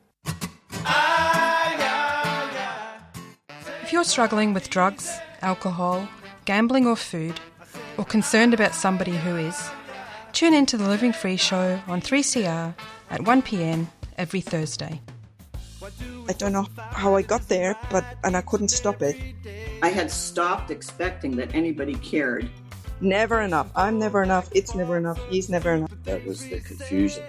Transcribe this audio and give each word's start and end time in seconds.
If 3.83 3.93
you're 3.93 4.05
struggling 4.05 4.55
with 4.55 4.71
drugs, 4.71 5.15
alcohol, 5.43 6.09
gambling, 6.45 6.87
or 6.87 6.95
food, 6.95 7.39
or 7.99 8.05
concerned 8.05 8.55
about 8.55 8.73
somebody 8.73 9.15
who 9.15 9.37
is, 9.37 9.69
tune 10.33 10.53
in 10.53 10.65
to 10.65 10.77
the 10.77 10.87
Living 10.87 11.13
Free 11.13 11.37
Show 11.37 11.79
on 11.87 12.01
3CR 12.01 12.73
at 13.09 13.21
1pm 13.21 13.87
every 14.17 14.41
Thursday. 14.41 14.99
I 16.27 16.33
don't 16.33 16.51
know 16.53 16.67
how 16.77 17.15
I 17.15 17.21
got 17.21 17.47
there, 17.47 17.77
but 17.91 18.03
and 18.23 18.35
I 18.35 18.41
couldn't 18.41 18.69
stop 18.69 19.01
it. 19.01 19.17
I 19.81 19.89
had 19.89 20.09
stopped 20.09 20.71
expecting 20.71 21.35
that 21.35 21.53
anybody 21.53 21.95
cared. 21.95 22.49
Never 23.01 23.41
enough. 23.41 23.69
I'm 23.75 23.99
never 23.99 24.23
enough. 24.23 24.49
It's 24.53 24.73
never 24.73 24.97
enough. 24.97 25.19
He's 25.29 25.49
never 25.49 25.73
enough. 25.73 25.91
That 26.05 26.25
was 26.25 26.47
the 26.47 26.61
confusion. 26.61 27.23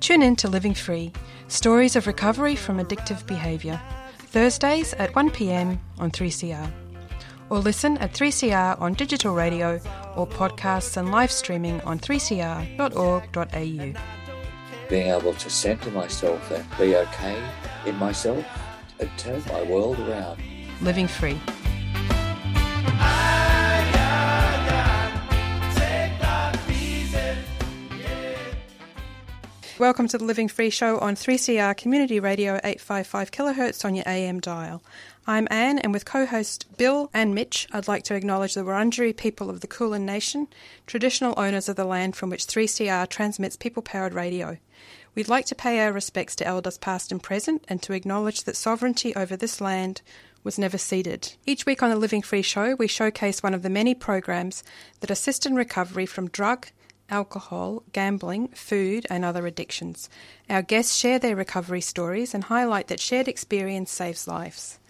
Tune 0.00 0.22
in 0.22 0.36
to 0.36 0.48
Living 0.48 0.74
Free 0.74 1.12
Stories 1.48 1.94
of 1.96 2.06
Recovery 2.06 2.56
from 2.56 2.78
Addictive 2.78 3.26
Behaviour, 3.26 3.80
Thursdays 4.18 4.94
at 4.94 5.12
1pm 5.12 5.78
on 5.98 6.10
3CR. 6.10 6.70
Or 7.50 7.58
listen 7.58 7.98
at 7.98 8.12
3CR 8.12 8.80
on 8.80 8.94
digital 8.94 9.34
radio 9.34 9.80
or 10.14 10.26
podcasts 10.26 10.96
and 10.96 11.10
live 11.10 11.32
streaming 11.32 11.80
on 11.80 11.98
3cr.org.au. 11.98 14.00
Being 14.88 15.08
able 15.08 15.34
to 15.34 15.50
centre 15.50 15.90
myself 15.90 16.50
and 16.52 16.64
be 16.78 16.96
okay 16.96 17.42
in 17.86 17.96
myself 17.96 18.44
and 19.00 19.10
turn 19.18 19.42
my 19.48 19.62
world 19.64 19.98
around. 19.98 20.40
Living 20.80 21.08
Free. 21.08 21.40
Welcome 29.80 30.08
to 30.08 30.18
the 30.18 30.24
Living 30.24 30.48
Free 30.48 30.68
Show 30.68 30.98
on 30.98 31.14
3CR 31.14 31.74
Community 31.74 32.20
Radio 32.20 32.60
855 32.62 33.30
kHz 33.30 33.82
on 33.86 33.94
your 33.94 34.04
AM 34.06 34.38
dial. 34.38 34.82
I'm 35.30 35.46
Anne, 35.48 35.78
and 35.78 35.92
with 35.92 36.04
co 36.04 36.26
host 36.26 36.66
Bill 36.76 37.08
and 37.14 37.36
Mitch, 37.36 37.68
I'd 37.70 37.86
like 37.86 38.02
to 38.02 38.16
acknowledge 38.16 38.54
the 38.54 38.64
Wurundjeri 38.64 39.16
people 39.16 39.48
of 39.48 39.60
the 39.60 39.68
Kulin 39.68 40.04
Nation, 40.04 40.48
traditional 40.88 41.34
owners 41.36 41.68
of 41.68 41.76
the 41.76 41.84
land 41.84 42.16
from 42.16 42.30
which 42.30 42.48
3CR 42.48 43.08
transmits 43.08 43.54
people 43.56 43.80
powered 43.80 44.12
radio. 44.12 44.58
We'd 45.14 45.28
like 45.28 45.46
to 45.46 45.54
pay 45.54 45.78
our 45.78 45.92
respects 45.92 46.34
to 46.34 46.46
elders 46.48 46.78
past 46.78 47.12
and 47.12 47.22
present 47.22 47.64
and 47.68 47.80
to 47.80 47.92
acknowledge 47.92 48.42
that 48.42 48.56
sovereignty 48.56 49.14
over 49.14 49.36
this 49.36 49.60
land 49.60 50.02
was 50.42 50.58
never 50.58 50.76
ceded. 50.76 51.34
Each 51.46 51.64
week 51.64 51.80
on 51.80 51.90
the 51.90 51.96
Living 51.96 52.22
Free 52.22 52.42
Show, 52.42 52.74
we 52.74 52.88
showcase 52.88 53.40
one 53.40 53.54
of 53.54 53.62
the 53.62 53.70
many 53.70 53.94
programs 53.94 54.64
that 54.98 55.12
assist 55.12 55.46
in 55.46 55.54
recovery 55.54 56.06
from 56.06 56.28
drug, 56.30 56.66
alcohol, 57.08 57.84
gambling, 57.92 58.48
food, 58.48 59.06
and 59.08 59.24
other 59.24 59.46
addictions. 59.46 60.10
Our 60.48 60.62
guests 60.62 60.96
share 60.96 61.20
their 61.20 61.36
recovery 61.36 61.82
stories 61.82 62.34
and 62.34 62.42
highlight 62.42 62.88
that 62.88 62.98
shared 62.98 63.28
experience 63.28 63.92
saves 63.92 64.26
lives. 64.26 64.80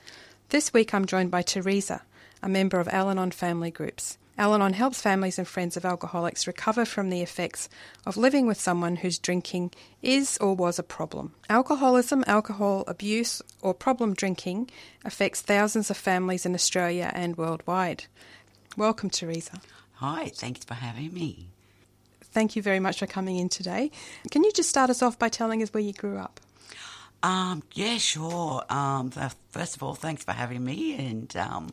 This 0.51 0.73
week 0.73 0.93
I'm 0.93 1.07
joined 1.07 1.31
by 1.31 1.43
Teresa, 1.43 2.03
a 2.43 2.49
member 2.49 2.81
of 2.81 2.89
Al 2.89 3.09
Anon 3.09 3.31
family 3.31 3.71
groups. 3.71 4.19
Al 4.37 4.53
Anon 4.53 4.73
helps 4.73 5.01
families 5.01 5.39
and 5.39 5.47
friends 5.47 5.77
of 5.77 5.85
alcoholics 5.85 6.45
recover 6.45 6.85
from 6.85 7.09
the 7.09 7.23
effects 7.23 7.69
of 8.05 8.17
living 8.17 8.49
with 8.49 8.61
someone 8.61 8.97
whose 8.97 9.21
drinking 9.21 9.71
is 10.03 10.37
or 10.39 10.57
was 10.57 10.77
a 10.77 10.83
problem. 10.83 11.35
Alcoholism, 11.49 12.25
alcohol 12.27 12.83
abuse, 12.89 13.41
or 13.63 13.73
problem 13.73 14.13
drinking 14.13 14.69
affects 15.05 15.41
thousands 15.41 15.89
of 15.89 15.97
families 15.97 16.45
in 16.45 16.57
Australia 16.57 17.13
and 17.15 17.37
worldwide. 17.37 18.07
Welcome, 18.77 19.11
Teresa. 19.11 19.61
Hi, 19.99 20.33
thanks 20.35 20.65
for 20.65 20.75
having 20.75 21.15
me. 21.15 21.51
Thank 22.23 22.57
you 22.57 22.63
very 22.63 22.81
much 22.81 22.99
for 22.99 23.07
coming 23.07 23.37
in 23.37 23.51
today. 23.51 23.93
Can 24.33 24.43
you 24.43 24.51
just 24.51 24.69
start 24.69 24.91
us 24.91 25.01
off 25.01 25.17
by 25.17 25.29
telling 25.29 25.63
us 25.63 25.73
where 25.73 25.81
you 25.81 25.93
grew 25.93 26.19
up? 26.19 26.41
Um, 27.23 27.63
yeah, 27.75 27.99
sure. 27.99 28.65
Um, 28.71 29.11
first 29.51 29.77
of 29.77 29.83
all, 29.83 29.95
thanks 29.95 30.25
for 30.25 30.33
having 30.33 30.65
me, 30.65 30.95
and 30.95 31.35
um, 31.37 31.71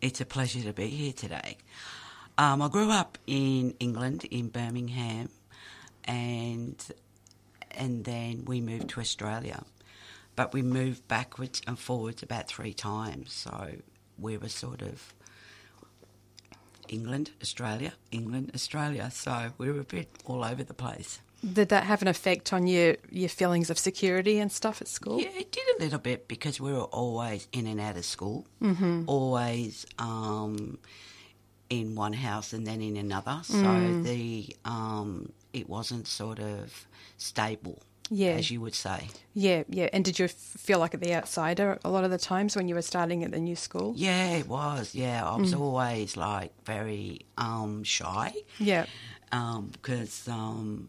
it's 0.00 0.20
a 0.20 0.24
pleasure 0.24 0.62
to 0.62 0.72
be 0.72 0.86
here 0.86 1.12
today. 1.12 1.56
Um, 2.38 2.62
I 2.62 2.68
grew 2.68 2.90
up 2.90 3.18
in 3.26 3.74
England, 3.80 4.24
in 4.30 4.48
Birmingham, 4.48 5.30
and 6.04 6.76
and 7.72 8.04
then 8.04 8.44
we 8.44 8.60
moved 8.60 8.90
to 8.90 9.00
Australia, 9.00 9.64
but 10.36 10.52
we 10.52 10.62
moved 10.62 11.06
backwards 11.08 11.60
and 11.66 11.78
forwards 11.78 12.22
about 12.22 12.46
three 12.48 12.72
times. 12.74 13.32
So 13.32 13.72
we 14.18 14.36
were 14.36 14.48
sort 14.48 14.82
of 14.82 15.12
England, 16.88 17.32
Australia, 17.42 17.94
England, 18.12 18.52
Australia. 18.54 19.10
So 19.10 19.52
we 19.58 19.70
were 19.72 19.80
a 19.80 19.84
bit 19.84 20.08
all 20.24 20.44
over 20.44 20.62
the 20.62 20.74
place. 20.74 21.20
Did 21.52 21.68
that 21.68 21.84
have 21.84 22.00
an 22.02 22.08
effect 22.08 22.52
on 22.52 22.66
your, 22.66 22.96
your 23.10 23.28
feelings 23.28 23.68
of 23.70 23.78
security 23.78 24.38
and 24.38 24.50
stuff 24.50 24.80
at 24.80 24.88
school? 24.88 25.20
Yeah, 25.20 25.28
it 25.36 25.52
did 25.52 25.62
a 25.78 25.82
little 25.82 25.98
bit 25.98 26.26
because 26.26 26.60
we 26.60 26.72
were 26.72 26.84
always 26.84 27.46
in 27.52 27.66
and 27.66 27.80
out 27.80 27.96
of 27.96 28.04
school, 28.04 28.46
mm-hmm. 28.62 29.02
always 29.06 29.84
um, 29.98 30.78
in 31.68 31.94
one 31.94 32.14
house 32.14 32.52
and 32.52 32.66
then 32.66 32.80
in 32.80 32.96
another. 32.96 33.40
So 33.44 33.54
Mm. 33.56 34.04
the 34.04 34.56
um, 34.64 35.32
it 35.52 35.68
wasn't 35.68 36.06
sort 36.08 36.38
of 36.40 36.86
stable, 37.18 37.78
Yeah. 38.10 38.32
as 38.38 38.50
you 38.50 38.60
would 38.60 38.74
say. 38.74 39.08
Yeah, 39.34 39.64
yeah. 39.68 39.88
And 39.92 40.04
did 40.04 40.18
you 40.18 40.28
feel 40.28 40.78
like 40.78 40.98
the 40.98 41.14
outsider 41.14 41.78
a 41.84 41.90
lot 41.90 42.04
of 42.04 42.10
the 42.10 42.18
times 42.18 42.56
when 42.56 42.68
you 42.68 42.74
were 42.74 42.82
starting 42.82 43.22
at 43.24 43.30
the 43.32 43.38
new 43.38 43.56
school? 43.56 43.92
Yeah, 43.96 44.30
it 44.38 44.48
was. 44.48 44.94
Yeah, 44.94 45.28
I 45.28 45.36
was 45.36 45.52
always 45.54 46.16
like 46.16 46.52
very 46.64 47.20
um, 47.38 47.84
shy. 47.84 48.32
Yeah. 48.58 48.86
because 49.30 50.26
um, 50.28 50.88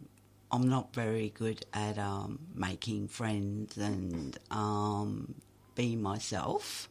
I'm 0.52 0.70
not 0.70 0.94
very 0.94 1.30
good 1.30 1.66
at 1.74 1.98
um, 1.98 2.40
making 2.54 3.08
friends 3.08 3.78
and 3.78 4.38
um, 4.52 5.36
being 5.76 6.02
myself. 6.02 6.90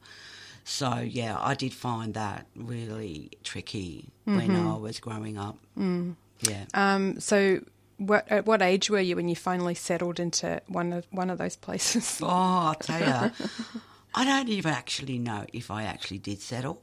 So 0.64 0.96
yeah, 0.96 1.36
I 1.38 1.54
did 1.54 1.72
find 1.72 2.14
that 2.14 2.46
really 2.56 3.30
tricky 3.42 4.10
when 4.24 4.56
I 4.56 4.76
was 4.76 4.98
growing 4.98 5.36
up. 5.38 5.58
Mm. 5.78 6.16
Yeah, 6.40 6.64
Um, 6.74 7.20
so, 7.20 7.60
what, 7.96 8.26
at 8.30 8.44
what 8.44 8.60
age 8.60 8.90
were 8.90 9.00
you 9.00 9.16
when 9.16 9.28
you 9.28 9.36
finally 9.36 9.74
settled 9.74 10.18
into 10.18 10.60
one 10.66 10.92
of 10.92 11.06
one 11.10 11.30
of 11.30 11.38
those 11.38 11.56
places? 11.56 12.18
oh, 12.22 12.26
I'll 12.28 12.74
tell 12.74 13.00
you, 13.00 13.30
I 14.14 14.24
don't 14.24 14.48
even 14.48 14.72
actually 14.72 15.18
know 15.18 15.46
if 15.52 15.70
I 15.70 15.84
actually 15.84 16.18
did 16.18 16.40
settle. 16.40 16.82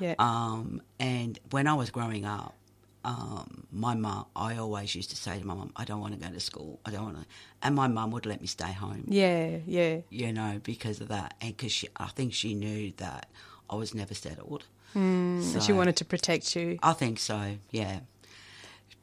Yeah. 0.00 0.14
Um, 0.18 0.82
and 0.98 1.38
when 1.50 1.66
I 1.66 1.74
was 1.74 1.90
growing 1.90 2.24
up, 2.24 2.54
um, 3.04 3.66
my 3.72 3.94
mum, 3.94 4.26
I 4.36 4.56
always 4.56 4.94
used 4.94 5.10
to 5.10 5.16
say 5.16 5.38
to 5.38 5.46
my 5.46 5.54
mum, 5.54 5.72
I 5.76 5.84
don't 5.84 6.00
want 6.00 6.12
to 6.14 6.20
go 6.20 6.32
to 6.32 6.40
school. 6.40 6.80
I 6.84 6.90
don't 6.90 7.04
want 7.04 7.20
to. 7.20 7.26
And 7.62 7.74
my 7.74 7.88
mum 7.88 8.10
would 8.10 8.26
let 8.26 8.40
me 8.40 8.46
stay 8.46 8.72
home, 8.72 9.04
yeah, 9.08 9.58
yeah. 9.66 9.98
you 10.10 10.32
know, 10.32 10.60
because 10.62 11.00
of 11.00 11.08
that. 11.08 11.34
And 11.40 11.56
because 11.56 11.72
she, 11.72 11.88
I 11.96 12.08
think 12.08 12.34
she 12.34 12.54
knew 12.54 12.92
that 12.98 13.28
I 13.68 13.76
was 13.76 13.94
never 13.94 14.14
settled. 14.14 14.64
And 14.94 15.62
she 15.62 15.72
wanted 15.72 15.96
to 15.96 16.04
protect 16.04 16.56
you. 16.56 16.78
I 16.82 16.92
think 16.92 17.18
so, 17.18 17.56
yeah. 17.70 18.00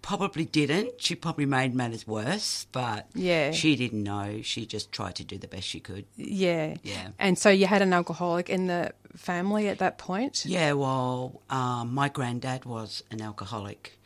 Probably 0.07 0.45
didn't. 0.45 1.01
She 1.01 1.15
probably 1.15 1.45
made 1.45 1.75
matters 1.75 2.07
worse, 2.07 2.65
but 2.71 3.07
Yeah. 3.13 3.51
she 3.51 3.75
didn't 3.75 4.03
know. 4.03 4.41
She 4.41 4.65
just 4.65 4.89
tried 4.93 5.15
to 5.15 5.25
do 5.25 5.37
the 5.37 5.49
best 5.49 5.67
she 5.67 5.81
could. 5.81 6.05
Yeah. 6.15 6.75
Yeah. 6.81 7.09
And 7.19 7.37
so 7.37 7.49
you 7.49 7.67
had 7.67 7.81
an 7.81 7.91
alcoholic 7.91 8.49
in 8.49 8.67
the 8.67 8.93
family 9.17 9.67
at 9.67 9.79
that 9.79 9.97
point? 9.97 10.45
Yeah, 10.45 10.71
well, 10.73 11.41
um, 11.49 11.93
my 11.93 12.07
granddad 12.07 12.63
was 12.63 13.03
an 13.11 13.21
alcoholic, 13.21 13.99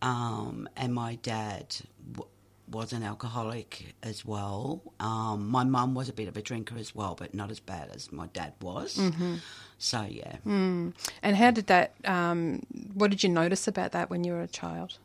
um, 0.00 0.68
and 0.76 0.94
my 0.94 1.16
dad 1.16 1.74
w- 2.12 2.30
was 2.70 2.92
an 2.92 3.02
alcoholic 3.02 3.96
as 4.00 4.24
well. 4.24 4.80
Um, 5.00 5.48
my 5.48 5.64
mum 5.64 5.94
was 5.96 6.08
a 6.08 6.12
bit 6.12 6.28
of 6.28 6.36
a 6.36 6.42
drinker 6.42 6.76
as 6.78 6.94
well, 6.94 7.16
but 7.18 7.34
not 7.34 7.50
as 7.50 7.58
bad 7.58 7.90
as 7.92 8.12
my 8.12 8.28
dad 8.28 8.52
was. 8.60 9.00
So 9.78 10.02
yeah, 10.08 10.36
And 10.46 11.36
how 11.36 11.50
did 11.50 11.66
that, 11.66 11.94
um, 12.04 12.62
what 12.94 13.10
did 13.10 13.24
you 13.24 13.28
notice 13.28 13.66
about 13.66 13.90
that 13.90 14.08
when 14.08 14.22
you 14.22 14.34
were 14.34 14.42
a 14.42 14.46
child? 14.46 14.98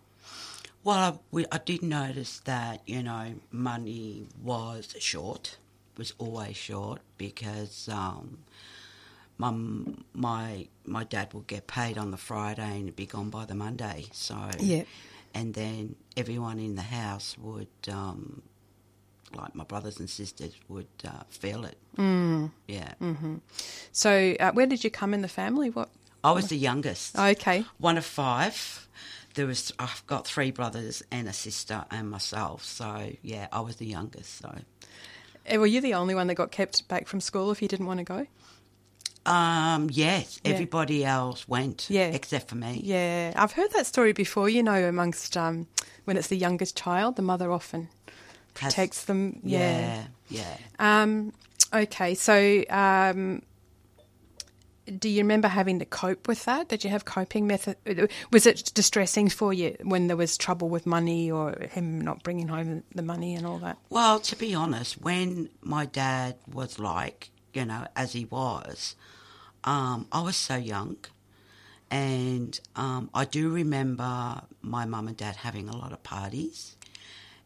Well, 0.83 0.97
I, 0.97 1.19
we, 1.31 1.45
I 1.51 1.57
did 1.57 1.81
notice 1.83 2.39
that 2.45 2.81
you 2.85 3.03
know 3.03 3.35
money 3.51 4.27
was 4.43 4.95
short, 4.99 5.57
was 5.97 6.13
always 6.17 6.55
short 6.57 6.99
because. 7.17 7.89
Um, 7.91 8.39
my, 9.39 9.53
my 10.15 10.67
my 10.85 11.03
dad 11.03 11.31
would 11.35 11.45
get 11.45 11.67
paid 11.67 11.95
on 11.97 12.09
the 12.09 12.17
Friday 12.17 12.63
and 12.63 12.83
it'd 12.85 12.95
be 12.95 13.05
gone 13.05 13.29
by 13.29 13.45
the 13.45 13.53
Monday. 13.53 14.05
So 14.11 14.35
Yeah. 14.59 14.83
and 15.35 15.53
then 15.53 15.95
everyone 16.15 16.57
in 16.57 16.73
the 16.73 16.81
house 16.81 17.37
would, 17.37 17.67
um, 17.87 18.41
like 19.35 19.53
my 19.53 19.63
brothers 19.63 19.99
and 19.99 20.09
sisters, 20.09 20.53
would 20.67 20.87
uh, 21.05 21.23
feel 21.29 21.65
it. 21.65 21.77
Mm. 21.97 22.49
Yeah, 22.67 22.93
So 23.91 24.35
uh, 24.39 24.51
where 24.53 24.65
did 24.65 24.83
you 24.83 24.89
come 24.89 25.13
in 25.13 25.21
the 25.21 25.27
family? 25.27 25.69
What? 25.69 25.89
I 26.23 26.31
was 26.31 26.47
the 26.47 26.57
youngest. 26.57 27.15
Okay. 27.15 27.63
One 27.77 27.99
of 27.99 28.05
five. 28.05 28.87
There 29.37 29.47
was 29.47 29.71
I've 29.79 30.03
got 30.07 30.27
three 30.27 30.51
brothers 30.51 31.01
and 31.11 31.27
a 31.29 31.33
sister 31.33 31.85
and 31.89 32.09
myself. 32.11 32.63
So 32.65 33.11
yeah, 33.21 33.47
I 33.53 33.61
was 33.61 33.77
the 33.77 33.85
youngest. 33.85 34.39
So 34.39 34.49
Eh, 35.45 35.55
Were 35.57 35.65
you 35.65 35.79
the 35.79 35.93
only 35.93 36.13
one 36.13 36.27
that 36.27 36.35
got 36.35 36.51
kept 36.51 36.85
back 36.89 37.07
from 37.07 37.21
school 37.21 37.51
if 37.51 37.61
you 37.61 37.69
didn't 37.69 37.85
want 37.85 37.99
to 37.99 38.03
go? 38.03 38.27
um, 39.25 39.89
yes, 39.91 40.39
Yeah. 40.43 40.51
everybody 40.53 41.03
else 41.03 41.47
went. 41.47 41.87
Yeah. 41.89 42.07
except 42.07 42.49
for 42.49 42.55
me. 42.55 42.81
Yeah, 42.83 43.33
I've 43.35 43.51
heard 43.53 43.71
that 43.71 43.85
story 43.85 44.13
before. 44.13 44.49
You 44.49 44.63
know, 44.63 44.87
amongst 44.87 45.35
um, 45.37 45.67
when 46.05 46.17
it's 46.17 46.27
the 46.27 46.37
youngest 46.37 46.77
child, 46.77 47.15
the 47.17 47.21
mother 47.21 47.51
often 47.51 47.89
Has- 48.59 48.73
protects 48.73 49.05
them. 49.05 49.39
Yeah. 49.43 50.05
yeah, 50.29 50.47
yeah. 50.79 51.01
Um, 51.03 51.33
okay, 51.73 52.13
so 52.15 52.63
um, 52.69 53.41
do 54.87 55.09
you 55.09 55.19
remember 55.19 55.47
having 55.47 55.79
to 55.79 55.85
cope 55.85 56.27
with 56.27 56.45
that? 56.45 56.69
Did 56.69 56.83
you 56.83 56.89
have 56.89 57.05
coping 57.05 57.47
method? 57.47 57.77
Was 58.31 58.45
it 58.45 58.71
distressing 58.73 59.29
for 59.29 59.53
you 59.53 59.75
when 59.83 60.07
there 60.07 60.17
was 60.17 60.37
trouble 60.37 60.69
with 60.69 60.85
money 60.85 61.29
or 61.29 61.55
him 61.71 62.01
not 62.01 62.23
bringing 62.23 62.47
home 62.47 62.83
the 62.95 63.01
money 63.01 63.35
and 63.35 63.45
all 63.45 63.57
that? 63.59 63.77
Well, 63.89 64.19
to 64.21 64.35
be 64.35 64.55
honest, 64.55 65.01
when 65.01 65.49
my 65.61 65.85
dad 65.85 66.35
was 66.51 66.79
like, 66.79 67.29
you 67.53 67.65
know, 67.65 67.87
as 67.95 68.13
he 68.13 68.25
was, 68.25 68.95
um, 69.63 70.07
I 70.11 70.21
was 70.21 70.35
so 70.35 70.55
young. 70.55 70.97
And 71.89 72.59
um, 72.75 73.09
I 73.13 73.25
do 73.25 73.49
remember 73.49 74.41
my 74.61 74.85
mum 74.85 75.07
and 75.07 75.17
dad 75.17 75.37
having 75.37 75.69
a 75.69 75.75
lot 75.75 75.91
of 75.91 76.03
parties. 76.03 76.75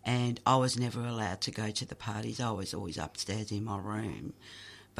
And 0.04 0.40
I 0.46 0.56
was 0.56 0.80
never 0.80 1.02
allowed 1.06 1.42
to 1.42 1.52
go 1.52 1.70
to 1.70 1.86
the 1.86 1.96
parties. 1.96 2.40
I 2.40 2.52
was 2.52 2.74
always 2.74 2.98
upstairs 2.98 3.52
in 3.52 3.64
my 3.64 3.78
room. 3.78 4.34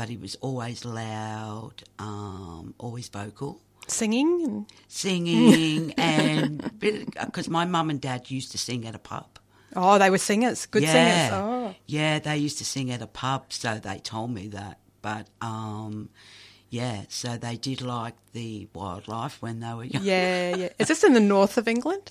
But 0.02 0.10
he 0.10 0.18
was 0.18 0.34
always 0.42 0.84
loud, 0.84 1.84
um, 2.00 2.74
always 2.80 3.08
vocal 3.08 3.62
Singing 3.86 4.44
and 4.44 4.66
singing 4.88 5.92
and 6.00 6.72
because 6.80 7.48
my 7.48 7.66
mum 7.66 7.92
and 7.92 8.02
dad 8.02 8.32
used 8.32 8.52
to 8.54 8.58
sing 8.58 8.88
at 8.88 8.96
a 8.96 8.98
pub. 8.98 9.28
oh, 9.76 10.00
they 10.00 10.10
were 10.10 10.18
singers, 10.18 10.66
good 10.66 10.82
yeah. 10.82 10.92
singers. 10.92 11.40
Oh, 11.40 11.76
Yeah, 11.86 12.18
they 12.18 12.36
used 12.38 12.58
to 12.58 12.66
sing 12.66 12.90
at 12.90 13.04
a 13.04 13.06
pub, 13.06 13.54
so 13.54 13.78
they 13.78 14.00
told 14.00 14.32
me 14.32 14.48
that. 14.48 14.80
But 15.04 15.28
um, 15.40 16.10
yeah, 16.72 17.04
so 17.10 17.38
they 17.38 17.58
did 17.58 17.84
like 17.84 18.16
the 18.34 18.70
wildlife 18.74 19.40
when 19.40 19.60
they 19.60 19.72
were 19.76 19.84
young. 19.94 20.04
yeah, 20.04 20.56
yeah. 20.56 20.70
Is 20.80 20.88
this 20.88 21.04
in 21.04 21.14
the 21.14 21.20
north 21.20 21.60
of 21.60 21.68
England? 21.68 22.10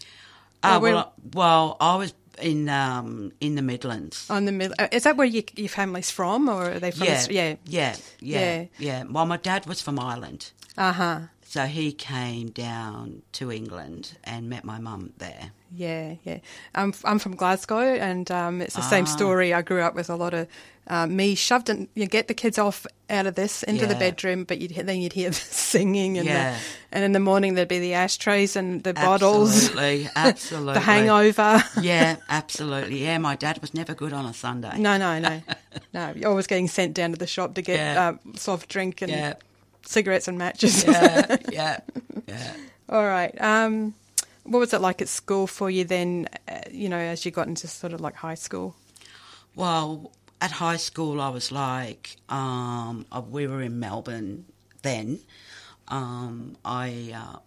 Uh, 0.62 0.78
well, 0.80 1.12
well, 1.34 1.76
I 1.80 1.96
was 1.96 2.14
in 2.42 2.68
um, 2.68 3.32
in 3.40 3.54
the 3.54 3.62
Midlands. 3.62 4.28
On 4.30 4.44
the 4.44 4.52
middle, 4.52 4.74
uh, 4.78 4.88
is 4.92 5.02
that 5.04 5.16
where 5.16 5.26
you, 5.26 5.42
your 5.56 5.68
family's 5.68 6.10
from, 6.10 6.48
or 6.48 6.72
are 6.72 6.78
they 6.80 6.90
from? 6.90 7.06
yeah, 7.06 7.26
yeah. 7.30 7.56
yeah, 7.64 7.96
yeah, 8.20 8.40
Yeah. 8.40 8.64
yeah. 8.78 9.04
Well, 9.10 9.26
my 9.26 9.36
dad 9.36 9.66
was 9.66 9.80
from 9.82 9.98
Ireland, 9.98 10.50
Uh 10.76 10.92
huh. 10.92 11.20
so 11.42 11.66
he 11.66 11.92
came 11.92 12.50
down 12.50 13.22
to 13.32 13.50
England 13.52 14.16
and 14.24 14.48
met 14.48 14.64
my 14.64 14.78
mum 14.78 15.12
there. 15.18 15.52
Yeah, 15.72 16.14
yeah. 16.24 16.38
I'm 16.74 16.92
I'm 17.04 17.18
from 17.18 17.36
Glasgow, 17.36 17.78
and 17.78 18.28
um, 18.30 18.60
it's 18.60 18.74
the 18.74 18.82
same 18.82 19.04
Ah. 19.04 19.08
story. 19.08 19.54
I 19.54 19.62
grew 19.62 19.80
up 19.80 19.94
with 19.94 20.10
a 20.10 20.16
lot 20.16 20.34
of 20.34 20.48
uh, 20.88 21.06
me 21.06 21.36
shoved 21.36 21.68
in. 21.70 21.88
You 21.94 22.06
get 22.06 22.26
the 22.26 22.34
kids 22.34 22.58
off 22.58 22.86
out 23.08 23.26
of 23.26 23.36
this 23.36 23.62
into 23.62 23.86
the 23.86 23.94
bedroom, 23.94 24.42
but 24.44 24.58
you'd, 24.60 24.72
then 24.74 25.00
you'd 25.00 25.12
hear 25.12 25.30
the 25.30 25.36
singing, 25.36 26.18
and 26.18 26.26
Yeah. 26.26 26.54
the, 26.54 26.58
and 26.96 27.04
in 27.04 27.12
the 27.12 27.20
morning 27.20 27.54
there'd 27.54 27.68
be 27.68 27.78
the 27.78 27.94
ashtrays 27.94 28.56
and 28.56 28.82
the 28.82 28.94
bottles, 28.94 29.54
Absolutely, 29.68 30.08
absolutely. 30.16 30.74
the 30.74 30.80
hangover. 30.80 31.62
Yeah, 31.80 32.16
absolutely. 32.28 33.04
Yeah, 33.04 33.18
my 33.18 33.36
dad 33.36 33.60
was 33.60 33.72
never 33.72 33.94
good 33.94 34.12
on 34.12 34.26
a 34.26 34.34
Sunday. 34.34 34.76
no, 34.76 34.96
no, 34.96 35.20
no, 35.20 35.40
no. 35.94 36.12
You're 36.16 36.30
always 36.30 36.48
getting 36.48 36.66
sent 36.68 36.94
down 36.94 37.12
to 37.12 37.18
the 37.18 37.28
shop 37.28 37.54
to 37.54 37.62
get 37.62 37.76
Yeah. 37.78 38.08
uh, 38.08 38.14
soft 38.36 38.68
drink 38.68 39.02
and 39.02 39.12
Yeah, 39.12 39.34
cigarettes 39.86 40.26
and 40.26 40.36
matches. 40.36 40.82
yeah, 40.84 41.36
yeah, 41.52 41.78
yeah. 42.26 42.52
All 42.88 43.06
right. 43.06 43.40
Um, 43.40 43.94
what 44.44 44.58
was 44.58 44.72
it 44.72 44.80
like 44.80 45.02
at 45.02 45.08
school 45.08 45.46
for 45.46 45.70
you 45.70 45.84
then? 45.84 46.28
Uh, 46.48 46.60
you 46.70 46.88
know, 46.88 46.98
as 46.98 47.24
you 47.24 47.30
got 47.30 47.46
into 47.48 47.66
sort 47.68 47.92
of 47.92 48.00
like 48.00 48.14
high 48.14 48.34
school. 48.34 48.74
Well, 49.54 50.12
at 50.40 50.52
high 50.52 50.76
school, 50.78 51.20
I 51.20 51.28
was 51.28 51.52
like, 51.52 52.16
um, 52.28 53.06
uh, 53.12 53.20
we 53.20 53.46
were 53.46 53.62
in 53.62 53.78
Melbourne 53.78 54.46
then. 54.82 55.20
Um, 55.88 56.56
I, 56.64 57.12
uh, 57.14 57.38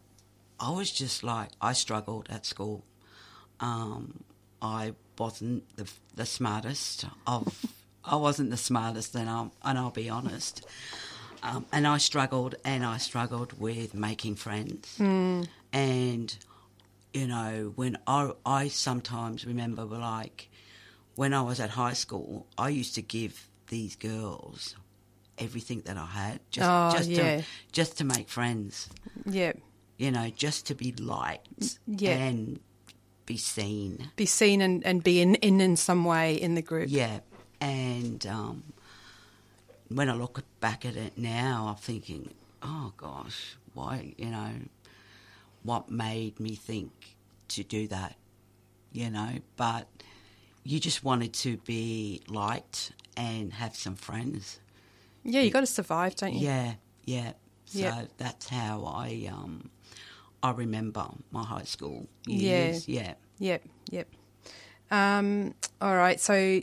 I 0.59 0.71
was 0.71 0.91
just 0.91 1.23
like, 1.23 1.49
I 1.61 1.73
struggled 1.73 2.27
at 2.29 2.45
school. 2.45 2.83
Um, 3.59 4.23
I 4.61 4.93
wasn't 5.17 5.75
the, 5.77 5.89
the 6.15 6.25
smartest 6.25 7.05
of, 7.25 7.65
I 8.03 8.15
wasn't 8.17 8.51
the 8.51 8.57
smartest, 8.57 9.15
and 9.15 9.29
I'll, 9.29 9.53
and 9.63 9.77
I'll 9.77 9.89
be 9.91 10.09
honest. 10.09 10.65
Um, 11.41 11.65
and 11.71 11.87
I 11.87 11.97
struggled, 11.97 12.55
and 12.63 12.85
I 12.85 12.97
struggled 12.97 13.59
with 13.59 13.93
making 13.93 14.35
friends. 14.35 14.95
And, 15.71 16.37
you 17.13 17.27
know, 17.27 17.71
when 17.75 17.97
I, 18.07 18.31
I 18.45 18.67
sometimes 18.69 19.45
remember, 19.45 19.83
like, 19.85 20.49
when 21.15 21.33
I 21.33 21.41
was 21.41 21.59
at 21.59 21.69
high 21.71 21.93
school, 21.93 22.47
I 22.57 22.69
used 22.69 22.95
to 22.95 23.01
give 23.01 23.47
these 23.67 23.95
girls 23.95 24.75
everything 25.37 25.81
that 25.85 25.97
I 25.97 26.05
had 26.05 26.39
just 26.51 26.69
Oh, 26.69 26.97
just 26.97 27.09
yeah. 27.09 27.37
to 27.37 27.43
just 27.71 27.97
to 27.97 28.03
make 28.03 28.29
friends, 28.29 28.89
Yeah. 29.25 29.53
you 29.97 30.11
know, 30.11 30.29
just 30.35 30.67
to 30.67 30.75
be 30.75 30.91
liked 30.93 31.79
Yeah. 31.87 32.17
and 32.17 32.59
be 33.25 33.37
seen. 33.37 34.09
be 34.15 34.25
seen 34.25 34.61
and, 34.61 34.85
and 34.85 35.03
be 35.03 35.21
in, 35.21 35.35
in 35.35 35.59
in 35.61 35.75
some 35.77 36.03
way 36.05 36.35
in 36.35 36.55
the 36.55 36.61
group. 36.61 36.87
Yeah. 36.89 37.19
And 37.61 38.25
um, 38.27 38.63
when 39.87 40.09
I 40.09 40.13
look 40.13 40.43
back 40.59 40.85
at 40.85 40.95
it 40.95 41.17
now, 41.17 41.67
I'm 41.69 41.75
thinking, 41.81 42.33
oh 42.61 42.91
gosh, 42.97 43.55
why, 43.73 44.13
you 44.17 44.29
know, 44.29 44.51
what 45.63 45.89
made 45.89 46.39
me 46.39 46.55
think 46.55 47.15
to 47.49 47.63
do 47.63 47.87
that, 47.87 48.15
you 48.91 49.09
know? 49.09 49.39
But 49.57 49.87
you 50.63 50.79
just 50.79 51.03
wanted 51.03 51.33
to 51.33 51.57
be 51.57 52.21
liked 52.27 52.91
and 53.17 53.53
have 53.53 53.75
some 53.75 53.95
friends. 53.95 54.59
Yeah, 55.23 55.41
you 55.41 55.51
got 55.51 55.61
to 55.61 55.65
survive, 55.65 56.15
don't 56.15 56.33
you? 56.33 56.45
Yeah, 56.47 56.73
yeah. 57.05 57.33
So 57.65 57.79
Yeah. 57.79 58.05
that's 58.17 58.49
how 58.49 58.83
I 58.85 59.29
um, 59.31 59.69
I 60.41 60.51
remember 60.51 61.05
my 61.31 61.43
high 61.43 61.63
school 61.63 62.07
Yeah. 62.27 62.41
years. 62.67 62.87
Yeah. 62.87 63.13
Yep, 63.39 63.63
yep. 63.89 64.07
Um, 64.91 65.55
all 65.81 65.95
right, 65.95 66.19
so 66.19 66.61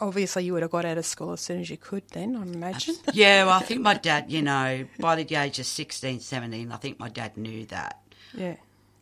obviously 0.00 0.44
you 0.44 0.52
would 0.54 0.62
have 0.62 0.70
got 0.70 0.84
out 0.84 0.96
of 0.96 1.04
school 1.04 1.32
as 1.32 1.40
soon 1.40 1.60
as 1.60 1.68
you 1.68 1.76
could 1.76 2.04
then, 2.12 2.36
I 2.36 2.42
imagine. 2.42 2.96
Yeah, 3.12 3.44
well, 3.44 3.54
I 3.58 3.62
think 3.64 3.80
my 3.82 3.94
dad, 3.94 4.30
you 4.32 4.40
know, 4.42 4.86
by 4.98 5.22
the 5.22 5.34
age 5.36 5.58
of 5.58 5.66
16, 5.66 6.20
17, 6.20 6.72
I 6.72 6.76
think 6.76 6.98
my 6.98 7.08
dad 7.10 7.36
knew 7.36 7.66
that 7.66 8.00
yeah, 8.36 8.56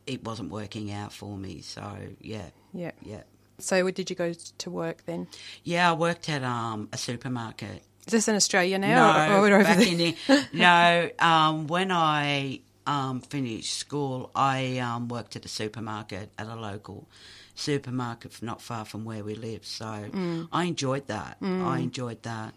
it 0.07 0.25
wasn't 0.25 0.51
working 0.51 0.91
out 0.93 1.13
for 1.13 1.37
me. 1.37 1.61
So, 1.63 1.83
yeah, 2.21 2.51
yeah. 2.73 2.93
yeah. 3.03 3.23
So 3.59 3.91
did 3.91 4.11
you 4.11 4.17
go 4.17 4.33
to 4.59 4.71
work 4.71 5.05
then? 5.07 5.29
Yeah, 5.63 5.91
I 5.91 5.95
worked 5.95 6.29
at 6.29 6.43
um, 6.43 6.89
a 6.93 6.99
supermarket. 6.99 7.83
Is 8.07 8.13
this 8.13 8.27
in 8.29 8.35
Australia 8.35 8.79
now? 8.79 9.29
no, 9.29 9.35
or, 9.37 9.49
or 9.49 9.55
over 9.55 9.63
back 9.65 9.79
there? 9.79 9.87
in 9.87 9.99
the, 9.99 10.17
no, 10.53 11.11
um, 11.21 11.69
when 11.69 11.93
I 11.93 12.61
um, 12.87 13.21
finished 13.21 13.77
school, 13.79 14.31
I 14.35 14.79
um, 14.79 15.07
worked 15.09 15.37
at 15.37 15.45
a 15.45 15.49
supermarket 15.49 16.31
at 16.37 16.47
a 16.49 16.57
local 16.57 17.07
supermarket 17.55 18.43
not 18.43 18.61
far 18.61 18.85
from 18.85 19.05
where 19.05 19.23
we 19.23 19.35
live. 19.35 19.65
So 19.65 19.85
Mm. 19.85 20.49
I 20.51 20.65
enjoyed 20.65 21.07
that. 21.07 21.37
I 21.41 21.79
enjoyed 21.79 22.23
that. 22.25 22.55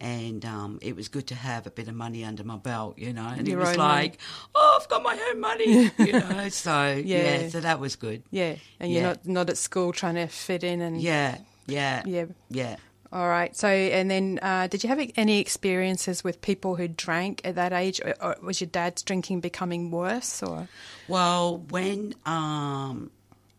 And 0.00 0.44
um, 0.44 0.78
it 0.82 0.94
was 0.94 1.08
good 1.08 1.26
to 1.28 1.34
have 1.34 1.66
a 1.66 1.70
bit 1.70 1.88
of 1.88 1.94
money 1.94 2.22
under 2.24 2.44
my 2.44 2.56
belt, 2.56 2.98
you 2.98 3.12
know. 3.14 3.26
And 3.26 3.48
Your 3.48 3.58
it 3.58 3.62
was 3.62 3.70
own 3.70 3.78
money. 3.78 4.02
like, 4.02 4.18
oh, 4.54 4.78
I've 4.80 4.88
got 4.88 5.02
my 5.02 5.18
own 5.30 5.40
money, 5.40 5.90
you 5.98 6.12
know. 6.20 6.48
So 6.50 6.92
Yeah. 7.04 7.40
yeah, 7.42 7.48
so 7.48 7.60
that 7.60 7.80
was 7.80 7.96
good. 7.96 8.22
yeah, 8.30 8.56
and 8.78 8.92
you're 8.92 9.02
not 9.02 9.26
not 9.26 9.48
at 9.48 9.56
school 9.56 9.92
trying 9.92 10.16
to 10.16 10.26
fit 10.26 10.62
in 10.64 10.82
and 10.82 11.00
Yeah, 11.00 11.38
yeah, 11.66 12.02
yeah. 12.04 12.26
yeah. 12.50 12.76
All 13.12 13.28
right. 13.28 13.56
So, 13.56 13.68
and 13.68 14.10
then, 14.10 14.38
uh, 14.42 14.66
did 14.66 14.82
you 14.82 14.88
have 14.90 15.00
any 15.16 15.38
experiences 15.40 16.22
with 16.24 16.42
people 16.42 16.74
who 16.76 16.88
drank 16.88 17.40
at 17.44 17.54
that 17.54 17.72
age, 17.72 18.00
or, 18.04 18.14
or 18.20 18.36
was 18.42 18.60
your 18.60 18.68
dad's 18.68 19.02
drinking 19.02 19.40
becoming 19.40 19.90
worse? 19.90 20.42
Or 20.42 20.68
Well, 21.08 21.58
when 21.70 22.14
um, 22.26 23.10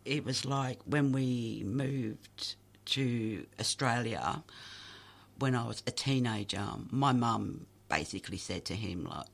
it 0.06 0.24
was 0.26 0.46
like 0.46 0.80
when 0.86 1.12
we 1.14 1.64
moved 1.66 2.56
to 2.88 3.46
Australia, 3.60 4.44
when 5.40 5.56
I 5.56 5.66
was 5.68 5.84
a 5.88 5.92
teenager, 5.92 6.66
my 6.90 7.12
mum 7.14 7.66
basically 7.90 8.38
said 8.38 8.66
to 8.66 8.74
him, 8.76 9.06
like, 9.06 9.28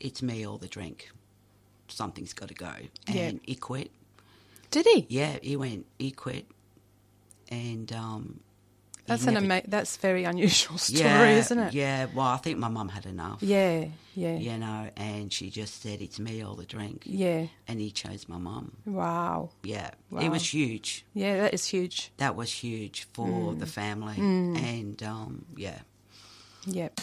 it's 0.00 0.22
me 0.22 0.46
or 0.46 0.58
the 0.58 0.68
drink. 0.68 1.10
Something's 1.88 2.32
got 2.32 2.48
to 2.48 2.54
go. 2.54 2.72
And 3.06 3.14
Yeah. 3.16 3.32
he 3.44 3.54
quit. 3.54 3.90
did 4.70 4.86
he? 4.86 5.06
Yeah, 5.08 5.38
he 5.42 5.56
went, 5.56 5.86
he 5.98 6.10
quit. 6.10 6.46
And 7.50 7.92
um, 7.92 8.40
That's 9.06 9.26
an 9.26 9.34
never- 9.34 9.44
ama- 9.46 9.62
That's 9.68 9.96
very 9.96 10.24
unusual 10.24 10.78
story, 10.88 11.00
yeah, 11.04 11.38
isn't 11.38 11.58
it? 11.58 11.74
Yeah, 11.74 12.06
well, 12.14 12.26
I 12.26 12.36
think 12.36 12.58
my 12.58 12.68
mum 12.68 12.88
had 12.88 13.04
enough. 13.06 13.42
Yeah, 13.42 13.86
yeah, 14.14 14.36
You 14.36 14.58
know, 14.58 14.90
and 14.96 15.32
she 15.32 15.50
just 15.50 15.82
said, 15.82 16.00
it's 16.00 16.18
me 16.20 16.44
or 16.44 16.54
the 16.54 16.64
drink. 16.64 17.02
yeah. 17.04 17.46
And 17.66 17.80
he 17.80 17.90
chose 17.90 18.28
my 18.28 18.38
mum. 18.38 18.72
Wow. 18.86 19.50
Yeah, 19.64 19.90
Wow. 20.10 20.20
it 20.20 20.28
was 20.30 20.52
huge. 20.54 21.04
Yeah, 21.14 21.38
that 21.42 21.54
is 21.54 21.66
huge. 21.66 22.10
that 22.18 22.36
was 22.36 22.52
huge 22.52 23.06
for 23.12 23.26
Mm. 23.26 23.58
the 23.58 23.66
family. 23.66 24.16
And 24.18 25.02
um, 25.02 25.44
yeah. 25.56 25.80
Yep. 26.66 27.00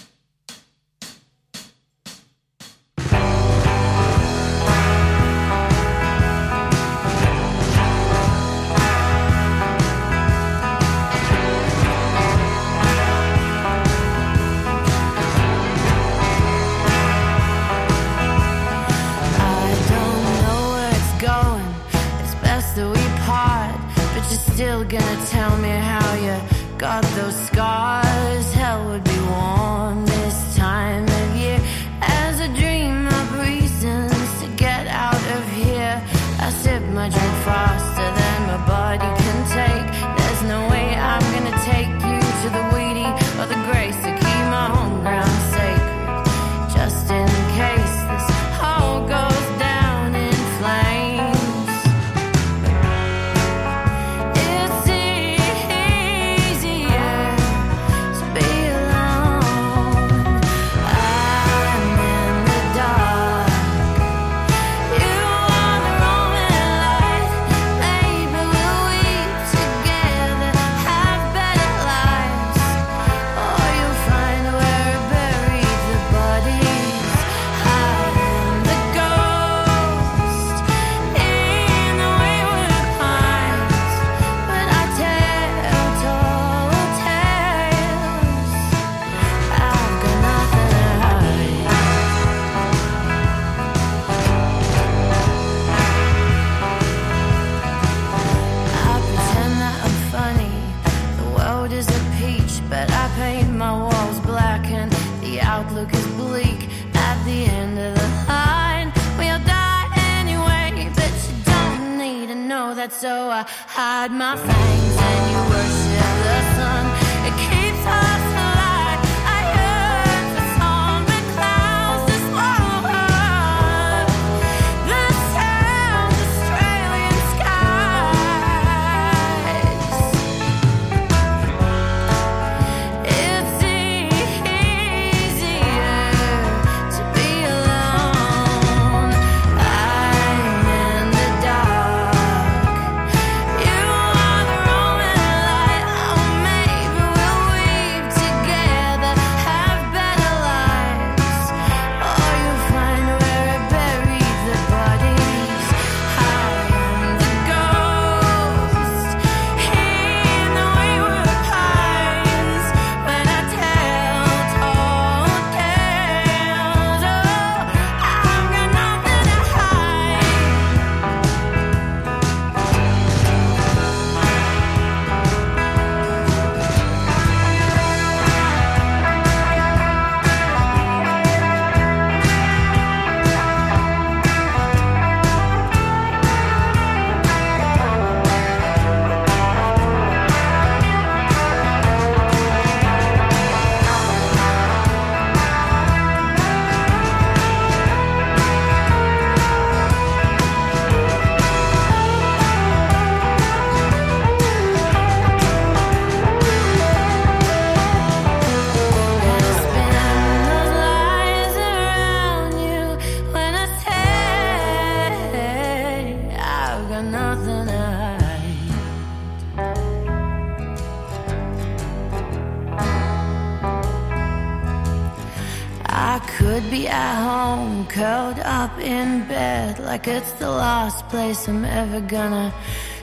like 229.99 230.07
it's 230.07 230.31
the 230.33 230.49
last 230.49 231.09
place 231.09 231.47
I'm 231.49 231.65
ever 231.65 231.99
gonna 231.99 232.53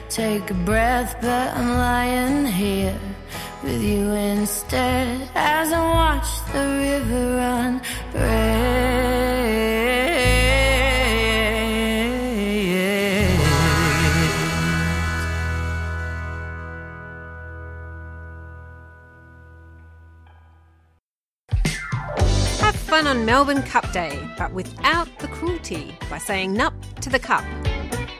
take 0.09 0.49
a 0.49 0.53
breath, 0.53 1.15
but 1.21 1.53
I'm 1.55 1.69
lying 1.77 2.45
here 2.47 2.99
with 3.63 3.83
you 3.83 4.11
instead 4.13 5.29
as 5.35 5.71
I 5.71 5.79
watch 5.79 6.27
the 6.53 6.59
river 6.59 7.35
run 7.37 7.81
red. 8.13 9.77
Have 22.61 22.75
fun 22.75 23.05
on 23.05 23.23
Melbourne 23.23 23.61
Cup 23.61 23.91
Day, 23.91 24.27
but 24.37 24.51
without 24.51 25.07
the 25.19 25.27
by 26.09 26.17
saying 26.17 26.55
nup 26.55 26.73
to 27.01 27.09
the 27.09 27.19
cup. 27.19 27.43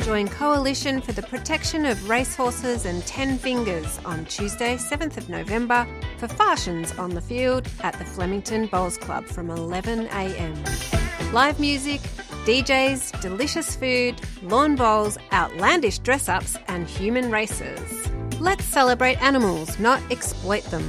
Join 0.04 0.28
Coalition 0.28 1.02
for 1.02 1.14
the 1.14 1.22
Protection 1.22 1.86
of 1.86 2.10
Racehorses 2.10 2.86
and 2.86 3.06
Ten 3.06 3.38
Fingers 3.38 4.00
on 4.06 4.26
Tuesday, 4.26 4.76
7th 4.76 5.18
of 5.18 5.30
November, 5.30 5.88
for 6.18 6.28
Fashions 6.28 6.92
on 6.98 7.12
the 7.12 7.22
Field 7.22 7.68
at 7.82 7.98
the 7.98 8.06
Flemington 8.06 8.68
Bowls 8.68 8.98
Club 8.98 9.26
from 9.26 9.48
11am. 9.48 11.34
Live 11.34 11.60
music, 11.60 12.02
DJs, 12.46 13.22
delicious 13.22 13.76
food, 13.76 14.20
lawn 14.44 14.76
bowls, 14.76 15.18
outlandish 15.32 16.00
dress 16.00 16.28
ups, 16.30 16.58
and 16.68 16.88
human 16.88 17.32
races. 17.32 18.10
Let's 18.40 18.66
celebrate 18.66 19.22
animals, 19.22 19.80
not 19.80 20.02
exploit 20.12 20.64
them. 20.66 20.84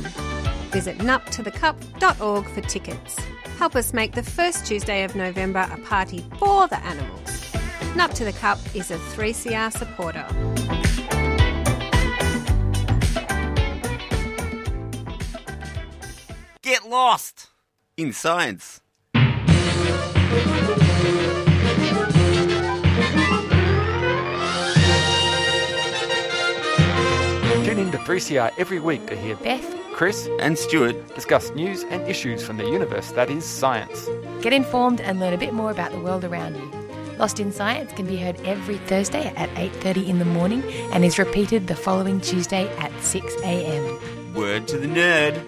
Visit 0.71 0.99
nuptothecup.org 0.99 2.47
for 2.47 2.61
tickets. 2.62 3.17
Help 3.59 3.75
us 3.75 3.93
make 3.93 4.12
the 4.12 4.23
first 4.23 4.67
Tuesday 4.67 5.03
of 5.03 5.17
November 5.17 5.69
a 5.73 5.79
party 5.79 6.25
for 6.38 6.69
the 6.69 6.79
animals. 6.85 7.53
And 7.81 8.00
Up 8.00 8.15
to 8.15 8.25
the 8.25 8.33
Cup 8.33 8.57
is 8.73 8.93
a 8.93 8.97
3CR 8.97 9.73
supporter. 9.77 10.25
Get 16.62 16.88
lost 16.88 17.49
in 17.97 18.12
science. 18.12 18.81
Tune 27.78 27.87
in 27.87 27.92
to 27.92 27.99
3CR 27.99 28.50
every 28.58 28.80
week 28.80 29.06
to 29.06 29.14
hear 29.14 29.37
Beth, 29.37 29.64
Chris, 29.92 30.28
and 30.40 30.58
Stuart 30.58 31.14
discuss 31.14 31.52
news 31.52 31.85
and 31.85 32.02
issues 32.08 32.44
from 32.44 32.56
the 32.56 32.64
universe 32.64 33.12
that 33.12 33.30
is 33.30 33.44
science. 33.44 34.08
Get 34.42 34.52
informed 34.52 35.00
and 35.00 35.20
learn 35.20 35.32
a 35.32 35.38
bit 35.38 35.54
more 35.54 35.70
about 35.70 35.92
the 35.92 36.00
world 36.00 36.25
around 36.25 36.56
you. 36.56 36.73
Lost 37.18 37.38
in 37.38 37.52
Science 37.52 37.92
can 37.92 38.04
be 38.04 38.16
heard 38.16 38.35
every 38.44 38.78
Thursday 38.78 39.32
at 39.37 39.49
8:30 39.50 40.08
in 40.08 40.18
the 40.18 40.25
morning 40.25 40.64
and 40.92 41.04
is 41.04 41.20
repeated 41.20 41.68
the 41.68 41.76
following 41.76 42.20
Tuesday 42.20 42.66
at 42.78 42.90
6 43.00 43.32
a.m. 43.42 44.35
Word 44.35 44.66
to 44.68 44.76
the 44.76 44.88
nerd. 44.88 45.40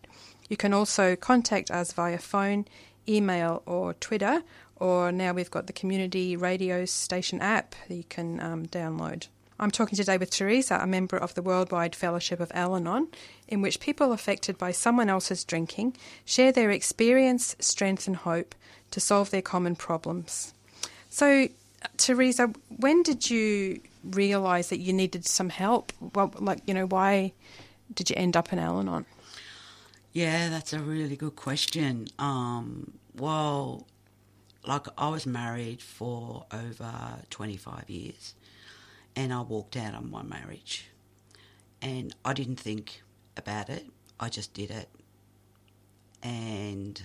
You 0.49 0.57
can 0.57 0.73
also 0.73 1.15
contact 1.15 1.69
us 1.69 1.93
via 1.93 2.17
phone, 2.17 2.65
email, 3.07 3.61
or 3.67 3.93
Twitter, 3.93 4.41
or 4.77 5.11
now 5.11 5.31
we've 5.31 5.51
got 5.51 5.67
the 5.67 5.73
community 5.73 6.35
radio 6.35 6.85
station 6.85 7.39
app 7.39 7.75
that 7.87 7.93
you 7.93 8.05
can 8.05 8.39
um, 8.39 8.65
download. 8.65 9.27
I'm 9.63 9.71
talking 9.71 9.95
today 9.95 10.17
with 10.17 10.29
Teresa, 10.29 10.77
a 10.81 10.85
member 10.85 11.15
of 11.15 11.35
the 11.35 11.41
Worldwide 11.41 11.95
Fellowship 11.95 12.41
of 12.41 12.51
Al 12.53 12.75
Anon, 12.75 13.07
in 13.47 13.61
which 13.61 13.79
people 13.79 14.11
affected 14.11 14.57
by 14.57 14.73
someone 14.73 15.07
else's 15.07 15.45
drinking 15.45 15.95
share 16.25 16.51
their 16.51 16.69
experience, 16.69 17.55
strength, 17.59 18.05
and 18.05 18.17
hope 18.17 18.55
to 18.91 18.99
solve 18.99 19.31
their 19.31 19.41
common 19.41 19.77
problems. 19.77 20.53
So, 21.09 21.47
Teresa, 21.95 22.51
when 22.75 23.03
did 23.03 23.29
you 23.29 23.79
realise 24.03 24.67
that 24.67 24.79
you 24.79 24.91
needed 24.91 25.25
some 25.25 25.47
help? 25.47 25.93
Well, 26.13 26.33
like, 26.39 26.59
you 26.65 26.73
know, 26.73 26.85
why 26.85 27.31
did 27.93 28.09
you 28.09 28.17
end 28.17 28.35
up 28.35 28.51
in 28.51 28.59
Al 28.59 28.81
Anon? 28.81 29.05
Yeah, 30.11 30.49
that's 30.49 30.73
a 30.73 30.79
really 30.79 31.15
good 31.15 31.37
question. 31.37 32.09
Um, 32.19 32.91
well, 33.15 33.87
like 34.67 34.87
I 34.97 35.07
was 35.07 35.25
married 35.25 35.81
for 35.81 36.47
over 36.51 37.19
25 37.29 37.89
years 37.89 38.33
and 39.15 39.33
I 39.33 39.41
walked 39.41 39.75
out 39.75 39.93
on 39.93 40.09
my 40.09 40.23
marriage 40.23 40.87
and 41.81 42.15
I 42.23 42.33
didn't 42.33 42.59
think 42.59 43.03
about 43.37 43.69
it. 43.69 43.85
I 44.19 44.29
just 44.29 44.53
did 44.53 44.71
it. 44.71 44.89
And 46.21 47.01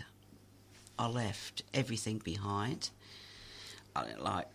I 0.99 1.09
left 1.09 1.62
everything 1.75 2.19
behind. 2.19 2.91
I, 3.97 4.15
like 4.19 4.47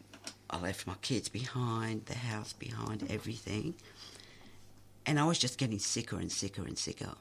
I 0.50 0.60
left 0.60 0.88
my 0.88 0.96
kids 1.02 1.28
behind, 1.30 2.06
the 2.06 2.16
house 2.16 2.54
behind, 2.54 3.06
everything. 3.10 3.76
And 5.06 5.20
I 5.20 5.26
was 5.26 5.38
just 5.38 5.58
getting 5.58 5.80
sicker 5.80 6.18
and 6.18 6.32
sicker 6.32 6.62
and 6.62 6.78
sicker. 6.78 7.14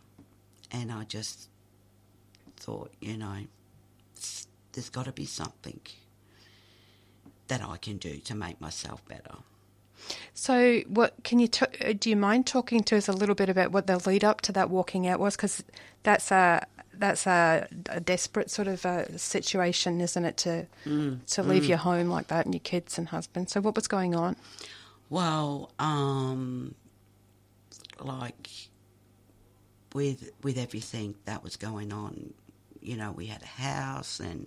And 0.70 0.92
I 0.92 1.04
just 1.04 1.48
thought, 2.56 2.92
you 3.00 3.16
know, 3.16 3.38
there's 4.72 4.88
got 4.88 5.06
to 5.06 5.12
be 5.12 5.26
something 5.26 5.80
that 7.48 7.62
I 7.62 7.76
can 7.76 7.96
do 7.96 8.18
to 8.18 8.34
make 8.34 8.60
myself 8.60 9.06
better. 9.08 9.38
So, 10.34 10.80
what 10.88 11.14
can 11.24 11.38
you 11.38 11.48
t- 11.48 11.66
uh, 11.80 11.92
do? 11.98 12.10
You 12.10 12.16
mind 12.16 12.46
talking 12.46 12.82
to 12.84 12.96
us 12.96 13.08
a 13.08 13.12
little 13.12 13.34
bit 13.34 13.48
about 13.48 13.72
what 13.72 13.86
the 13.86 13.98
lead 14.08 14.24
up 14.24 14.40
to 14.42 14.52
that 14.52 14.70
walking 14.70 15.06
out 15.06 15.20
was? 15.20 15.36
Because 15.36 15.62
that's 16.02 16.30
a 16.30 16.66
that's 16.94 17.26
a, 17.26 17.66
a 17.88 18.00
desperate 18.00 18.50
sort 18.50 18.68
of 18.68 18.84
a 18.84 19.18
situation, 19.18 20.00
isn't 20.00 20.24
it? 20.24 20.36
To 20.38 20.66
Mm, 20.86 21.24
to 21.26 21.42
leave 21.42 21.64
mm. 21.64 21.68
your 21.68 21.78
home 21.78 22.08
like 22.08 22.28
that 22.28 22.44
and 22.44 22.54
your 22.54 22.60
kids 22.60 22.98
and 22.98 23.08
husband. 23.08 23.50
So, 23.50 23.60
what 23.60 23.74
was 23.74 23.88
going 23.88 24.14
on? 24.14 24.36
Well, 25.10 25.70
um, 25.78 26.74
like 28.00 28.48
with 29.94 30.30
with 30.42 30.58
everything 30.58 31.14
that 31.24 31.42
was 31.42 31.56
going 31.56 31.92
on, 31.92 32.32
you 32.80 32.96
know, 32.96 33.12
we 33.12 33.26
had 33.26 33.42
a 33.42 33.46
house 33.46 34.20
and 34.20 34.46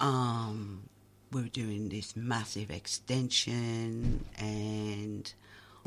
um, 0.00 0.88
we 1.32 1.42
were 1.42 1.48
doing 1.48 1.88
this 1.88 2.16
massive 2.16 2.70
extension, 2.70 4.24
and 4.38 5.32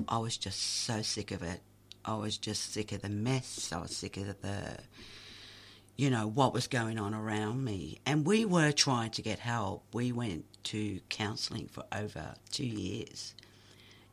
I 0.07 0.17
was 0.17 0.37
just 0.37 0.59
so 0.59 1.01
sick 1.01 1.31
of 1.31 1.41
it. 1.43 1.61
I 2.05 2.15
was 2.15 2.37
just 2.37 2.73
sick 2.73 2.91
of 2.91 3.01
the 3.01 3.09
mess. 3.09 3.71
I 3.71 3.81
was 3.81 3.95
sick 3.95 4.17
of 4.17 4.27
the, 4.41 4.77
you 5.95 6.09
know, 6.09 6.27
what 6.27 6.53
was 6.53 6.67
going 6.67 6.97
on 6.97 7.13
around 7.13 7.63
me. 7.63 7.99
And 8.05 8.25
we 8.25 8.45
were 8.45 8.71
trying 8.71 9.11
to 9.11 9.21
get 9.21 9.39
help. 9.39 9.83
We 9.93 10.11
went 10.11 10.45
to 10.65 10.99
counselling 11.09 11.67
for 11.67 11.83
over 11.93 12.35
two 12.51 12.65
years, 12.65 13.33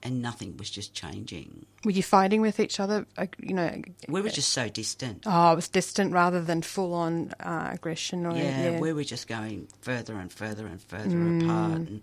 and 0.06 0.22
nothing 0.22 0.56
was 0.56 0.70
just 0.70 0.94
changing. 0.94 1.66
Were 1.84 1.90
you 1.90 2.02
fighting 2.02 2.40
with 2.40 2.60
each 2.60 2.78
other? 2.80 3.06
You 3.40 3.54
know, 3.54 3.82
We 4.08 4.20
were 4.22 4.28
just 4.30 4.50
so 4.52 4.68
distant. 4.68 5.24
oh, 5.26 5.52
it 5.52 5.56
was 5.56 5.68
distant 5.68 6.12
rather 6.12 6.40
than 6.40 6.62
full 6.62 6.94
on 6.94 7.32
uh, 7.40 7.70
aggression. 7.72 8.24
Or 8.24 8.36
yeah, 8.36 8.78
we 8.78 8.92
were 8.92 9.04
just 9.04 9.26
going 9.28 9.68
further 9.80 10.14
and 10.14 10.32
further 10.32 10.66
and 10.66 10.80
further 10.80 11.16
Mm. 11.16 11.42
apart, 11.44 11.72
and 11.88 12.02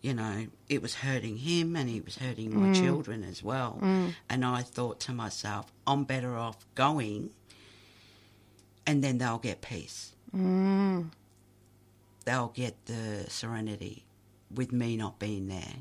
you 0.00 0.14
know, 0.14 0.46
it 0.68 0.80
was 0.82 0.94
hurting 0.96 1.36
him, 1.38 1.76
and 1.76 1.88
he 1.88 2.00
was 2.00 2.16
hurting 2.16 2.54
my 2.58 2.68
Mm. 2.68 2.80
children 2.82 3.22
as 3.24 3.42
well. 3.42 3.78
Mm. 3.82 4.14
And 4.28 4.44
I 4.44 4.62
thought 4.62 5.00
to 5.00 5.12
myself, 5.12 5.72
I'm 5.86 6.04
better 6.04 6.36
off 6.36 6.56
going, 6.74 7.30
and 8.86 9.02
then 9.04 9.18
they'll 9.18 9.38
get 9.38 9.60
peace. 9.62 10.12
Mm. 10.34 11.10
They'll 12.24 12.48
get 12.54 12.74
the 12.86 13.26
serenity 13.28 14.04
with 14.50 14.72
me 14.72 14.96
not 14.96 15.18
being 15.18 15.48
there. 15.48 15.76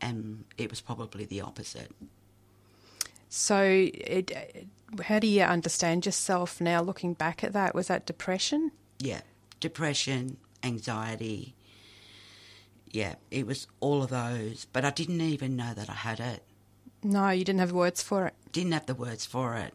And 0.00 0.44
it 0.56 0.70
was 0.70 0.80
probably 0.80 1.24
the 1.24 1.40
opposite. 1.40 1.90
So, 3.28 3.62
it, 3.62 4.66
how 5.02 5.18
do 5.18 5.26
you 5.26 5.42
understand 5.42 6.06
yourself 6.06 6.60
now? 6.60 6.80
Looking 6.80 7.14
back 7.14 7.44
at 7.44 7.52
that, 7.52 7.74
was 7.74 7.88
that 7.88 8.06
depression? 8.06 8.72
Yeah, 8.98 9.20
depression, 9.60 10.38
anxiety. 10.62 11.54
Yeah, 12.90 13.16
it 13.30 13.46
was 13.46 13.66
all 13.80 14.02
of 14.02 14.10
those. 14.10 14.66
But 14.72 14.84
I 14.84 14.90
didn't 14.90 15.20
even 15.20 15.56
know 15.56 15.74
that 15.74 15.90
I 15.90 15.94
had 15.94 16.20
it. 16.20 16.42
No, 17.02 17.28
you 17.30 17.44
didn't 17.44 17.60
have 17.60 17.72
words 17.72 18.02
for 18.02 18.26
it. 18.26 18.34
Didn't 18.52 18.72
have 18.72 18.86
the 18.86 18.94
words 18.94 19.26
for 19.26 19.56
it. 19.56 19.74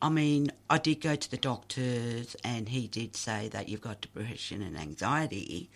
I 0.00 0.08
mean, 0.08 0.52
I 0.68 0.78
did 0.78 1.00
go 1.00 1.16
to 1.16 1.30
the 1.30 1.36
doctors 1.36 2.36
and 2.44 2.68
he 2.68 2.86
did 2.86 3.16
say 3.16 3.48
that 3.48 3.68
you've 3.68 3.80
got 3.80 4.02
depression 4.02 4.62
and 4.62 4.76
anxiety, 4.76 5.70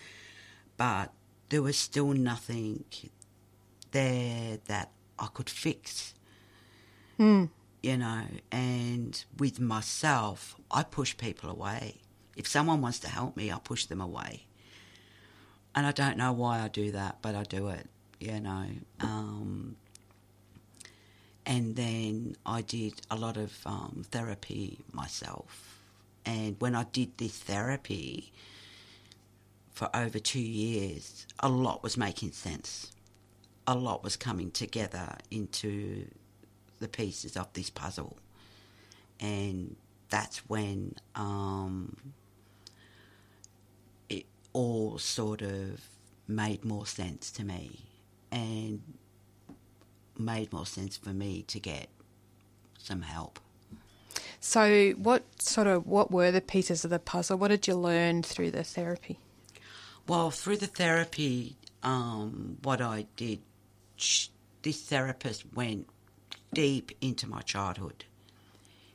but 0.77 1.12
there 1.49 1.62
was 1.62 1.77
still 1.77 2.12
nothing 2.12 2.85
there 3.92 4.59
that 4.66 4.90
I 5.18 5.26
could 5.26 5.50
fix, 5.50 6.14
Mm. 7.18 7.50
you 7.83 7.96
know. 7.96 8.24
And 8.50 9.22
with 9.38 9.61
myself, 9.61 10.57
I 10.70 10.83
push 10.83 11.16
people 11.16 11.50
away. 11.50 11.96
If 12.37 12.46
someone 12.48 12.81
wants 12.81 12.98
to 13.00 13.09
help 13.09 13.37
me, 13.37 13.53
I 13.53 13.59
push 13.59 13.85
them 13.87 14.00
away. 14.00 14.46
And 15.74 15.87
I 15.87 15.92
don't 15.92 16.16
know 16.16 16.33
why 16.33 16.61
I 16.61 16.68
do 16.68 16.90
that, 16.92 17.18
but 17.22 17.35
I 17.35 17.44
do 17.44 17.68
it, 17.68 17.88
you 18.18 18.40
know. 18.40 18.66
Um, 19.00 19.76
and 21.46 21.76
then 21.76 22.37
I 22.46 22.62
did 22.62 23.00
a 23.11 23.16
lot 23.16 23.37
of 23.37 23.53
um, 23.66 24.05
therapy 24.11 24.79
myself. 24.92 25.79
And 26.24 26.57
when 26.61 26.74
I 26.74 26.85
did 26.85 27.16
this 27.18 27.38
therapy 27.38 28.33
for 29.72 29.88
over 29.94 30.18
two 30.18 30.40
years, 30.40 31.26
a 31.40 31.48
lot 31.48 31.83
was 31.83 31.96
making 31.96 32.33
sense. 32.33 32.92
A 33.70 33.74
lot 33.74 34.02
was 34.02 34.16
coming 34.16 34.50
together 34.50 35.16
into 35.30 36.06
the 36.80 36.88
pieces 36.88 37.37
of 37.37 37.52
this 37.52 37.70
puzzle. 37.70 38.16
And 39.20 39.76
that's 40.09 40.38
when 40.48 40.96
um, 41.14 41.96
it 44.09 44.26
all 44.52 44.98
sort 44.98 45.42
of 45.42 45.80
made 46.26 46.64
more 46.64 46.87
sense 46.87 47.30
to 47.33 47.44
me. 47.44 47.80
And 48.33 48.83
made 50.20 50.52
more 50.52 50.66
sense 50.66 50.96
for 50.96 51.11
me 51.11 51.42
to 51.48 51.59
get 51.59 51.88
some 52.78 53.02
help. 53.02 53.40
So, 54.38 54.90
what 54.92 55.42
sort 55.42 55.66
of 55.66 55.87
what 55.87 56.11
were 56.11 56.30
the 56.30 56.40
pieces 56.40 56.85
of 56.85 56.90
the 56.90 56.98
puzzle? 56.98 57.38
What 57.38 57.48
did 57.48 57.66
you 57.66 57.74
learn 57.74 58.22
through 58.22 58.52
the 58.52 58.64
therapy? 58.64 59.18
Well, 60.06 60.30
through 60.30 60.56
the 60.59 60.66
therapy, 60.66 61.56
um, 61.83 62.59
what 62.62 62.80
I 62.80 63.06
did, 63.16 63.40
this 64.62 64.80
therapist 64.82 65.44
went 65.54 65.88
deep 66.52 66.92
into 67.00 67.28
my 67.28 67.40
childhood. 67.42 68.04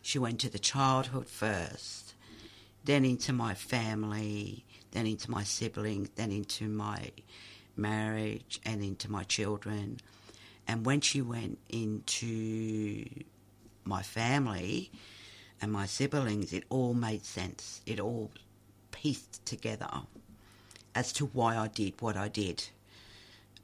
She 0.02 0.20
went 0.20 0.40
to 0.42 0.50
the 0.50 0.60
childhood 0.60 1.28
first, 1.28 2.14
then 2.84 3.06
into 3.06 3.34
my 3.34 3.56
family, 3.56 4.66
then 4.92 5.08
into 5.08 5.32
my 5.32 5.44
siblings, 5.44 6.10
then 6.16 6.32
into 6.32 6.68
my 6.68 7.12
marriage, 7.76 8.60
and 8.66 8.84
into 8.84 9.12
my 9.12 9.24
children. 9.24 10.00
And 10.68 10.86
when 10.86 11.02
she 11.02 11.22
went 11.22 11.58
into 11.70 13.06
my 13.84 14.02
family 14.02 14.92
and 15.62 15.72
my 15.72 15.86
siblings, 15.86 16.54
it 16.54 16.64
all 16.70 16.94
made 16.94 17.26
sense. 17.26 17.82
It 17.86 18.00
all 18.00 18.32
pieced 18.92 19.46
together 19.46 19.90
as 20.94 21.12
to 21.14 21.26
why 21.26 21.58
I 21.58 21.68
did 21.68 22.02
what 22.02 22.18
I 22.18 22.28
did. 22.28 22.70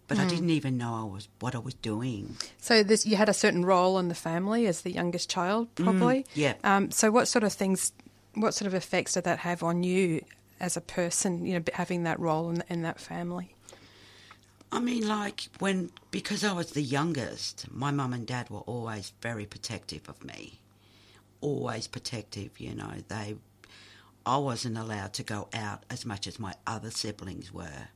But 0.08 0.20
I 0.20 0.24
Hmm. 0.24 0.30
didn't 0.30 0.50
even 0.50 0.78
know 0.78 0.94
I 0.94 1.04
was 1.04 1.30
what 1.40 1.56
I 1.56 1.60
was 1.60 1.74
doing. 1.76 2.36
So 2.60 2.84
this, 2.84 3.06
you 3.06 3.16
had 3.16 3.30
a 3.30 3.34
certain 3.34 3.64
role 3.64 3.98
in 3.98 4.10
the 4.10 4.16
family 4.16 4.68
as 4.68 4.82
the 4.82 4.92
youngest 4.92 5.30
child, 5.30 5.74
probably. 5.76 6.24
Mm, 6.24 6.28
yeah. 6.36 6.54
Um, 6.64 6.92
so 6.92 7.12
what 7.12 7.28
sort 7.30 7.44
of 7.44 7.54
things, 7.54 7.94
what 8.34 8.54
sort 8.54 8.68
of 8.68 8.74
effects 8.74 9.14
did 9.14 9.24
that 9.24 9.40
have 9.40 9.64
on 9.64 9.84
you 9.84 10.26
as 10.60 10.76
a 10.76 10.82
person? 10.82 11.46
You 11.46 11.60
know, 11.60 11.64
having 11.74 12.04
that 12.04 12.20
role 12.20 12.50
in, 12.50 12.64
in 12.68 12.82
that 12.82 13.00
family. 13.00 13.56
I 14.74 14.80
mean, 14.80 15.08
like 15.08 15.50
when 15.60 15.92
because 16.12 16.44
I 16.44 16.54
was 16.54 16.72
the 16.72 16.82
youngest, 16.82 17.72
my 17.72 17.92
mum 17.92 18.14
and 18.14 18.26
dad 18.28 18.50
were 18.50 18.60
always 18.60 19.14
very 19.22 19.46
protective 19.46 20.08
of 20.10 20.24
me. 20.24 20.60
Always 21.42 21.88
protective, 21.88 22.60
you 22.60 22.76
know. 22.76 22.94
They, 23.08 23.36
I 24.26 24.38
wasn't 24.38 24.78
allowed 24.78 25.14
to 25.14 25.24
go 25.24 25.48
out 25.54 25.84
as 25.90 26.06
much 26.06 26.28
as 26.28 26.40
my 26.40 26.54
other 26.68 26.92
siblings 26.92 27.52
were, 27.54 27.88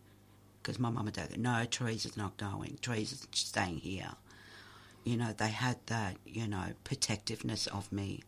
because 0.65 0.79
my 0.79 0.89
mum 0.89 1.05
and 1.05 1.15
dad, 1.15 1.29
go, 1.29 1.35
no, 1.39 1.63
Teresa's 1.69 2.17
not 2.17 2.37
going. 2.37 2.79
Teresa's 2.81 3.27
staying 3.31 3.77
here. 3.77 4.13
You 5.03 5.15
know, 5.15 5.31
they 5.31 5.49
had 5.49 5.77
that, 5.85 6.17
you 6.25 6.47
know, 6.47 6.73
protectiveness 6.83 7.67
of 7.67 7.91
me. 7.91 8.23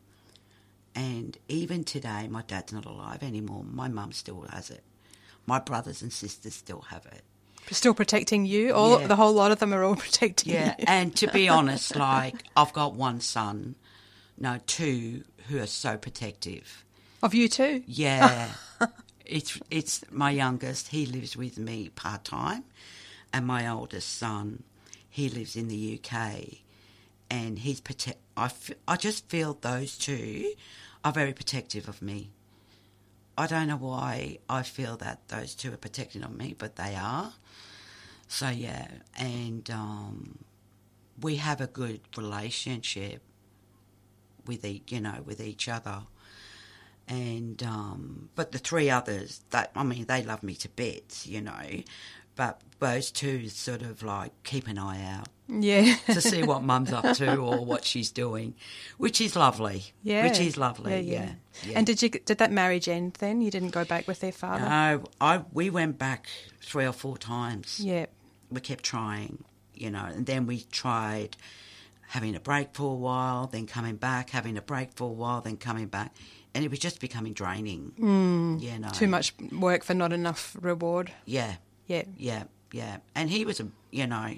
And 0.94 1.36
even 1.48 1.84
today, 1.84 2.28
my 2.28 2.44
dad's 2.44 2.72
not 2.72 2.86
alive 2.86 3.24
anymore. 3.24 3.64
My 3.68 3.88
mum 3.88 4.12
still 4.12 4.42
has 4.52 4.70
it. 4.70 4.84
My 5.48 5.58
brothers 5.58 6.04
and 6.04 6.14
sisters 6.14 6.54
still 6.54 6.82
have 6.90 7.08
it. 7.08 7.24
Still 7.72 7.96
protecting 7.96 8.46
you. 8.46 8.72
All 8.72 9.02
Yeah. 9.02 9.08
the 9.08 9.16
whole 9.16 9.34
lot 9.34 9.52
of 9.52 9.58
them 9.58 9.74
are 9.74 9.84
all 9.84 9.96
protecting 10.06 10.54
Yeah, 10.54 10.76
you. 10.78 10.86
and 10.88 11.16
to 11.16 11.28
be 11.32 11.50
honest, 11.58 11.96
like 11.96 12.44
I've 12.56 12.72
got 12.74 12.94
one 12.94 13.20
son, 13.20 13.74
no, 14.38 14.60
two 14.68 15.24
who 15.48 15.58
are 15.60 15.66
so 15.68 15.98
protective. 15.98 16.84
of 17.24 17.34
you 17.34 17.48
too. 17.50 17.84
Yeah, 17.88 18.50
it's 19.30 19.60
it's 19.70 20.04
my 20.12 20.32
youngest. 20.32 20.90
He 20.90 21.06
lives 21.06 21.36
with 21.38 21.58
me 21.58 21.90
part 21.90 22.24
time, 22.26 22.64
and 23.34 23.46
my 23.46 23.68
oldest 23.68 24.18
son, 24.18 24.64
he 25.10 25.30
lives 25.30 25.56
in 25.56 25.68
the 25.68 26.00
UK, 26.02 26.60
and 27.30 27.60
he's 27.60 27.82
protect. 27.82 28.20
I 28.36 28.46
f- 28.46 28.72
I 28.88 28.96
just 28.96 29.28
feel 29.30 29.58
those 29.60 29.98
two 29.98 30.54
are 31.04 31.12
very 31.12 31.34
protective 31.34 31.88
of 31.88 32.02
me. 32.02 32.30
I 33.38 33.46
don't 33.48 33.68
know 33.68 33.78
why 33.78 34.40
I 34.50 34.64
feel 34.64 34.98
that 34.98 35.28
those 35.28 35.54
two 35.54 35.72
are 35.74 35.78
protecting 35.78 36.24
of 36.24 36.36
me, 36.36 36.56
but 36.58 36.76
they 36.76 36.96
are. 36.96 37.34
So 38.28 38.50
yeah, 38.50 38.88
and 39.18 39.70
um, 39.70 40.40
we 41.22 41.36
have 41.38 41.62
a 41.62 41.68
good 41.68 42.02
relationship 42.18 43.22
with 44.46 44.66
each, 44.66 44.92
you 44.92 45.02
know, 45.02 45.22
with 45.26 45.40
each 45.40 45.68
other. 45.68 46.04
And 47.08 47.62
um, 47.64 48.30
but 48.36 48.52
the 48.52 48.58
three 48.60 48.90
others, 48.90 49.42
that 49.52 49.72
I 49.76 49.84
mean, 49.84 50.06
they 50.06 50.24
love 50.24 50.44
me 50.44 50.56
to 50.56 50.70
bits, 50.70 51.26
you 51.26 51.42
know. 51.42 51.84
But 52.36 52.62
those 52.80 53.10
two 53.12 53.50
sort 53.50 53.82
of 53.82 54.04
like 54.04 54.32
keep 54.44 54.68
an 54.68 54.78
eye 54.78 55.04
out, 55.04 55.28
Yeah. 55.48 55.96
to 56.06 56.22
see 56.22 56.44
what 56.44 56.62
Mum's 56.64 56.94
up 56.94 57.16
to 57.18 57.36
or 57.38 57.66
what 57.66 57.84
she's 57.84 58.12
doing, 58.12 58.54
which 58.98 59.20
is 59.22 59.36
lovely. 59.36 59.86
Yeah. 60.04 60.28
which 60.28 60.40
is 60.40 60.56
lovely. 60.58 61.00
Yeah, 61.02 61.32
yeah. 61.66 61.74
And 61.78 61.88
did 61.88 62.02
you 62.04 62.10
did 62.10 62.38
that 62.38 62.52
marriage 62.52 62.88
end 62.90 63.14
then? 63.20 63.42
You 63.42 63.50
didn't 63.50 63.72
go 63.72 63.86
back 63.86 64.08
with 64.08 64.20
their 64.20 64.32
father? 64.34 64.66
No, 64.66 65.04
I 65.20 65.42
we 65.54 65.70
went 65.70 65.98
back 65.98 66.28
three 66.62 66.86
or 66.86 66.94
four 66.94 67.18
times. 67.18 67.80
Yeah. 67.80 68.06
We 68.52 68.62
kept 68.62 68.84
trying, 68.84 69.44
you 69.74 69.90
know, 69.90 70.06
and 70.06 70.26
then 70.26 70.46
we 70.46 70.62
tried 70.72 71.38
having 72.10 72.36
a 72.36 72.40
break 72.40 72.74
for 72.74 72.92
a 72.92 72.96
while, 72.96 73.48
then 73.48 73.66
coming 73.66 73.96
back, 73.96 74.30
having 74.30 74.58
a 74.58 74.62
break 74.62 74.94
for 74.94 75.06
a 75.06 75.14
while, 75.14 75.42
then 75.42 75.58
coming 75.58 75.88
back, 75.88 76.16
and 76.58 76.66
it 76.66 76.72
was 76.72 76.80
just 76.80 77.00
becoming 77.00 77.34
draining. 77.34 77.92
Mm. 78.00 78.60
You 78.62 78.80
know, 78.80 78.90
Too 78.90 79.08
much 79.08 79.34
work 79.52 79.84
for 79.84 79.94
not 79.94 80.12
enough 80.12 80.58
reward. 80.60 81.12
Yeah, 81.26 81.58
Yeah. 81.86 82.06
yeah, 82.18 82.44
yeah. 82.72 82.98
And 83.14 83.30
he 83.30 83.46
was 83.46 83.60
a, 83.60 83.68
you 83.92 84.08
know, 84.08 84.34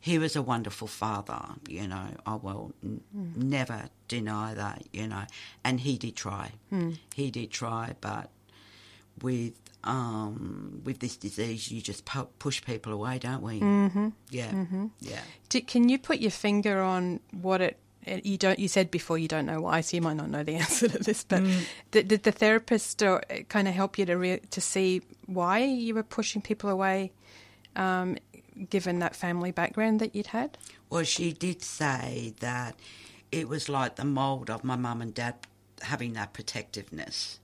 he 0.00 0.16
was 0.18 0.36
a 0.36 0.42
wonderful 0.42 0.86
father. 0.86 1.42
You 1.68 1.88
know, 1.88 2.06
I 2.24 2.36
will 2.36 2.72
n- 2.84 3.00
Mm. 3.16 3.36
never 3.36 3.88
deny 4.06 4.54
that. 4.54 4.82
You 4.92 5.08
know, 5.08 5.24
and 5.64 5.80
he 5.80 5.98
did 5.98 6.14
try. 6.14 6.52
Mm. 6.72 6.98
He 7.16 7.30
did 7.32 7.50
try, 7.50 7.94
but 8.00 8.30
with 9.20 9.54
um, 9.84 10.82
with 10.84 10.98
this 10.98 11.16
disease, 11.16 11.70
you 11.70 11.80
just 11.80 12.04
pu- 12.04 12.28
push 12.38 12.60
people 12.64 12.92
away, 12.92 13.18
don't 13.20 13.40
we? 13.42 13.60
Mhm. 13.60 14.12
Yeah, 14.30 14.50
Mhm. 14.52 14.90
yeah. 15.00 15.20
Di- 15.48 15.60
can 15.60 15.88
you 15.88 15.98
put 15.98 16.18
your 16.18 16.32
finger 16.32 16.80
on 16.82 17.20
what 17.30 17.60
it? 17.60 17.76
You 18.06 18.38
don't. 18.38 18.58
You 18.58 18.68
said 18.68 18.90
before 18.90 19.18
you 19.18 19.28
don't 19.28 19.46
know 19.46 19.60
why, 19.60 19.80
so 19.80 19.96
you 19.96 20.00
might 20.02 20.16
not 20.16 20.30
know 20.30 20.42
the 20.44 20.54
answer 20.62 20.88
to 20.88 20.98
this. 20.98 21.24
But 21.24 21.42
Mm. 21.42 21.64
did, 21.90 22.08
did 22.08 22.22
the 22.22 22.32
therapist 22.32 23.02
uh, 23.02 23.20
kind 23.48 23.66
of 23.68 23.74
help 23.74 23.98
you 23.98 24.06
to 24.06 24.14
re- 24.16 24.40
to 24.50 24.60
see 24.60 25.02
why 25.26 25.64
you 25.64 25.94
were 25.94 26.02
pushing 26.04 26.40
people 26.42 26.70
away, 26.70 27.10
um, 27.74 28.16
given 28.70 29.00
that 29.00 29.16
family 29.16 29.50
background 29.50 30.00
that 30.00 30.14
you'd 30.14 30.28
had? 30.28 30.56
Well, 30.88 31.02
she 31.04 31.32
did 31.32 31.62
say 31.62 32.34
that 32.40 32.76
it 33.32 33.48
was 33.48 33.68
like 33.68 33.96
the 33.96 34.04
mould 34.04 34.50
of 34.50 34.62
my 34.62 34.76
mum 34.76 35.02
and 35.02 35.12
dad 35.12 35.34
having 35.82 36.12
that 36.14 36.32
protectiveness, 36.32 37.40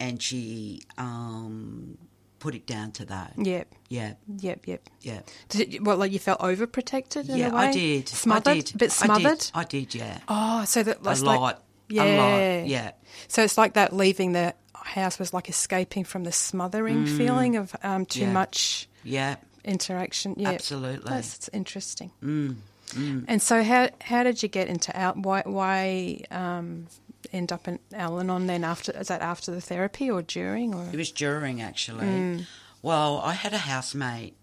and 0.00 0.22
she 0.22 0.82
um, 0.98 1.98
put 2.44 2.54
it 2.54 2.66
down 2.66 2.92
to 2.92 3.06
that. 3.06 3.32
Yep. 3.38 3.74
Yeah. 3.88 4.12
Yep. 4.38 4.66
Yep. 4.66 4.88
Yeah. 5.00 5.20
Did 5.48 5.74
it, 5.74 5.82
well, 5.82 5.96
like 5.96 6.12
you 6.12 6.18
felt 6.18 6.40
overprotected 6.40 7.30
in 7.30 7.38
yeah, 7.38 7.48
a 7.48 7.54
way. 7.54 7.68
I 7.68 7.72
did. 7.72 8.08
Smothered. 8.08 8.52
I 8.52 8.60
did. 8.60 8.74
A 8.74 8.78
bit 8.78 8.92
smothered. 8.92 9.26
I 9.26 9.30
did. 9.32 9.50
I 9.54 9.64
did. 9.64 9.94
Yeah. 9.94 10.18
Oh, 10.28 10.64
so 10.66 10.82
that 10.82 11.00
a 11.00 11.02
that's 11.02 11.22
like- 11.22 11.40
lot. 11.40 11.64
yeah, 11.88 12.04
A 12.04 12.08
lot. 12.18 12.66
Yeah. 12.68 12.90
So 13.28 13.42
it's 13.42 13.56
like 13.56 13.72
that 13.74 13.94
leaving 13.94 14.32
the 14.32 14.54
house 14.74 15.18
was 15.18 15.32
like 15.32 15.48
escaping 15.48 16.04
from 16.04 16.24
the 16.24 16.32
smothering 16.32 17.06
Mm. 17.06 17.16
feeling 17.16 17.56
of 17.56 17.74
um, 17.82 18.04
too 18.04 18.20
Yeah. 18.20 18.32
much 18.32 18.88
Yeah. 19.02 19.36
interaction. 19.64 20.34
Yeah, 20.36 20.50
Absolutely. 20.50 21.08
That's 21.10 21.48
interesting. 21.54 22.10
Mm. 22.22 22.56
Mm. 22.90 23.24
And 23.26 23.40
so, 23.40 23.62
how 23.64 23.88
how 24.02 24.22
did 24.22 24.42
you 24.42 24.48
get 24.50 24.68
into 24.68 24.94
out? 24.94 25.16
Why 25.16 25.42
why 25.46 26.20
um, 26.30 26.86
end 27.34 27.52
up 27.52 27.68
in 27.68 27.78
Al-Anon 27.92 28.46
then? 28.46 28.64
After 28.64 28.92
is 28.92 29.08
that 29.08 29.20
after 29.20 29.50
the 29.50 29.60
therapy 29.60 30.10
or 30.10 30.22
during 30.22 30.74
or? 30.74 30.88
It 30.92 30.96
was 30.96 31.10
during 31.10 31.60
actually. 31.60 32.06
Mm. 32.06 32.46
Well, 32.82 33.18
I 33.20 33.32
had 33.34 33.52
a 33.52 33.58
housemate. 33.58 34.34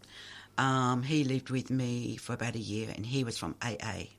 Um, 0.58 1.04
he 1.04 1.24
lived 1.24 1.50
with 1.50 1.70
me 1.70 2.18
for 2.18 2.34
about 2.34 2.56
a 2.56 2.60
year, 2.60 2.90
and 2.96 3.06
he 3.06 3.24
was 3.24 3.38
from 3.38 3.56
AA. 3.62 4.10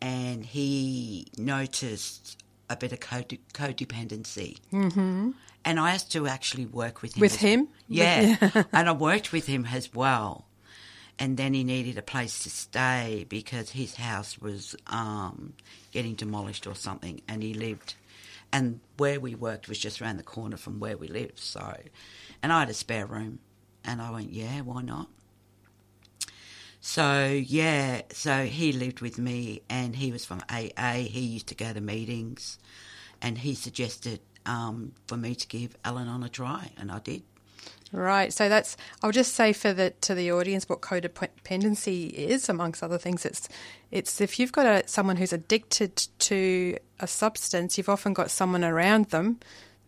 And 0.00 0.44
he 0.44 1.28
noticed 1.38 2.36
a 2.70 2.76
bit 2.76 2.92
of 2.92 3.00
code- 3.00 3.38
codependency. 3.54 4.58
Mhm. 4.72 5.34
And 5.64 5.78
I 5.78 5.90
had 5.90 6.00
to 6.10 6.26
actually 6.26 6.66
work 6.66 7.02
with 7.02 7.14
him. 7.16 7.20
With 7.20 7.34
as- 7.34 7.40
him? 7.40 7.68
Yeah. 7.88 8.36
Yeah. 8.42 8.62
and 8.72 8.88
I 8.88 8.92
worked 8.92 9.32
with 9.32 9.46
him 9.46 9.66
as 9.66 9.92
well. 9.94 10.46
And 11.22 11.36
then 11.36 11.54
he 11.54 11.62
needed 11.62 11.96
a 11.98 12.02
place 12.02 12.42
to 12.42 12.50
stay 12.50 13.26
because 13.28 13.70
his 13.70 13.94
house 13.94 14.40
was 14.40 14.74
um, 14.88 15.52
getting 15.92 16.16
demolished 16.16 16.66
or 16.66 16.74
something. 16.74 17.22
And 17.28 17.44
he 17.44 17.54
lived, 17.54 17.94
and 18.52 18.80
where 18.96 19.20
we 19.20 19.36
worked 19.36 19.68
was 19.68 19.78
just 19.78 20.02
around 20.02 20.16
the 20.16 20.24
corner 20.24 20.56
from 20.56 20.80
where 20.80 20.96
we 20.96 21.06
lived. 21.06 21.38
So, 21.38 21.76
and 22.42 22.52
I 22.52 22.58
had 22.58 22.70
a 22.70 22.74
spare 22.74 23.06
room. 23.06 23.38
And 23.84 24.02
I 24.02 24.10
went, 24.10 24.32
yeah, 24.32 24.62
why 24.62 24.82
not? 24.82 25.10
So, 26.80 27.28
yeah, 27.28 28.02
so 28.10 28.44
he 28.44 28.72
lived 28.72 29.00
with 29.00 29.16
me 29.16 29.62
and 29.70 29.94
he 29.94 30.10
was 30.10 30.24
from 30.24 30.42
AA. 30.50 31.04
He 31.04 31.20
used 31.20 31.46
to 31.46 31.54
go 31.54 31.72
to 31.72 31.80
meetings 31.80 32.58
and 33.20 33.38
he 33.38 33.54
suggested 33.54 34.18
um, 34.44 34.90
for 35.06 35.16
me 35.16 35.36
to 35.36 35.46
give 35.46 35.76
Al-Anon 35.84 36.24
a 36.24 36.28
try, 36.28 36.72
and 36.76 36.90
I 36.90 36.98
did. 36.98 37.22
Right. 37.92 38.32
So 38.32 38.48
that's. 38.48 38.76
I'll 39.02 39.12
just 39.12 39.34
say 39.34 39.52
for 39.52 39.74
the 39.74 39.90
to 40.00 40.14
the 40.14 40.32
audience 40.32 40.66
what 40.68 40.80
codependency 40.80 42.10
is, 42.10 42.48
amongst 42.48 42.82
other 42.82 42.96
things. 42.98 43.26
It's 43.26 43.48
it's 43.90 44.20
if 44.20 44.38
you've 44.38 44.52
got 44.52 44.66
a 44.66 44.88
someone 44.88 45.16
who's 45.16 45.32
addicted 45.32 45.96
to 46.20 46.78
a 47.00 47.06
substance, 47.06 47.76
you've 47.76 47.90
often 47.90 48.14
got 48.14 48.30
someone 48.30 48.64
around 48.64 49.10
them 49.10 49.40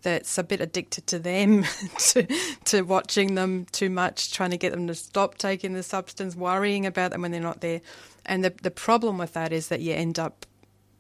that's 0.03 0.37
a 0.37 0.43
bit 0.43 0.61
addicted 0.61 1.07
to 1.07 1.19
them, 1.19 1.65
to 1.99 2.27
to 2.67 2.83
watching 2.83 3.37
them 3.37 3.67
too 3.73 3.89
much, 3.89 4.33
trying 4.35 4.51
to 4.51 4.59
get 4.59 4.73
them 4.73 4.87
to 4.89 4.95
stop 4.95 5.39
taking 5.39 5.73
the 5.73 5.83
substance, 5.83 6.37
worrying 6.37 6.85
about 6.85 7.11
them 7.11 7.23
when 7.23 7.31
they're 7.31 7.41
not 7.41 7.63
there. 7.63 7.81
And 8.27 8.45
the 8.45 8.53
the 8.63 8.71
problem 8.71 9.17
with 9.17 9.33
that 9.33 9.51
is 9.51 9.69
that 9.69 9.81
you 9.81 9.95
end 9.95 10.19
up 10.19 10.45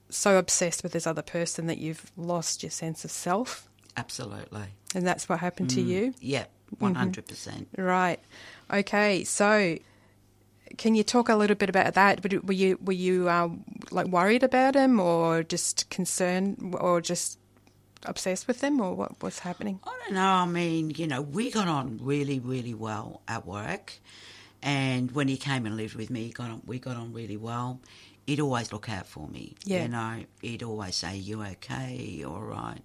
so 0.08 0.38
obsessed 0.38 0.82
with 0.82 0.92
this 0.92 1.06
other 1.06 1.22
person 1.22 1.66
that 1.66 1.76
you've 1.76 2.10
lost 2.16 2.62
your 2.62 2.70
sense 2.70 3.04
of 3.04 3.10
self. 3.10 3.68
Absolutely. 3.96 4.64
And 4.94 5.06
that's 5.06 5.28
what 5.28 5.40
happened 5.40 5.70
to 5.70 5.80
Mm, 5.80 5.86
you? 5.86 6.14
Yeah, 6.20 6.44
Mhm. 6.80 6.94
100%. 6.94 7.68
Right. 7.76 8.20
Okay. 8.72 9.24
So, 9.24 9.78
can 10.78 10.94
you 10.94 11.04
talk 11.04 11.28
a 11.28 11.36
little 11.36 11.56
bit 11.56 11.68
about 11.68 11.94
that? 11.94 12.22
Were 12.22 12.30
you- 12.30 12.42
Were 12.44 12.52
you 12.52 12.78
were 12.84 12.92
you 12.92 13.28
uh, 13.28 13.48
like 13.90 14.06
worried 14.08 14.42
about 14.42 14.74
him, 14.74 14.98
or 15.00 15.42
just 15.42 15.88
concerned, 15.90 16.74
or 16.80 17.00
just 17.00 17.38
obsessed 18.06 18.46
with 18.48 18.60
him, 18.62 18.80
or 18.80 18.94
what 18.94 19.22
was 19.22 19.40
happening? 19.40 19.78
I 19.84 19.92
don't 20.04 20.14
know. 20.14 20.32
I 20.44 20.46
mean, 20.46 20.90
you 20.96 21.06
know, 21.06 21.22
we 21.22 21.50
got 21.50 21.68
on 21.68 21.98
really, 22.02 22.38
really 22.40 22.74
well 22.74 23.20
at 23.28 23.46
work, 23.46 24.00
And 24.66 25.12
when 25.12 25.28
he 25.28 25.36
came 25.36 25.66
and 25.66 25.76
lived 25.76 25.94
with 25.94 26.08
me, 26.08 26.24
he 26.24 26.30
got 26.32 26.48
on, 26.50 26.62
we 26.64 26.78
got 26.78 26.96
on 26.96 27.12
really 27.12 27.36
well. 27.36 27.80
He'd 28.26 28.40
always 28.40 28.72
look 28.72 28.88
out 28.88 29.06
for 29.06 29.28
me. 29.28 29.54
Yeah. 29.66 29.82
You 29.82 29.88
know, 29.88 30.24
he'd 30.40 30.62
always 30.62 30.96
say, 30.96 31.18
You 31.18 31.42
okay? 31.42 31.96
You 32.18 32.30
all 32.30 32.40
right? 32.40 32.80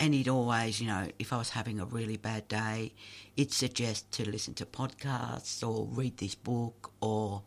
And 0.00 0.14
he'd 0.14 0.28
always, 0.28 0.80
you 0.80 0.86
know, 0.86 1.06
if 1.18 1.32
I 1.32 1.36
was 1.36 1.50
having 1.50 1.78
a 1.78 1.84
really 1.84 2.16
bad 2.16 2.48
day, 2.48 2.94
he'd 3.36 3.52
suggest 3.52 4.10
to 4.12 4.28
listen 4.28 4.54
to 4.54 4.64
podcasts 4.64 5.62
or 5.62 5.86
read 5.86 6.16
this 6.16 6.34
book 6.34 6.90
or, 7.02 7.42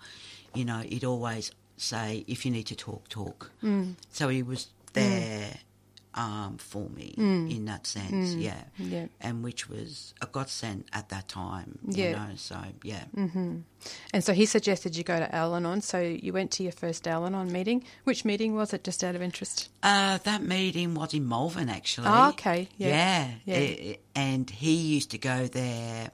you 0.54 0.64
know, 0.64 0.80
he'd 0.80 1.04
always 1.04 1.52
say, 1.78 2.24
If 2.28 2.46
you 2.46 2.52
need 2.52 2.68
to 2.68 2.76
talk, 2.76 3.10
talk. 3.10 3.52
Mm. 3.64 3.96
So 4.12 4.30
he 4.30 4.44
was 4.44 4.68
there 4.94 5.56
um, 6.16 6.58
for 6.58 6.90
me 6.90 7.16
Mm. 7.18 7.50
in 7.56 7.66
that 7.66 7.88
sense, 7.88 8.36
Mm. 8.36 8.42
yeah. 8.42 8.64
Yeah. 8.78 9.08
And 9.22 9.44
which 9.44 9.68
was 9.70 10.14
a 10.22 10.28
godsend 10.28 10.86
at 10.94 11.10
that 11.10 11.28
time, 11.28 11.80
Yeah. 11.88 12.10
you 12.10 12.16
know, 12.16 12.36
so 12.36 12.58
yeah. 12.84 13.06
hmm 13.16 13.62
And 14.14 14.24
so 14.24 14.34
he 14.34 14.46
suggested 14.46 14.96
you 14.96 15.04
go 15.04 15.20
to 15.20 15.36
Al 15.36 15.56
Anon. 15.56 15.82
So 15.82 16.00
you 16.00 16.32
went 16.34 16.52
to 16.52 16.64
your 16.64 16.72
first 16.72 17.08
Al 17.08 17.26
Anon 17.26 17.52
meeting. 17.52 17.84
Which 18.06 18.24
meeting 18.26 18.56
was 18.56 18.74
it, 18.74 18.84
just 18.84 19.04
out 19.04 19.16
of 19.16 19.22
interest? 19.22 19.70
Uh, 19.82 20.20
that 20.20 20.42
meeting 20.44 20.94
was 20.94 21.14
in 21.14 21.28
Malvern, 21.28 21.70
actually. 21.70 22.08
Oh, 22.10 22.30
okay, 22.30 22.70
yeah. 22.78 22.88
Yeah. 22.90 23.32
Yeah. 23.46 23.56
Eh, 23.56 23.96
and 24.16 24.50
he 24.50 24.74
used 24.76 25.10
to 25.12 25.18
go 25.18 25.48
there 25.48 26.12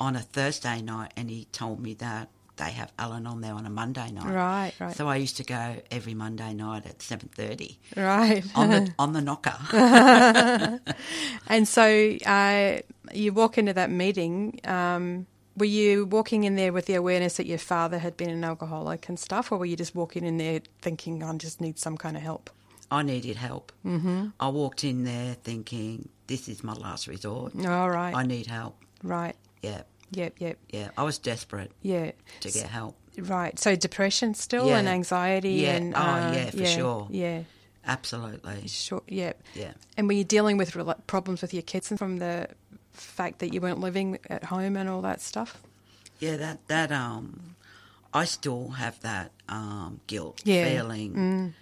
on 0.00 0.16
a 0.16 0.20
Thursday 0.20 0.80
night, 0.82 1.12
and 1.16 1.28
he 1.30 1.44
told 1.52 1.78
me 1.80 1.94
that 1.94 2.28
they 2.60 2.70
have 2.72 2.92
Al-Anon 2.98 3.40
there 3.40 3.54
on 3.54 3.66
a 3.66 3.70
Monday 3.70 4.10
night. 4.12 4.32
Right, 4.32 4.72
right. 4.78 4.96
So 4.96 5.08
I 5.08 5.16
used 5.16 5.36
to 5.38 5.44
go 5.44 5.76
every 5.90 6.14
Monday 6.14 6.52
night 6.54 6.86
at 6.86 7.02
seven 7.02 7.28
thirty. 7.34 7.78
Right. 7.96 8.44
On 8.54 8.68
the 8.70 8.92
on 8.98 9.12
the 9.12 9.20
knocker. 9.20 9.56
and 11.48 11.66
so 11.66 12.16
uh, 12.26 12.78
you 13.12 13.32
walk 13.32 13.58
into 13.58 13.72
that 13.72 13.90
meeting. 13.90 14.60
Um, 14.64 15.26
were 15.56 15.66
you 15.66 16.06
walking 16.06 16.44
in 16.44 16.56
there 16.56 16.72
with 16.72 16.86
the 16.86 16.94
awareness 16.94 17.36
that 17.36 17.46
your 17.46 17.58
father 17.58 17.98
had 17.98 18.16
been 18.16 18.30
an 18.30 18.44
alcoholic 18.44 19.08
and 19.08 19.18
stuff, 19.18 19.50
or 19.52 19.58
were 19.58 19.66
you 19.66 19.76
just 19.76 19.94
walking 19.94 20.24
in 20.24 20.38
there 20.38 20.60
thinking, 20.80 21.22
I 21.22 21.36
just 21.36 21.60
need 21.60 21.78
some 21.78 21.96
kind 21.96 22.16
of 22.16 22.22
help? 22.22 22.50
I 22.90 23.02
needed 23.02 23.36
help. 23.36 23.72
hmm 23.82 24.28
I 24.40 24.48
walked 24.48 24.84
in 24.84 25.04
there 25.04 25.34
thinking, 25.34 26.08
this 26.26 26.48
is 26.48 26.64
my 26.64 26.72
last 26.72 27.06
resort. 27.06 27.52
All 27.66 27.90
right. 27.90 28.14
I 28.14 28.24
need 28.24 28.46
help. 28.46 28.76
Right. 29.02 29.36
Yeah. 29.62 29.82
Yep, 30.12 30.34
yep. 30.38 30.58
Yeah. 30.70 30.88
I 30.96 31.02
was 31.04 31.18
desperate 31.18 31.70
Yeah. 31.82 32.12
to 32.40 32.50
get 32.50 32.66
help. 32.68 32.96
Right. 33.18 33.58
So 33.58 33.76
depression 33.76 34.34
still 34.34 34.66
Yeah. 34.68 34.78
and 34.78 34.88
anxiety 34.88 35.52
Yeah. 35.54 35.76
and 35.76 35.94
Oh, 35.94 35.98
uh, 35.98 36.32
yeah, 36.34 36.50
for 36.50 36.66
sure. 36.66 37.06
Yeah. 37.10 37.42
Absolutely. 37.84 38.68
Sure. 38.68 39.02
Yeah. 39.08 39.32
Yeah. 39.54 39.72
And 39.96 40.06
were 40.06 40.14
you 40.14 40.24
dealing 40.24 40.56
with 40.58 40.72
rela- 40.72 40.98
problems 41.06 41.42
with 41.42 41.52
your 41.54 41.62
kids 41.62 41.90
and 41.90 41.98
from 41.98 42.18
the 42.18 42.48
fact 42.92 43.38
that 43.38 43.52
you 43.54 43.60
weren't 43.60 43.80
living 43.80 44.18
at 44.28 44.44
home 44.44 44.76
and 44.76 44.88
all 44.88 45.02
that 45.02 45.20
stuff? 45.20 45.62
Yeah, 46.18 46.36
that 46.36 46.66
that 46.68 46.92
um, 46.92 47.56
I 48.12 48.24
still 48.26 48.70
have 48.70 49.00
that 49.00 49.32
um 49.48 50.00
guilt 50.06 50.42
Yeah. 50.44 50.68
feeling. 50.68 51.14
Mm. 51.14 51.52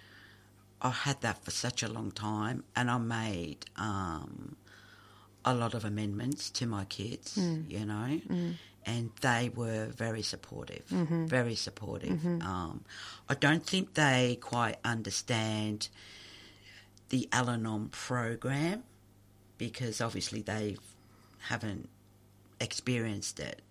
I 0.81 0.89
had 0.91 1.21
that 1.21 1.43
for 1.43 1.51
such 1.51 1.83
a 1.83 1.87
long 1.87 2.11
time, 2.11 2.63
and 2.75 2.89
I 2.91 2.97
made 2.97 3.65
um 3.77 4.55
a 5.51 5.55
lot 5.55 5.73
of 5.73 5.83
amendments 5.85 6.49
to 6.51 6.65
my 6.65 6.85
kids. 6.85 7.35
Mm. 7.37 7.69
You 7.69 7.85
know. 7.85 8.21
Mm. 8.29 8.53
And 8.85 9.11
they 9.21 9.49
were 9.53 9.87
very 9.87 10.21
supportive, 10.23 10.85
Mhm. 10.89 11.27
very 11.27 11.53
supportive. 11.55 12.17
Mhm. 12.19 12.41
Um, 12.43 12.83
I 13.27 13.35
don't 13.35 13.63
think 13.65 13.93
they 13.93 14.37
quite 14.41 14.77
understand 14.83 15.89
the 17.09 17.27
Al 17.31 17.49
Anon 17.49 17.89
program 17.89 18.83
because 19.57 19.99
obviously 20.01 20.41
they 20.41 20.77
haven't 21.49 21.89
experienced 22.59 23.39
it 23.39 23.61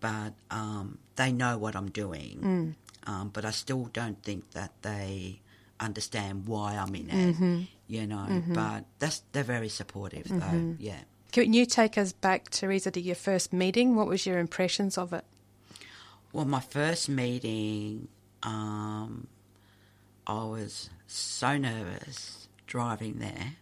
but 0.00 0.32
um, 0.50 0.98
they 1.14 1.30
know 1.30 1.56
what 1.56 1.76
I'm 1.76 1.88
doing. 1.88 2.38
Mm. 2.40 3.08
Um, 3.08 3.28
but 3.28 3.44
I 3.44 3.52
still 3.52 3.84
don't 3.92 4.20
think 4.24 4.50
that 4.50 4.72
they 4.82 5.38
understand 5.78 6.46
why 6.46 6.74
I'm 6.76 6.92
in 6.96 7.08
it. 7.08 7.36
Mhm. 7.36 7.68
You 7.92 8.06
know, 8.06 8.24
Mhm. 8.26 8.54
but 8.54 8.86
that's 9.00 9.22
they're 9.32 9.42
very 9.44 9.68
supportive 9.68 10.24
Mhm. 10.28 10.40
though. 10.40 10.76
Yeah. 10.78 11.00
Can 11.30 11.52
you 11.52 11.66
take 11.66 11.98
us 11.98 12.12
back, 12.12 12.48
Teresa, 12.48 12.90
to 12.90 13.00
your 13.00 13.14
first 13.14 13.52
meeting? 13.52 13.96
What 13.96 14.06
was 14.06 14.24
your 14.24 14.38
impressions 14.38 14.96
of 14.96 15.12
it? 15.12 15.26
Well, 16.32 16.46
my 16.46 16.60
first 16.60 17.10
meeting, 17.10 18.08
um, 18.42 19.26
I 20.26 20.44
was 20.44 20.88
so 21.06 21.58
nervous 21.58 22.48
driving 22.66 23.18
there. 23.18 23.56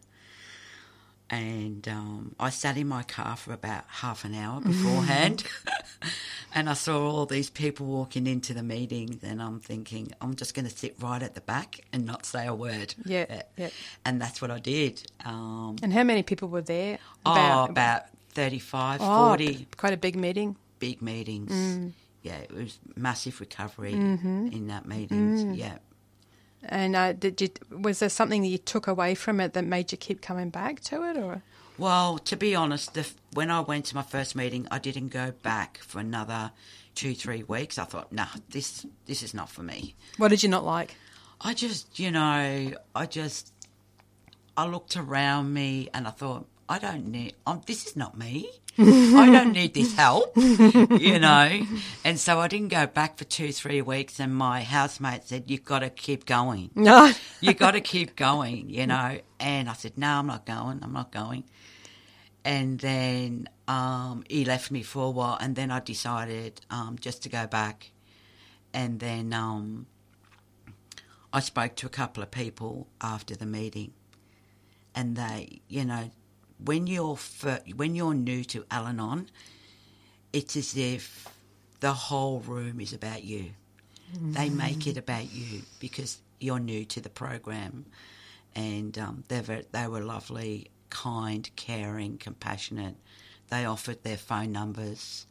And 1.29 1.87
um, 1.89 2.35
I 2.41 2.51
sat 2.51 2.77
in 2.77 2.87
my 2.89 3.03
car 3.05 3.37
for 3.37 3.53
about 3.53 3.85
half 3.89 4.25
an 4.25 4.35
hour 4.35 4.61
beforehand. 4.61 5.45
and 6.55 6.69
I 6.69 6.75
saw 6.75 7.09
all 7.11 7.27
these 7.27 7.51
people 7.51 7.87
walking 7.87 8.27
into 8.27 8.55
the 8.55 8.63
meeting, 8.63 9.21
and 9.23 9.41
I'm 9.43 9.61
thinking, 9.61 10.13
I'm 10.21 10.35
just 10.35 10.55
going 10.55 10.67
to 10.69 10.77
sit 10.77 10.97
right 11.01 11.23
at 11.23 11.35
the 11.35 11.41
back 11.41 11.81
and 11.93 12.05
not 12.07 12.25
say 12.27 12.47
a 12.47 12.55
word. 12.55 12.95
Yeah, 13.05 13.43
yeah. 13.57 13.71
And 14.05 14.21
that's 14.21 14.41
what 14.41 14.51
I 14.51 14.59
did. 14.59 15.03
Um, 15.25 15.77
And 15.83 15.93
how 15.93 16.03
many 16.05 16.23
people 16.23 16.49
were 16.49 16.63
there? 16.63 16.99
oh, 17.27 17.65
about 17.65 18.03
35, 18.35 19.01
Oh, 19.03 19.29
40 19.29 19.67
Quite 19.77 19.93
a 19.93 19.97
big 19.97 20.17
meeting. 20.17 20.57
big 20.79 21.03
meetings. 21.03 21.53
Mm. 21.53 21.93
Yeah, 22.23 22.37
it 22.39 22.53
was 22.53 22.79
massive 22.97 23.41
recovery 23.41 23.95
Mhm. 23.95 24.53
in 24.53 24.67
that 24.69 24.87
meeting. 24.87 25.37
Mm. 25.37 25.57
Yeah. 25.57 25.79
And 26.63 26.95
uh, 26.95 27.13
did 27.15 27.41
you, 27.41 27.49
was 27.71 28.01
there 28.01 28.11
something 28.11 28.43
that 28.43 28.49
you 28.49 28.59
took 28.59 28.87
away 28.87 29.15
from 29.15 29.41
it 29.41 29.55
that 29.55 29.65
made 29.65 29.93
you 29.93 29.99
keep 29.99 30.21
coming 30.21 30.51
back 30.51 30.81
to 30.81 31.03
it, 31.09 31.17
or? 31.17 31.43
Well, 31.81 32.19
to 32.19 32.37
be 32.37 32.55
honest, 32.55 32.93
the, 32.93 33.09
when 33.33 33.51
I 33.51 33.61
went 33.61 33.87
to 33.87 33.95
my 33.95 34.03
first 34.03 34.37
meeting, 34.37 34.69
I 34.71 34.79
didn't 34.79 35.09
go 35.09 35.33
back 35.43 35.79
for 35.79 35.99
another 35.99 36.53
two, 36.95 37.15
three 37.15 37.43
weeks. 37.43 37.79
I 37.79 37.85
thought, 37.85 38.13
nah, 38.13 38.27
this 38.51 38.85
this 39.07 39.23
is 39.23 39.33
not 39.33 39.49
for 39.49 39.63
me. 39.63 39.95
What 40.19 40.29
did 40.29 40.43
you 40.43 40.51
not 40.51 40.63
like? 40.63 40.95
I 41.41 41.55
just, 41.55 41.99
you 41.99 42.11
know, 42.11 42.75
I 42.95 43.07
just, 43.07 43.55
I 44.59 44.67
looked 44.67 44.95
around 44.95 45.55
me 45.55 45.89
and 45.95 46.07
I 46.07 46.11
thought, 46.11 46.47
I 46.69 46.79
don't 46.79 47.09
need, 47.09 47.33
um, 47.47 47.63
this 47.67 47.87
is 47.87 47.97
not 47.97 48.17
me. 48.17 48.51
I 48.79 49.31
don't 49.33 49.53
need 49.53 49.73
this 49.73 49.97
help, 49.97 50.37
you 50.37 51.19
know. 51.19 51.67
And 52.05 52.21
so 52.21 52.41
I 52.41 52.49
didn't 52.49 52.69
go 52.69 52.87
back 52.87 53.17
for 53.17 53.25
two, 53.25 53.53
three 53.53 53.81
weeks. 53.81 54.21
And 54.21 54.35
my 54.35 54.63
housemate 54.63 55.25
said, 55.25 55.45
You've 55.47 55.65
got 55.65 55.79
to 55.79 55.89
keep 55.89 56.27
going. 56.27 56.71
No. 56.77 57.11
You've 57.41 57.57
got 57.59 57.71
to 57.73 57.81
keep 57.81 58.17
going, 58.17 58.69
you 58.69 58.87
know. 58.87 59.19
And 59.39 59.69
I 59.71 59.73
said, 59.73 59.97
No, 59.97 60.09
I'm 60.09 60.27
not 60.27 60.45
going. 60.45 60.81
I'm 60.83 60.93
not 60.93 61.11
going. 61.11 61.45
And 62.45 62.79
then 62.79 63.49
um, 63.69 64.25
he 64.29 64.45
left 64.45 64.71
me 64.71 64.83
for 64.83 65.05
a 65.05 65.11
while. 65.11 65.37
And 65.41 65.57
then 65.57 65.71
I 65.71 65.81
decided 65.81 66.61
um, 66.71 66.97
just 67.01 67.23
to 67.25 67.29
go 67.29 67.47
back. 67.47 67.91
And 68.73 69.01
then 69.01 69.33
um, 69.33 69.87
I 71.33 71.41
spoke 71.41 71.77
to 71.77 71.87
a 71.87 71.91
couple 71.91 72.23
of 72.23 72.31
people 72.31 72.87
after 73.01 73.37
the 73.37 73.47
meeting. 73.47 73.93
And 74.95 75.17
they, 75.17 75.61
you 75.69 75.85
know, 75.85 76.11
when 76.65 76.87
you're 76.87 77.17
fir- 77.17 77.63
when 77.77 77.95
you're 77.95 78.15
new 78.15 78.45
to 78.45 78.65
Al-Anon, 78.71 79.31
it's 80.33 80.57
as 80.57 80.77
if 80.77 81.29
the 81.81 81.93
whole 81.93 82.41
room 82.41 82.81
is 82.81 82.93
about 82.93 83.25
you. 83.25 83.51
They 84.13 84.51
make 84.51 84.89
it 84.89 84.97
about 84.97 85.33
you 85.33 85.63
because 85.79 86.19
you're 86.41 86.59
new 86.59 86.85
to 86.87 87.01
the 87.01 87.09
program, 87.09 87.87
and 88.57 88.99
um, 88.99 89.23
they 89.29 89.41
were 89.41 89.63
they 89.71 89.87
were 89.87 90.01
lovely, 90.01 90.71
kind, 90.91 91.49
caring, 91.57 92.19
compassionate. 92.19 92.97
They 93.49 93.65
offered 93.65 94.03
their 94.03 94.17
phone 94.17 94.53
numbers. 94.53 95.27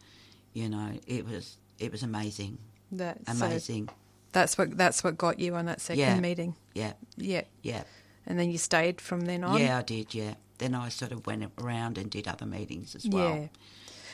You 0.53 0.69
know, 0.69 0.93
it 1.07 1.25
was 1.27 1.57
it 1.77 1.91
was 1.91 2.03
amazing, 2.03 2.57
That, 2.91 3.17
so 3.27 3.45
amazing. 3.45 3.89
that's 4.31 4.57
what 4.57 4.75
that's 4.77 5.03
what 5.03 5.17
got 5.17 5.39
you 5.39 5.55
on 5.55 5.65
that 5.65 5.79
second 5.81 5.99
Yeah. 5.99 6.19
meeting. 6.19 6.55
Yeah, 6.73 6.93
Yeah. 7.15 7.43
yeah. 7.61 7.83
And 8.25 8.37
then 8.39 8.51
you 8.51 8.57
stayed 8.57 8.99
from 8.99 9.21
then 9.21 9.43
on. 9.43 9.59
Yeah, 9.59 9.77
I 9.77 9.81
did. 9.83 10.13
Yeah. 10.13 10.33
Then 10.57 10.75
I 10.75 10.89
sort 10.89 11.11
of 11.13 11.25
went 11.25 11.49
around 11.57 11.97
and 11.97 12.11
did 12.11 12.27
other 12.27 12.45
meetings 12.45 12.95
as 12.95 13.07
well. 13.07 13.35
Yeah. 13.35 13.47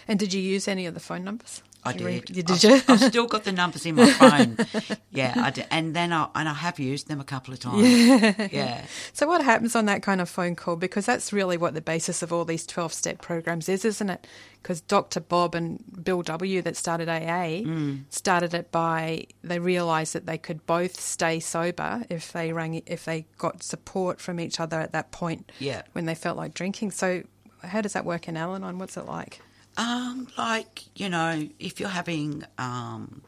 And 0.08 0.20
did 0.20 0.34
you 0.34 0.42
use 0.42 0.68
any 0.68 0.86
of 0.86 0.94
the 0.94 1.00
phone 1.00 1.24
numbers? 1.24 1.64
I 1.86 1.92
you 1.92 1.98
did. 2.00 2.30
you- 2.30 2.44
did 2.44 2.52
I've, 2.52 2.64
you? 2.64 2.82
I've 2.88 3.00
still 3.02 3.28
got 3.28 3.44
the 3.44 3.52
numbers 3.52 3.86
in 3.86 3.96
my 3.96 4.10
phone. 4.12 4.58
yeah, 5.12 5.34
I 5.38 5.52
did. 5.52 5.68
and 5.72 5.96
then 5.96 6.12
I 6.12 6.28
and 6.36 6.50
I 6.50 6.54
have 6.54 6.80
used 6.80 7.08
them 7.08 7.20
a 7.20 7.24
couple 7.24 7.54
of 7.54 7.60
times. 7.60 7.88
Yeah. 7.88 8.48
yeah. 8.52 8.86
So 9.14 9.28
what 9.28 9.44
happens 9.44 9.76
on 9.76 9.86
that 9.86 10.02
kind 10.02 10.20
of 10.22 10.30
phone 10.30 10.56
call? 10.56 10.76
Because 10.76 11.06
that's 11.06 11.32
really 11.32 11.58
what 11.58 11.74
the 11.74 11.82
basis 11.82 12.22
of 12.24 12.34
all 12.34 12.46
these 12.46 12.66
twelve 12.66 12.94
step 12.94 13.22
programs 13.22 13.70
is, 13.70 13.86
isn't 13.86 14.10
it? 14.10 14.26
Because 14.62 14.82
Dr. 14.82 15.20
Bob 15.20 15.54
and 15.54 15.84
Bill 16.04 16.24
W. 16.24 16.62
that 16.64 16.76
started 16.76 17.08
AA 17.08 17.62
Mm. 17.66 18.06
started 18.10 18.54
it 18.56 18.72
by 18.72 19.26
they 19.44 19.60
realised 19.60 20.14
that 20.14 20.26
they 20.26 20.38
could 20.40 20.66
both 20.66 21.00
stay 21.00 21.40
sober 21.40 22.04
if 22.10 22.32
they 22.34 22.52
rang 22.52 22.82
if 22.88 23.06
they 23.06 23.28
got 23.38 23.62
support 23.62 24.20
from 24.20 24.40
each 24.40 24.60
other 24.60 24.80
at 24.80 24.92
that 24.94 25.12
point. 25.12 25.52
Yeah. 25.60 25.84
When 25.94 26.06
they 26.06 26.16
felt 26.16 26.36
like 26.38 26.54
drinking. 26.56 26.92
So 26.92 27.24
how 27.64 27.82
does 27.82 27.94
that 27.94 28.06
work 28.06 28.28
in 28.28 28.38
Al-Anon? 28.38 28.78
What's 28.80 28.98
it 28.98 29.06
like? 29.06 29.42
Um, 29.78 30.28
like 30.38 30.84
you 30.96 31.10
know, 31.10 31.48
if 31.60 31.80
you're 31.80 31.90
having 31.90 32.44
um 32.58 33.22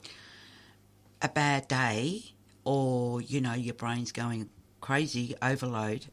a 1.21 1.29
bad 1.29 1.67
day, 1.67 2.23
or 2.63 3.21
you 3.21 3.41
know 3.41 3.53
your 3.53 3.73
brain's 3.73 4.11
going 4.11 4.49
crazy, 4.81 5.35
overload. 5.41 6.05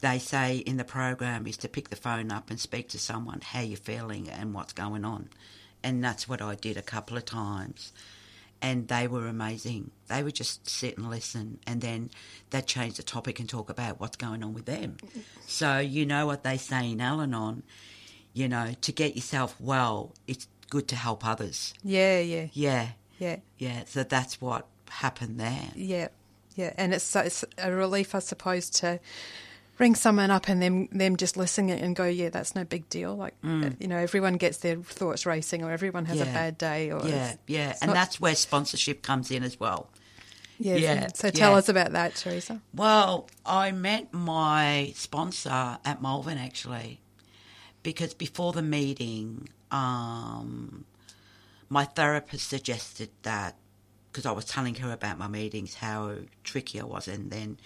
They 0.00 0.18
say 0.18 0.56
in 0.56 0.78
the 0.78 0.84
program 0.84 1.46
is 1.46 1.56
to 1.58 1.68
pick 1.68 1.90
the 1.90 1.96
phone 1.96 2.32
up 2.32 2.50
and 2.50 2.58
speak 2.58 2.88
to 2.88 2.98
someone 2.98 3.40
how 3.40 3.60
you're 3.60 3.76
feeling 3.76 4.28
and 4.28 4.52
what's 4.52 4.72
going 4.72 5.04
on, 5.04 5.28
and 5.84 6.02
that's 6.02 6.28
what 6.28 6.42
I 6.42 6.56
did 6.56 6.76
a 6.76 6.82
couple 6.82 7.16
of 7.16 7.24
times. 7.24 7.92
And 8.60 8.86
they 8.86 9.08
were 9.08 9.26
amazing. 9.26 9.90
They 10.06 10.22
would 10.22 10.36
just 10.36 10.68
sit 10.68 10.96
and 10.96 11.10
listen, 11.10 11.58
and 11.66 11.80
then 11.80 12.10
they'd 12.50 12.66
change 12.66 12.96
the 12.96 13.02
topic 13.02 13.40
and 13.40 13.48
talk 13.48 13.70
about 13.70 13.98
what's 14.00 14.16
going 14.16 14.42
on 14.44 14.54
with 14.54 14.66
them. 14.66 14.98
So 15.46 15.78
you 15.78 16.06
know 16.06 16.26
what 16.26 16.44
they 16.44 16.56
say 16.58 16.92
in 16.92 17.00
Al-Anon, 17.00 17.64
you 18.32 18.48
know, 18.48 18.74
to 18.80 18.92
get 18.92 19.14
yourself 19.16 19.56
well, 19.60 20.14
it's 20.26 20.46
good 20.70 20.88
to 20.88 20.96
help 20.96 21.26
others. 21.26 21.74
Yeah, 21.84 22.20
yeah, 22.20 22.46
Yeah, 22.52 22.88
yeah, 23.18 23.36
yeah. 23.58 23.84
So 23.86 24.02
that's 24.04 24.40
what 24.40 24.66
happened 24.88 25.38
there. 25.40 25.68
yeah, 25.74 26.08
yeah. 26.56 26.72
And 26.76 26.94
it's, 26.94 27.14
it's 27.16 27.44
a 27.58 27.70
relief, 27.72 28.14
I 28.14 28.18
suppose, 28.20 28.70
to 28.70 29.00
ring 29.78 29.94
someone 29.94 30.30
up 30.30 30.48
and 30.48 30.62
them 30.62 30.86
them 30.92 31.16
just 31.16 31.36
listen 31.36 31.68
and 31.70 31.96
go, 31.96 32.04
yeah, 32.06 32.28
that's 32.30 32.54
no 32.54 32.64
big 32.64 32.88
deal. 32.88 33.16
Like 33.16 33.34
Mm. 33.42 33.76
you 33.80 33.88
know, 33.88 33.96
everyone 33.98 34.34
gets 34.36 34.58
their 34.58 34.76
thoughts 34.76 35.26
racing, 35.26 35.64
or 35.64 35.70
everyone 35.72 36.04
has 36.06 36.20
a 36.20 36.24
bad 36.26 36.56
day, 36.58 36.90
or 36.90 37.00
Yeah, 37.00 37.06
it's- 37.08 37.38
yeah, 37.46 37.70
it's 37.70 37.80
and 37.82 37.88
not- 37.88 37.94
that's 37.94 38.20
where 38.20 38.34
sponsorship 38.34 39.02
comes 39.02 39.30
in 39.30 39.42
as 39.42 39.58
well. 39.58 39.88
yeah. 40.58 40.76
yeah, 40.76 41.08
So 41.14 41.30
tell 41.30 41.52
yeah. 41.52 41.56
us 41.58 41.68
about 41.68 41.92
that, 41.92 42.14
Teresa. 42.14 42.60
Well, 42.74 43.28
I 43.44 43.72
met 43.72 44.12
my 44.14 44.92
sponsor 44.94 45.78
at 45.84 46.00
Malvern 46.00 46.38
actually, 46.38 47.00
because 47.82 48.14
before 48.14 48.52
the 48.52 48.62
meeting, 48.62 49.48
um, 49.70 50.84
my 51.68 51.84
therapist 51.84 52.48
suggested 52.48 53.10
that 53.22 53.56
because 54.10 54.26
I 54.26 54.32
was 54.32 54.44
telling 54.44 54.74
her 54.76 54.92
about 54.92 55.18
my 55.18 55.26
meetings, 55.26 55.74
how 55.74 56.16
tricky 56.44 56.80
I 56.80 56.84
was, 56.84 57.08
and 57.08 57.30
then 57.30 57.58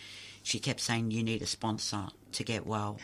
she 0.42 0.60
kept 0.60 0.80
saying, 0.80 1.10
"You 1.10 1.22
need 1.22 1.42
a 1.42 1.46
sponsor 1.46 2.08
to 2.32 2.44
get 2.44 2.66
well," 2.66 3.00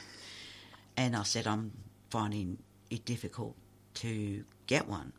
and 0.97 1.17
I 1.17 1.25
said, 1.25 1.47
"I'm 1.47 1.73
finding 2.09 2.59
it 2.89 3.05
difficult 3.05 3.57
to 3.95 4.45
get 4.67 4.87
one." 4.89 5.13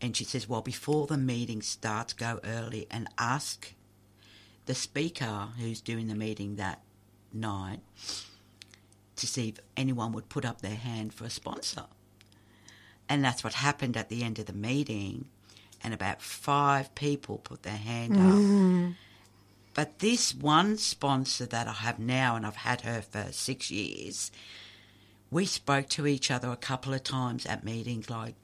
And 0.00 0.16
she 0.16 0.24
says, 0.24 0.48
"Well, 0.48 0.62
before 0.62 1.06
the 1.06 1.18
meeting 1.18 1.60
starts, 1.60 2.12
go 2.12 2.38
early 2.44 2.86
and 2.90 3.08
ask 3.18 3.74
the 4.66 4.74
speaker 4.74 5.48
who's 5.58 5.80
doing 5.80 6.06
the 6.06 6.14
meeting 6.14 6.56
that 6.56 6.82
night 7.32 7.80
to 9.16 9.26
see 9.26 9.48
if 9.48 9.60
anyone 9.76 10.12
would 10.12 10.28
put 10.28 10.44
up 10.44 10.60
their 10.60 10.76
hand 10.76 11.12
for 11.14 11.24
a 11.24 11.30
sponsor. 11.30 11.84
And 13.08 13.24
that's 13.24 13.44
what 13.44 13.54
happened 13.54 13.96
at 13.96 14.08
the 14.08 14.22
end 14.22 14.38
of 14.38 14.46
the 14.46 14.52
meeting. 14.52 15.26
And 15.82 15.94
about 15.94 16.22
five 16.22 16.94
people 16.94 17.38
put 17.38 17.62
their 17.62 17.76
hand 17.76 18.14
up. 18.14 18.18
Mm-hmm. 18.18 18.90
But 19.74 19.98
this 19.98 20.34
one 20.34 20.78
sponsor 20.78 21.44
that 21.46 21.68
I 21.68 21.72
have 21.72 21.98
now, 21.98 22.34
and 22.34 22.46
I've 22.46 22.56
had 22.56 22.80
her 22.80 23.02
for 23.02 23.30
six 23.30 23.70
years, 23.70 24.30
we 25.30 25.44
spoke 25.44 25.88
to 25.90 26.06
each 26.06 26.30
other 26.30 26.50
a 26.50 26.56
couple 26.56 26.94
of 26.94 27.02
times 27.02 27.44
at 27.44 27.62
meetings. 27.62 28.08
Like, 28.08 28.36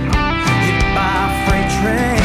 hit 0.64 0.82
by 0.96 1.14
a 1.26 1.46
freight 1.46 1.70
train. 1.78 2.21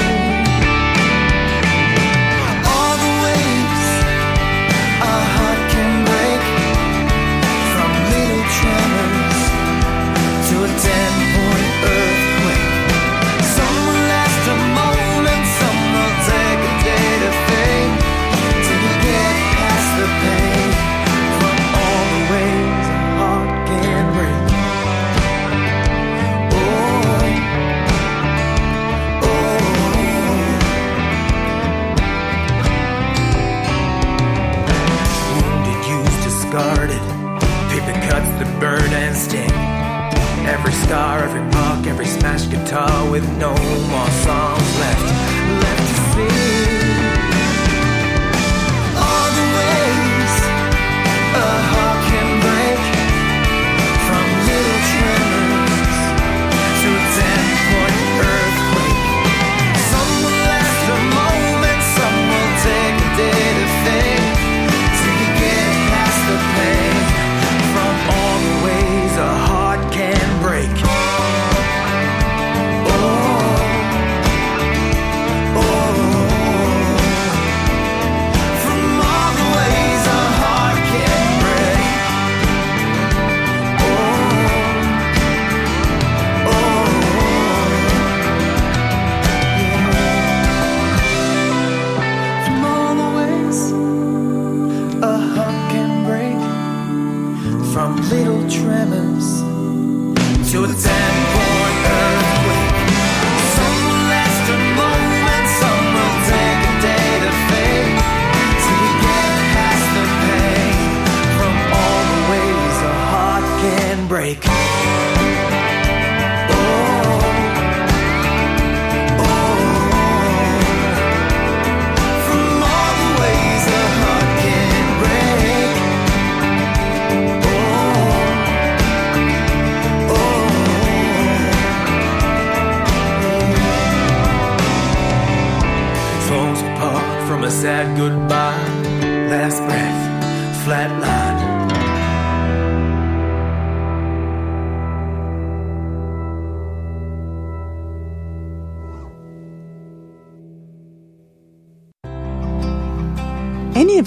Every 40.89 41.41
mark, 41.41 41.85
every 41.85 42.05
smashed 42.05 42.49
guitar 42.49 43.11
with 43.11 43.27
no 43.37 43.49
more 43.49 44.09
songs 44.23 44.79
left, 44.79 45.36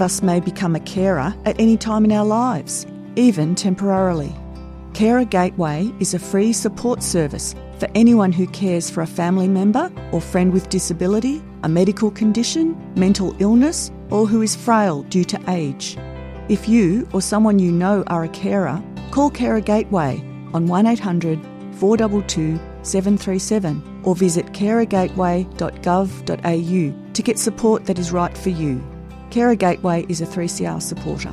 of 0.00 0.06
us 0.06 0.22
may 0.22 0.40
become 0.40 0.74
a 0.74 0.80
carer 0.80 1.34
at 1.44 1.60
any 1.60 1.76
time 1.76 2.06
in 2.06 2.12
our 2.12 2.24
lives, 2.24 2.86
even 3.16 3.54
temporarily. 3.54 4.34
Carer 4.94 5.26
Gateway 5.26 5.92
is 6.00 6.14
a 6.14 6.18
free 6.18 6.54
support 6.54 7.02
service 7.02 7.54
for 7.78 7.86
anyone 7.94 8.32
who 8.32 8.46
cares 8.46 8.88
for 8.88 9.02
a 9.02 9.06
family 9.06 9.46
member 9.46 9.92
or 10.10 10.22
friend 10.22 10.54
with 10.54 10.70
disability, 10.70 11.42
a 11.64 11.68
medical 11.68 12.10
condition, 12.10 12.74
mental 12.96 13.36
illness, 13.40 13.90
or 14.08 14.26
who 14.26 14.40
is 14.40 14.56
frail 14.56 15.02
due 15.02 15.24
to 15.24 15.38
age. 15.48 15.98
If 16.48 16.66
you 16.66 17.06
or 17.12 17.20
someone 17.20 17.58
you 17.58 17.70
know 17.70 18.02
are 18.06 18.24
a 18.24 18.28
carer, 18.28 18.82
call 19.10 19.28
Carer 19.28 19.60
Gateway 19.60 20.18
on 20.54 20.66
1800 20.66 21.38
422 21.76 22.58
737 22.82 24.00
or 24.04 24.16
visit 24.16 24.46
carergateway.gov.au 24.46 27.12
to 27.12 27.22
get 27.22 27.38
support 27.38 27.84
that 27.84 27.98
is 27.98 28.12
right 28.12 28.38
for 28.38 28.48
you. 28.48 28.82
Carer 29.30 29.54
Gateway 29.54 30.04
is 30.08 30.20
a 30.20 30.26
3CR 30.26 30.82
supporter. 30.82 31.32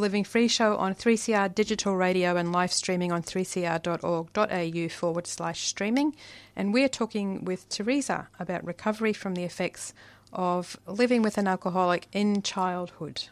Living 0.00 0.24
Free 0.24 0.48
show 0.48 0.76
on 0.76 0.94
3CR 0.94 1.54
digital 1.54 1.94
radio 1.94 2.36
and 2.36 2.50
live 2.52 2.72
streaming 2.72 3.12
on 3.12 3.22
3cr.org.au 3.22 4.88
forward 4.88 5.26
slash 5.26 5.60
streaming. 5.66 6.16
And 6.56 6.72
we're 6.72 6.88
talking 6.88 7.44
with 7.44 7.68
Teresa 7.68 8.28
about 8.40 8.64
recovery 8.64 9.12
from 9.12 9.34
the 9.34 9.44
effects 9.44 9.92
of 10.32 10.78
living 10.86 11.22
with 11.22 11.36
an 11.38 11.46
alcoholic 11.46 12.08
in 12.12 12.40
childhood. 12.42 13.24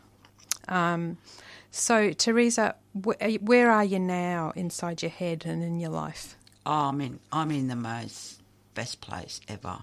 Um, 0.69 1.17
so, 1.71 2.13
Teresa, 2.13 2.75
wh- 2.93 3.43
where 3.43 3.71
are 3.71 3.85
you 3.85 3.99
now 3.99 4.53
inside 4.55 5.03
your 5.03 5.11
head 5.11 5.45
and 5.47 5.63
in 5.63 5.81
your 5.81 5.91
life? 5.91 6.37
Oh, 6.67 6.89
I'm 6.89 7.01
in, 7.01 7.19
I'm 7.33 7.51
in 7.51 7.69
the 7.69 7.77
most 7.77 8.43
best 8.75 9.01
place 9.01 9.41
ever. 9.49 9.79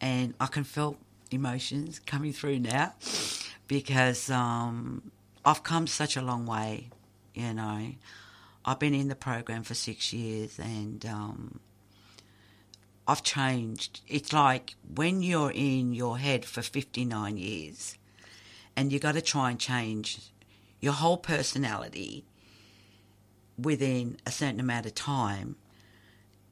And 0.00 0.34
I 0.40 0.46
can 0.46 0.64
feel 0.64 0.96
emotions 1.30 2.00
coming 2.00 2.32
through 2.32 2.58
now 2.58 2.94
because 3.68 4.30
um, 4.30 5.10
I've 5.48 5.62
come 5.62 5.86
such 5.86 6.14
a 6.14 6.20
long 6.20 6.44
way, 6.44 6.90
you 7.32 7.54
know. 7.54 7.92
I've 8.66 8.78
been 8.78 8.92
in 8.92 9.08
the 9.08 9.14
program 9.14 9.62
for 9.62 9.72
six 9.72 10.12
years 10.12 10.58
and 10.58 11.06
um, 11.06 11.60
I've 13.06 13.22
changed. 13.22 14.02
It's 14.06 14.34
like 14.34 14.74
when 14.94 15.22
you're 15.22 15.50
in 15.50 15.94
your 15.94 16.18
head 16.18 16.44
for 16.44 16.60
59 16.60 17.38
years 17.38 17.96
and 18.76 18.92
you've 18.92 19.00
got 19.00 19.14
to 19.14 19.22
try 19.22 19.50
and 19.50 19.58
change 19.58 20.18
your 20.82 20.92
whole 20.92 21.16
personality 21.16 22.26
within 23.56 24.18
a 24.26 24.30
certain 24.30 24.60
amount 24.60 24.84
of 24.84 24.94
time. 24.94 25.56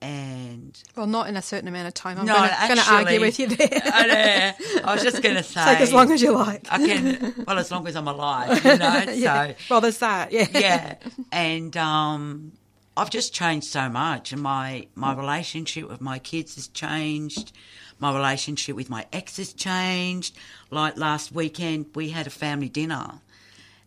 And 0.06 0.80
well, 0.94 1.08
not 1.08 1.28
in 1.28 1.36
a 1.36 1.42
certain 1.42 1.66
amount 1.66 1.88
of 1.88 1.94
time. 1.94 2.16
I'm 2.16 2.26
no, 2.26 2.34
going 2.36 2.76
to 2.76 2.92
argue 2.92 3.20
with 3.20 3.40
you 3.40 3.48
there. 3.48 3.68
I, 3.72 4.06
know. 4.06 4.82
I 4.84 4.94
was 4.94 5.02
just 5.02 5.20
going 5.20 5.34
to 5.34 5.42
say, 5.42 5.64
take 5.64 5.80
as 5.80 5.92
long 5.92 6.12
as 6.12 6.22
you 6.22 6.30
like. 6.30 6.68
I 6.70 6.78
can, 6.78 7.44
well, 7.44 7.58
as 7.58 7.72
long 7.72 7.88
as 7.88 7.96
I'm 7.96 8.06
alive, 8.06 8.64
you 8.64 8.78
know. 8.78 9.04
yeah. 9.12 9.48
So 9.48 9.54
well, 9.68 9.80
there's 9.80 9.98
that. 9.98 10.30
Yeah, 10.30 10.46
yeah. 10.52 10.94
And 11.32 11.76
um, 11.76 12.52
I've 12.96 13.10
just 13.10 13.34
changed 13.34 13.66
so 13.66 13.88
much, 13.88 14.32
and 14.32 14.40
my 14.40 14.86
my 14.94 15.12
relationship 15.12 15.88
with 15.88 16.00
my 16.00 16.20
kids 16.20 16.54
has 16.54 16.68
changed. 16.68 17.50
My 17.98 18.14
relationship 18.14 18.76
with 18.76 18.88
my 18.88 19.06
ex 19.12 19.38
has 19.38 19.54
changed. 19.54 20.36
Like 20.70 20.96
last 20.96 21.32
weekend, 21.32 21.86
we 21.96 22.10
had 22.10 22.28
a 22.28 22.30
family 22.30 22.68
dinner, 22.68 23.22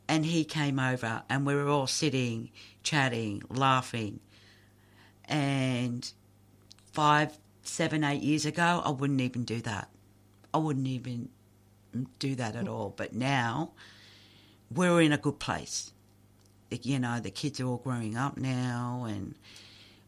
and 0.10 0.26
he 0.26 0.44
came 0.44 0.80
over, 0.80 1.24
and 1.30 1.46
we 1.46 1.56
were 1.56 1.70
all 1.70 1.88
sitting, 1.88 2.50
chatting, 2.84 3.42
laughing. 3.50 4.20
And 5.30 6.12
five, 6.92 7.38
seven, 7.64 8.04
eight 8.04 8.22
years 8.24 8.46
ago, 8.46 8.82
I 8.84 8.90
wouldn't 8.90 9.22
even 9.22 9.44
do 9.46 9.62
that. 9.62 9.90
I 10.54 10.58
wouldn't 10.58 10.88
even 10.88 11.30
do 12.18 12.36
that 12.36 12.56
at 12.56 12.68
all. 12.68 12.94
But 12.98 13.14
now, 13.14 13.72
we're 14.74 15.02
in 15.02 15.12
a 15.14 15.18
good 15.18 15.40
place. 15.40 15.94
You 16.72 17.00
know, 17.00 17.20
the 17.20 17.32
kids 17.32 17.60
are 17.60 17.66
all 17.66 17.78
growing 17.78 18.18
up 18.18 18.38
now, 18.38 19.06
and 19.08 19.36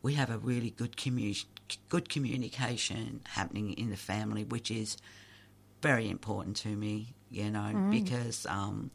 we 0.01 0.13
have 0.15 0.30
a 0.32 0.38
really 0.38 0.72
good 0.72 0.97
commu- 0.97 1.45
good 1.89 2.09
communication 2.09 3.22
happening 3.30 3.74
in 3.74 3.89
the 3.91 3.97
family, 3.97 4.43
which 4.43 4.69
is 4.72 4.97
very 5.82 6.09
important 6.09 6.55
to 6.57 6.69
me. 6.69 7.13
You 7.30 7.49
know, 7.49 7.72
Mm. 7.74 7.91
because 7.91 8.45
um, 8.47 8.91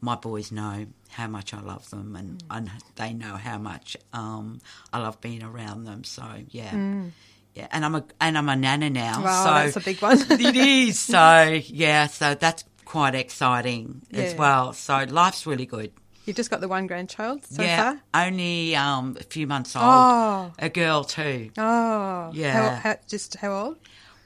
my 0.00 0.14
boys 0.16 0.50
know 0.52 0.86
how 1.10 1.26
much 1.26 1.52
I 1.54 1.60
love 1.60 1.88
them, 1.90 2.16
and 2.16 2.42
I 2.50 2.60
kn- 2.60 2.72
they 2.96 3.12
know 3.12 3.36
how 3.36 3.58
much 3.58 3.96
um, 4.12 4.60
I 4.92 4.98
love 5.00 5.20
being 5.20 5.42
around 5.42 5.84
them. 5.84 6.04
So 6.04 6.24
yeah. 6.48 6.70
Mm. 6.70 7.10
Yeah, 7.54 7.66
and 7.72 7.84
I'm 7.84 7.96
a 7.96 8.04
and 8.20 8.38
I'm 8.38 8.48
a 8.48 8.54
nana 8.54 8.90
now. 8.90 9.24
Wow, 9.24 9.44
so 9.44 9.50
that's 9.50 9.76
a 9.76 9.80
big 9.80 10.00
one. 10.00 10.18
it 10.30 10.56
is. 10.56 10.98
So 11.00 11.60
yeah, 11.66 12.06
so 12.06 12.34
that's 12.36 12.62
quite 12.84 13.14
exciting 13.16 14.02
as 14.12 14.34
well. 14.36 14.72
So 14.72 15.04
life's 15.08 15.46
really 15.46 15.66
good. 15.66 15.92
You've 16.26 16.36
just 16.36 16.50
got 16.50 16.60
the 16.60 16.68
one 16.68 16.86
grandchild 16.86 17.44
so 17.46 17.62
yeah, 17.62 17.96
far. 18.12 18.26
only 18.26 18.76
um, 18.76 19.16
a 19.18 19.24
few 19.24 19.46
months 19.48 19.74
old. 19.74 19.84
Oh. 19.84 20.52
A 20.60 20.68
girl 20.68 21.02
too. 21.02 21.50
Oh, 21.58 22.30
Yeah. 22.32 22.76
How, 22.76 22.90
how, 22.90 22.96
just 23.08 23.34
how 23.36 23.52
old? 23.52 23.76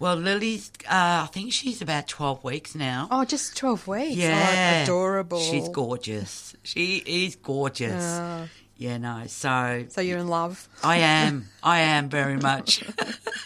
Well, 0.05 0.17
Lily's, 0.17 0.71
uh, 0.85 1.25
I 1.25 1.29
think 1.33 1.51
she's 1.51 1.81
about 1.81 2.07
12 2.09 2.45
weeks 2.45 2.75
now. 2.75 3.09
Oh, 3.11 3.25
just 3.25 3.57
twelve 3.57 3.89
weeks. 3.89 4.17
Yeah. 4.17 4.81
oh, 4.81 4.83
adorable. 4.83 5.41
She's 5.41 5.67
gorgeous. 5.71 6.55
She 6.63 7.03
is 7.07 7.37
gorgeous. 7.37 8.05
Oh. 8.05 8.47
Yeah, 8.77 8.99
no, 8.99 9.23
so. 9.29 9.87
So 9.89 10.03
you're 10.03 10.19
in 10.19 10.29
love. 10.29 10.69
I 10.83 10.99
am. 10.99 11.49
I 11.63 11.81
am 11.81 12.11
very 12.11 12.37
much. 12.37 12.85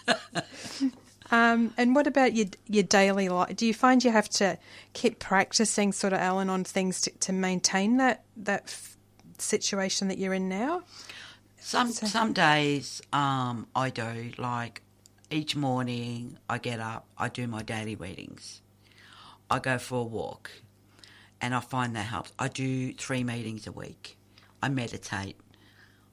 Um, 1.31 1.75
and 1.77 1.95
what 1.95 2.07
about 2.07 2.33
your 2.33 2.47
your 2.69 2.85
daily 2.85 3.29
life? 3.29 3.55
Do 3.55 3.67
you 3.67 3.75
find 3.75 4.03
you 4.03 4.11
have 4.11 4.31
to 4.31 4.57
keep 4.95 5.19
practicing, 5.19 5.93
sort 5.93 6.15
of, 6.15 6.21
Al-Anon 6.21 6.65
things 6.65 7.03
to, 7.03 7.11
to 7.11 7.35
maintain 7.35 7.99
that 7.99 8.25
that 8.39 8.63
f- 8.65 8.97
situation 9.37 10.09
that 10.09 10.17
you're 10.17 10.33
in 10.33 10.49
now? 10.49 10.85
Some 11.61 11.93
some 11.93 12.33
days 12.33 13.03
um, 13.13 13.67
I 13.77 13.91
do 13.91 14.31
like 14.39 14.81
each 15.31 15.55
morning 15.57 16.39
I 16.49 16.59
get 16.59 16.81
up, 16.81 17.07
I 17.17 17.29
do 17.29 17.47
my 17.47 17.63
daily 17.63 17.95
readings, 17.97 18.61
I 19.51 19.59
go 19.59 19.79
for 19.79 20.01
a 20.01 20.05
walk, 20.05 20.51
and 21.41 21.55
I 21.55 21.61
find 21.61 21.95
that 21.97 22.07
helps. 22.07 22.33
I 22.39 22.49
do 22.49 22.93
three 22.95 23.25
meetings 23.25 23.67
a 23.67 23.73
week. 23.73 24.17
I 24.63 24.69
meditate. 24.69 25.37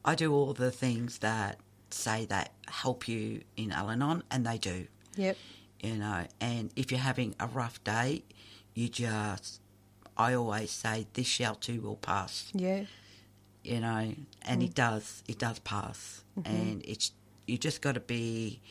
I 0.03 0.13
do 0.15 0.31
all 0.33 0.53
the 0.53 0.71
things 0.71 1.19
that 1.19 1.57
say 1.89 2.25
that 2.25 2.51
help 2.67 3.07
you 3.07 3.41
in 3.57 3.71
Al-Anon, 3.71 4.23
and 4.29 4.45
they 4.45 4.57
do. 4.57 4.87
Yep. 5.15 5.37
You 5.81 5.95
know, 5.95 6.25
and 6.39 6.71
if 6.75 6.91
you're 6.91 6.99
having 6.99 7.35
a 7.39 7.47
rough 7.47 7.83
day, 7.83 8.23
you 8.73 8.87
just. 8.89 9.61
I 10.17 10.33
always 10.33 10.71
say 10.71 11.07
this 11.13 11.27
shall 11.27 11.55
too 11.55 11.81
will 11.81 11.97
pass 11.97 12.49
Yeah. 12.53 12.85
you 13.65 13.81
know, 13.81 14.15
and 14.43 14.61
Mm. 14.61 14.65
it 14.65 14.73
does, 14.75 15.23
it 15.27 15.37
does 15.39 15.59
pass, 15.59 16.23
Mhm. 16.37 16.45
and 16.45 16.81
it's 16.85 17.11
you 17.47 17.57
just 17.57 17.81
got 17.81 17.93
to 17.95 17.99
be 17.99 18.61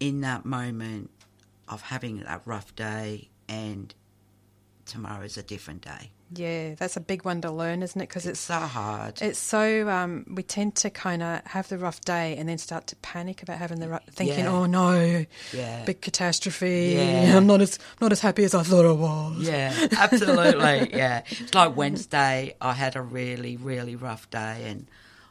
in 0.00 0.22
that 0.22 0.44
moment 0.44 1.10
of 1.68 1.82
having 1.82 2.22
a 2.22 2.40
rough 2.44 2.74
day, 2.74 3.28
and 3.48 3.94
tomorrow's 4.86 5.36
a 5.36 5.42
different 5.42 5.82
day. 5.82 6.10
Yeah, 6.32 6.74
that's 6.76 6.96
a 6.96 7.00
big 7.00 7.24
one 7.24 7.40
to 7.40 7.50
learn, 7.50 7.82
isn't 7.82 8.00
it? 8.00 8.08
Because 8.08 8.24
it's, 8.24 8.38
so 8.38 8.54
hard. 8.54 9.20
It's 9.20 9.38
so 9.38 9.88
um, 9.88 10.24
we 10.32 10.44
tend 10.44 10.76
to 10.76 10.90
kind 10.90 11.24
of 11.24 11.44
have 11.44 11.68
the 11.68 11.76
rough 11.76 12.00
day 12.02 12.36
and 12.36 12.48
then 12.48 12.56
start 12.56 12.86
to 12.88 12.96
panic 12.96 13.42
about 13.42 13.58
having 13.58 13.80
the 13.80 13.88
rough, 13.88 14.04
thinking, 14.06 14.44
Yeah. 14.44 14.52
"Oh 14.52 14.66
no, 14.66 15.24
Yeah. 15.52 15.84
big 15.84 16.00
catastrophe! 16.00 16.94
Yeah. 16.96 17.36
I'm 17.36 17.48
not 17.48 17.60
as 17.60 17.80
not 18.00 18.12
as 18.12 18.20
happy 18.20 18.44
as 18.44 18.54
I 18.54 18.62
thought 18.62 18.86
I 18.86 18.92
was." 18.92 19.38
Yeah, 19.40 19.88
absolutely. 19.98 20.90
yeah. 20.96 21.22
It's 21.28 21.52
like 21.52 21.76
Wednesday, 21.76 22.54
I 22.60 22.74
had 22.74 22.94
a 22.94 23.02
really, 23.02 23.56
really 23.56 23.96
rough 23.96 24.30
day, 24.30 24.62
and 24.66 24.86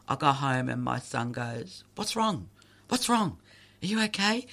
I 0.09 0.15
got 0.15 0.34
home, 0.36 0.67
and 0.67 0.84
my 0.84 0.99
son 0.99 1.32
goes, 1.32 1.86
What's 1.95 2.15
wrong? 2.17 2.49
What's 2.89 3.07
wrong? 3.07 3.38
Are 3.82 3.86
you 3.86 4.02
okay? 4.04 4.46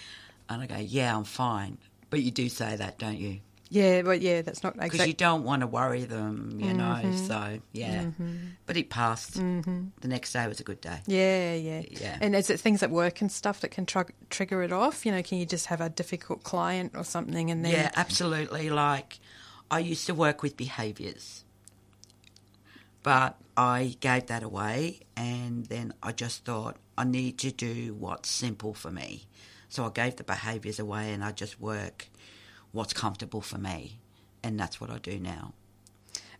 And 0.48 0.62
I 0.62 0.66
go, 0.66 0.76
Yeah, 0.76 1.16
I'm 1.16 1.24
fine. 1.24 1.78
But 2.10 2.22
you 2.22 2.30
do 2.30 2.48
say 2.48 2.76
that, 2.76 2.98
don't 2.98 3.18
you? 3.18 3.40
yeah, 3.68 4.02
but 4.02 4.20
yeah, 4.20 4.42
that's 4.42 4.62
not 4.62 4.74
Because 4.74 4.86
exactly. 4.94 5.08
you 5.08 5.14
don't 5.14 5.42
want 5.42 5.62
to 5.62 5.66
worry 5.66 6.04
them, 6.04 6.56
you 6.60 6.72
know. 6.72 7.00
Mhm. 7.02 7.26
So, 7.26 7.58
yeah. 7.72 8.04
Mhm. 8.04 8.52
But 8.64 8.76
it 8.76 8.90
passed. 8.90 9.38
Mhm. 9.38 9.90
The 10.00 10.06
next 10.06 10.32
day 10.32 10.46
was 10.46 10.60
a 10.60 10.62
good 10.62 10.80
day. 10.80 11.00
Yeah, 11.06 11.54
yeah, 11.54 11.82
Yeah. 11.90 12.16
And 12.20 12.36
is 12.36 12.48
it 12.48 12.60
things 12.60 12.84
at 12.84 12.92
work 12.92 13.20
and 13.20 13.30
stuff 13.30 13.60
that 13.62 13.72
can 13.72 13.84
tr- 13.84 14.12
trigger 14.30 14.62
it 14.62 14.72
off? 14.72 15.04
You 15.04 15.10
know, 15.10 15.20
can 15.22 15.38
you 15.38 15.46
just 15.46 15.66
have 15.66 15.80
a 15.80 15.88
difficult 15.90 16.44
client 16.44 16.92
or 16.94 17.02
something, 17.02 17.50
and 17.50 17.64
then 17.64 17.72
Yeah, 17.72 17.90
absolutely. 17.96 18.70
Like, 18.70 19.18
I 19.68 19.80
used 19.80 20.06
to 20.06 20.14
work 20.14 20.44
with 20.44 20.56
behaviours, 20.56 21.42
but 23.02 23.36
I 23.56 23.96
gave 24.00 24.26
that 24.26 24.42
away, 24.42 25.00
and 25.16 25.66
then 25.66 25.94
I 26.02 26.12
just 26.12 26.44
thought 26.44 26.76
I 26.98 27.04
need 27.04 27.38
to 27.38 27.50
do 27.50 27.94
what's 27.94 28.28
simple 28.28 28.74
for 28.74 28.90
me. 28.90 29.26
So 29.68 29.84
I 29.86 29.90
gave 29.90 30.16
the 30.16 30.24
behaviours 30.24 30.78
away, 30.78 31.12
and 31.12 31.24
I 31.24 31.32
just 31.32 31.60
work 31.60 32.08
what's 32.72 32.92
comfortable 32.92 33.40
for 33.40 33.58
me, 33.58 33.98
and 34.42 34.58
that's 34.60 34.80
what 34.80 34.90
I 34.90 34.98
do 34.98 35.18
now. 35.18 35.54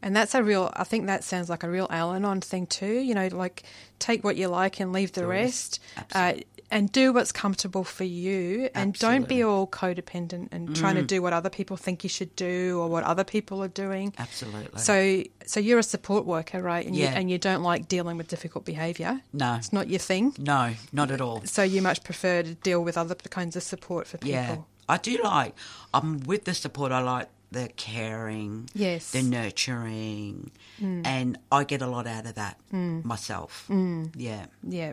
And 0.03 0.15
that's 0.15 0.35
a 0.35 0.43
real, 0.45 0.71
I 0.75 0.85
think 0.85 1.07
that 1.07 1.25
sounds 1.25 1.49
like 1.49 1.63
a 1.63 1.71
real 1.71 1.87
Al 1.91 2.13
Anon 2.13 2.43
thing 2.43 2.67
too. 2.67 2.99
You 2.99 3.15
know, 3.15 3.29
like 3.29 3.63
take 3.99 4.23
what 4.23 4.37
you 4.37 4.49
like 4.49 4.79
and 4.79 4.93
leave 4.93 5.13
the 5.13 5.23
The 5.23 5.27
rest. 5.27 5.81
rest. 5.97 6.15
Uh, 6.15 6.35
and 6.71 6.91
do 6.91 7.13
what's 7.13 7.31
comfortable 7.33 7.85
for 7.85 8.05
you. 8.05 8.69
And 8.75 8.95
don't 8.99 9.29
be 9.29 9.43
all 9.43 9.67
codependent 9.67 10.49
and 10.53 10.75
trying 10.75 10.97
to 10.97 11.03
Mm. 11.03 11.07
do 11.07 11.23
what 11.23 11.33
other 11.33 11.49
people 11.51 11.77
think 11.77 12.03
you 12.03 12.09
should 12.11 12.35
do 12.37 12.79
or 12.81 12.89
what 12.89 13.05
other 13.05 13.23
people 13.25 13.63
are 13.63 13.69
doing. 13.69 14.13
Absolutely. 14.19 14.79
So, 14.81 15.23
so 15.47 15.61
you're 15.61 15.79
a 15.79 15.83
support 15.85 16.27
worker, 16.27 16.61
right? 16.61 16.85
And, 16.85 16.97
you, 16.97 17.05
Yeah. 17.05 17.13
and 17.19 17.31
you 17.31 17.39
don't 17.39 17.63
like 17.63 17.87
dealing 17.89 18.17
with 18.17 18.29
difficult 18.29 18.65
behaviour. 18.65 19.21
No. 19.33 19.55
It's 19.55 19.73
not 19.73 19.89
your 19.89 20.01
thing. 20.01 20.35
No, 20.39 20.75
not 20.93 21.11
at 21.11 21.21
all. 21.21 21.43
So 21.45 21.63
you 21.63 21.81
much 21.83 22.03
prefer 22.03 22.43
to 22.43 22.55
deal 22.55 22.83
with 22.83 22.99
other 22.99 23.15
kinds 23.15 23.55
of 23.57 23.63
support 23.63 24.07
for 24.09 24.19
people. 24.19 24.33
Yeah, 24.33 24.57
I 24.89 24.97
do 24.99 25.19
like. 25.23 25.55
I'm 25.95 26.21
with 26.21 26.45
the 26.45 26.55
support. 26.55 26.91
I 26.93 27.01
like 27.01 27.29
the 27.53 27.69
caring, 27.77 28.69
Yes. 28.75 29.13
the 29.13 29.23
nurturing, 29.23 30.51
Mm. 30.81 31.07
and 31.07 31.39
I 31.53 31.65
get 31.65 31.81
a 31.81 31.87
lot 31.87 32.07
out 32.07 32.27
of 32.27 32.35
that 32.35 32.59
Mm. 32.73 33.05
myself. 33.05 33.67
Mm. 33.69 34.11
Yeah, 34.17 34.47
Yeah, 34.69 34.93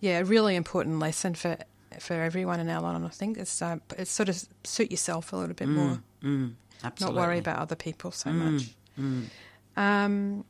yeah, 0.00 0.18
a 0.18 0.24
really 0.24 0.56
important 0.56 0.98
lesson 0.98 1.34
for 1.34 1.56
for 1.98 2.14
everyone 2.14 2.60
in 2.60 2.68
our 2.70 2.80
line. 2.80 3.04
I 3.04 3.08
think 3.08 3.36
it's 3.38 3.60
uh, 3.62 3.78
it's 3.98 4.10
sort 4.10 4.28
of 4.28 4.44
suit 4.64 4.90
yourself 4.90 5.32
a 5.32 5.36
little 5.36 5.54
bit 5.54 5.68
Mm, 5.68 5.74
more, 5.74 6.02
mm, 6.22 6.52
not 7.00 7.14
worry 7.14 7.38
about 7.38 7.58
other 7.58 7.76
people 7.76 8.10
so 8.10 8.30
Mm, 8.30 8.36
much. 8.38 8.74
mm. 8.98 9.24
Um, 9.76 10.44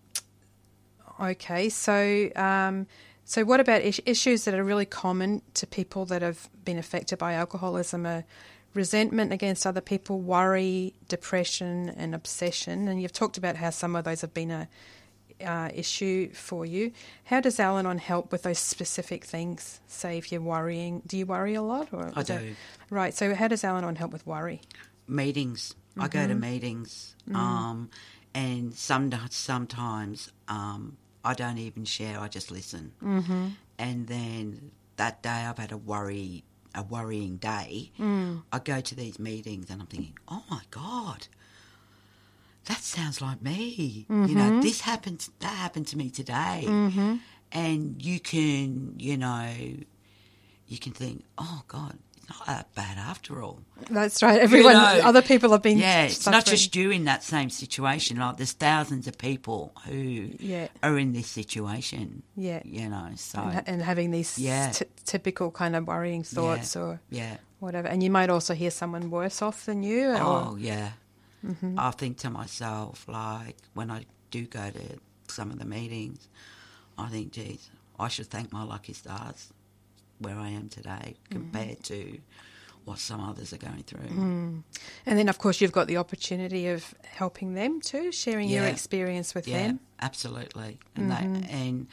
okay, 1.21 1.69
so 1.69 2.31
um, 2.37 2.87
so 3.25 3.45
what 3.45 3.61
about 3.61 3.83
is- 3.83 4.03
issues 4.07 4.45
that 4.45 4.55
are 4.55 4.65
really 4.65 4.87
common 4.87 5.43
to 5.55 5.67
people 5.67 6.05
that 6.07 6.23
have 6.23 6.49
been 6.65 6.79
affected 6.79 7.19
by 7.19 7.35
alcoholism? 7.35 8.07
Are 8.07 8.25
resentment 8.73 9.33
against 9.33 9.67
other 9.67 9.81
people, 9.81 10.21
worry, 10.21 10.95
depression, 11.09 11.89
and 11.97 12.15
obsession. 12.15 12.87
And 12.87 13.03
you've 13.03 13.13
talked 13.13 13.37
about 13.37 13.57
how 13.57 13.71
some 13.71 13.97
of 13.97 14.05
those 14.05 14.21
have 14.21 14.33
been 14.33 14.53
a 14.53 14.69
uh, 15.43 15.71
issue 15.75 16.33
for 16.33 16.65
you. 16.67 16.93
How 17.25 17.41
does 17.41 17.59
Al-Anon 17.61 17.99
help 17.99 18.33
with 18.33 18.43
those 18.43 18.59
specific 18.59 19.25
things? 19.25 19.81
Say 19.87 20.19
if 20.19 20.31
you're 20.33 20.41
worrying, 20.41 21.03
do 21.07 21.17
you 21.17 21.27
worry 21.27 21.55
a 21.55 21.63
lot? 21.63 21.89
Or 21.93 22.13
I 22.15 22.21
is 22.21 22.27
that- 22.29 22.43
right. 22.91 23.15
So 23.15 23.35
how 23.35 23.49
does 23.49 23.65
Al-Anon 23.65 23.97
help 23.97 24.13
with 24.13 24.27
worry? 24.27 24.61
meetings. 25.07 25.75
I 25.99 26.07
go 26.09 26.27
to 26.29 26.35
Mhm. 26.35 26.41
meetings, 26.41 27.17
Mhm. 27.29 27.35
um, 27.35 27.91
and 28.33 28.73
some 28.75 29.11
sometimes 29.31 30.31
um, 30.47 30.97
I 31.25 31.35
don't 31.35 31.59
even 31.59 31.85
share. 31.85 32.19
I 32.21 32.29
just 32.29 32.51
listen, 32.51 32.93
Mhm. 33.03 33.57
and 33.79 34.07
then 34.07 34.71
that 34.97 35.21
day 35.23 35.45
I've 35.47 35.59
had 35.59 35.73
a 35.73 35.77
worry, 35.77 36.45
a 36.75 36.83
worrying 36.85 37.37
day. 37.39 37.91
Mm. 37.99 38.43
I 38.53 38.59
go 38.61 38.81
to 38.81 38.95
these 38.95 39.19
meetings 39.19 39.69
and 39.71 39.81
I'm 39.83 39.89
thinking, 39.89 40.15
oh 40.29 40.45
my 40.49 40.63
god, 40.71 41.27
that 42.67 42.81
sounds 42.83 43.21
like 43.21 43.43
me. 43.43 44.07
You 44.09 44.35
know, 44.35 44.51
Mhm. 44.51 44.63
this 44.63 44.81
happened. 44.83 45.29
That 45.41 45.55
happened 45.55 45.87
to 45.89 45.97
me 45.99 46.11
today, 46.11 46.65
Mhm. 46.67 47.21
and 47.53 48.03
you 48.03 48.21
can, 48.21 48.95
you 48.99 49.17
know, 49.17 49.49
you 50.67 50.79
can 50.79 50.93
think, 50.93 51.25
oh 51.39 51.63
god. 51.69 51.99
it's 52.17 52.39
Not 52.39 52.47
that 52.47 52.75
bad 52.77 52.97
after 52.97 53.43
all. 53.43 53.59
That's 53.91 54.23
right. 54.23 54.39
Everyone, 54.41 54.75
know, 54.75 55.01
other 55.03 55.21
people 55.21 55.51
have 55.51 55.63
been. 55.63 55.79
Yeah, 55.79 56.03
it's 56.05 56.27
not 56.27 56.45
just 56.47 56.77
you 56.77 56.93
in 56.93 57.05
that 57.07 57.25
same 57.25 57.51
situation. 57.51 58.19
Like 58.19 58.37
there's 58.37 58.53
thousands 58.53 59.09
of 59.09 59.19
people 59.19 59.73
who 59.87 60.31
Yeah. 60.39 60.69
are 60.81 60.97
in 60.97 61.13
this 61.13 61.27
situation. 61.27 62.23
Yeah. 62.37 62.63
you 62.65 62.89
know. 62.89 63.09
So 63.17 63.41
and, 63.41 63.69
and 63.69 63.83
having 63.83 64.13
these 64.13 64.39
Yeah. 64.39 64.71
t- 64.71 64.85
typical 65.05 65.51
kind 65.51 65.75
of 65.75 65.89
worrying 65.89 66.23
thoughts 66.23 66.77
Yeah. 66.77 66.83
or 66.83 67.01
Yeah. 67.11 67.37
whatever. 67.59 67.89
And 67.89 68.01
you 68.01 68.11
might 68.11 68.31
also 68.31 68.55
hear 68.55 68.71
someone 68.71 69.11
worse 69.11 69.43
off 69.43 69.67
than 69.67 69.83
you. 69.83 70.11
oh 70.17 70.55
yeah, 70.55 70.91
Mhm. 71.45 71.79
I 71.79 71.91
think 71.93 72.19
to 72.19 72.31
myself 72.31 73.07
like 73.09 73.57
when 73.75 73.91
I 73.91 74.05
do 74.31 74.47
go 74.47 74.71
to 74.71 74.99
some 75.29 75.51
of 75.51 75.59
the 75.59 75.65
meetings, 75.65 76.29
I 76.99 77.09
think, 77.09 77.33
geez, 77.33 77.71
I 77.99 78.09
should 78.09 78.29
thank 78.29 78.53
my 78.53 78.63
lucky 78.63 78.93
stars 78.93 79.53
where 80.19 80.37
I 80.37 80.49
am 80.51 80.69
today 80.69 81.17
Mm-hmm. 81.31 81.33
compared 81.33 81.83
to 81.85 82.21
what 82.85 82.99
some 82.99 83.21
others 83.21 83.53
are 83.53 83.59
going 83.59 83.83
through. 83.85 84.09
Mm. 84.09 84.63
And 85.07 85.19
then, 85.19 85.29
of 85.29 85.39
course, 85.39 85.61
you've 85.61 85.73
got 85.73 85.87
the 85.87 85.99
opportunity 85.99 86.69
of 86.69 86.95
helping 87.05 87.55
them 87.55 87.81
too, 87.81 88.11
sharing 88.11 88.49
your 88.49 88.65
experience 88.65 89.35
with 89.35 89.45
them. 89.45 89.55
yeah, 89.55 89.67
them. 89.69 89.81
absolutely. 90.01 90.79
And 90.97 91.11
Mhm. 91.11 91.43
they 91.43 91.49
and 91.51 91.87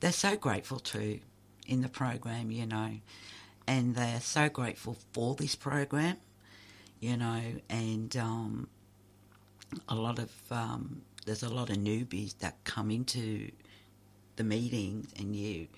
they're 0.00 0.12
so 0.12 0.36
grateful 0.36 0.78
too 0.80 1.20
in 1.66 1.82
the 1.82 1.88
program, 1.88 2.50
you 2.50 2.66
know, 2.66 3.00
and 3.66 3.94
they're 3.94 4.20
so 4.20 4.48
grateful 4.48 4.96
for 5.12 5.34
this 5.36 5.54
program, 5.54 6.16
you 7.00 7.16
know, 7.16 7.42
and 7.68 8.16
um, 8.16 8.68
a 9.88 9.94
lot 9.94 10.18
of 10.18 10.30
um, 10.50 11.02
there's 11.26 11.42
a 11.42 11.48
lot 11.48 11.70
of 11.70 11.76
newbies 11.76 12.38
that 12.38 12.62
come 12.64 12.90
into 12.90 13.50
the 14.36 14.44
meetings, 14.44 15.12
and 15.18 15.34
you 15.36 15.68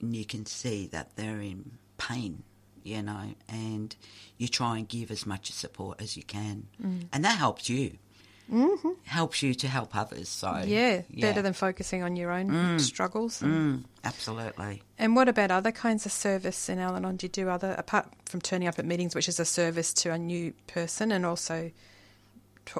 and 0.00 0.14
you 0.16 0.24
can 0.24 0.46
see 0.46 0.86
that 0.88 1.16
they're 1.16 1.40
in 1.40 1.72
pain. 1.98 2.42
You 2.84 3.00
know, 3.02 3.34
and 3.48 3.94
you 4.38 4.48
try 4.48 4.76
and 4.78 4.88
give 4.88 5.12
as 5.12 5.24
much 5.24 5.52
support 5.52 6.02
as 6.02 6.16
you 6.16 6.24
can, 6.24 6.66
Mm. 6.82 7.06
and 7.12 7.24
that 7.24 7.38
helps 7.38 7.68
you 7.68 7.98
hmm 8.50 8.74
helps 9.04 9.40
you 9.40 9.54
to 9.54 9.68
help 9.68 9.94
others. 9.94 10.28
So 10.28 10.62
yeah, 10.66 11.02
better 11.20 11.42
than 11.42 11.52
focusing 11.52 12.02
on 12.02 12.16
your 12.16 12.32
own 12.32 12.50
Mm. 12.50 12.80
struggles. 12.80 13.40
and- 13.40 13.84
Mm, 13.84 13.84
absolutely. 14.02 14.82
And 14.98 15.14
what 15.14 15.28
about 15.28 15.52
other 15.52 15.70
kinds 15.70 16.06
of 16.06 16.12
service 16.12 16.68
in 16.68 16.80
Al 16.80 16.96
Anon? 16.96 17.16
Do 17.18 17.26
you 17.26 17.30
do 17.30 17.48
other, 17.48 17.72
apart 17.78 18.12
from 18.26 18.40
turning 18.40 18.66
up 18.66 18.78
at 18.80 18.84
meetings, 18.84 19.14
which 19.14 19.28
is 19.28 19.38
a 19.38 19.44
service 19.44 19.92
to 20.02 20.10
a 20.10 20.18
new 20.18 20.52
person 20.66 21.12
and 21.12 21.24
also, 21.24 21.70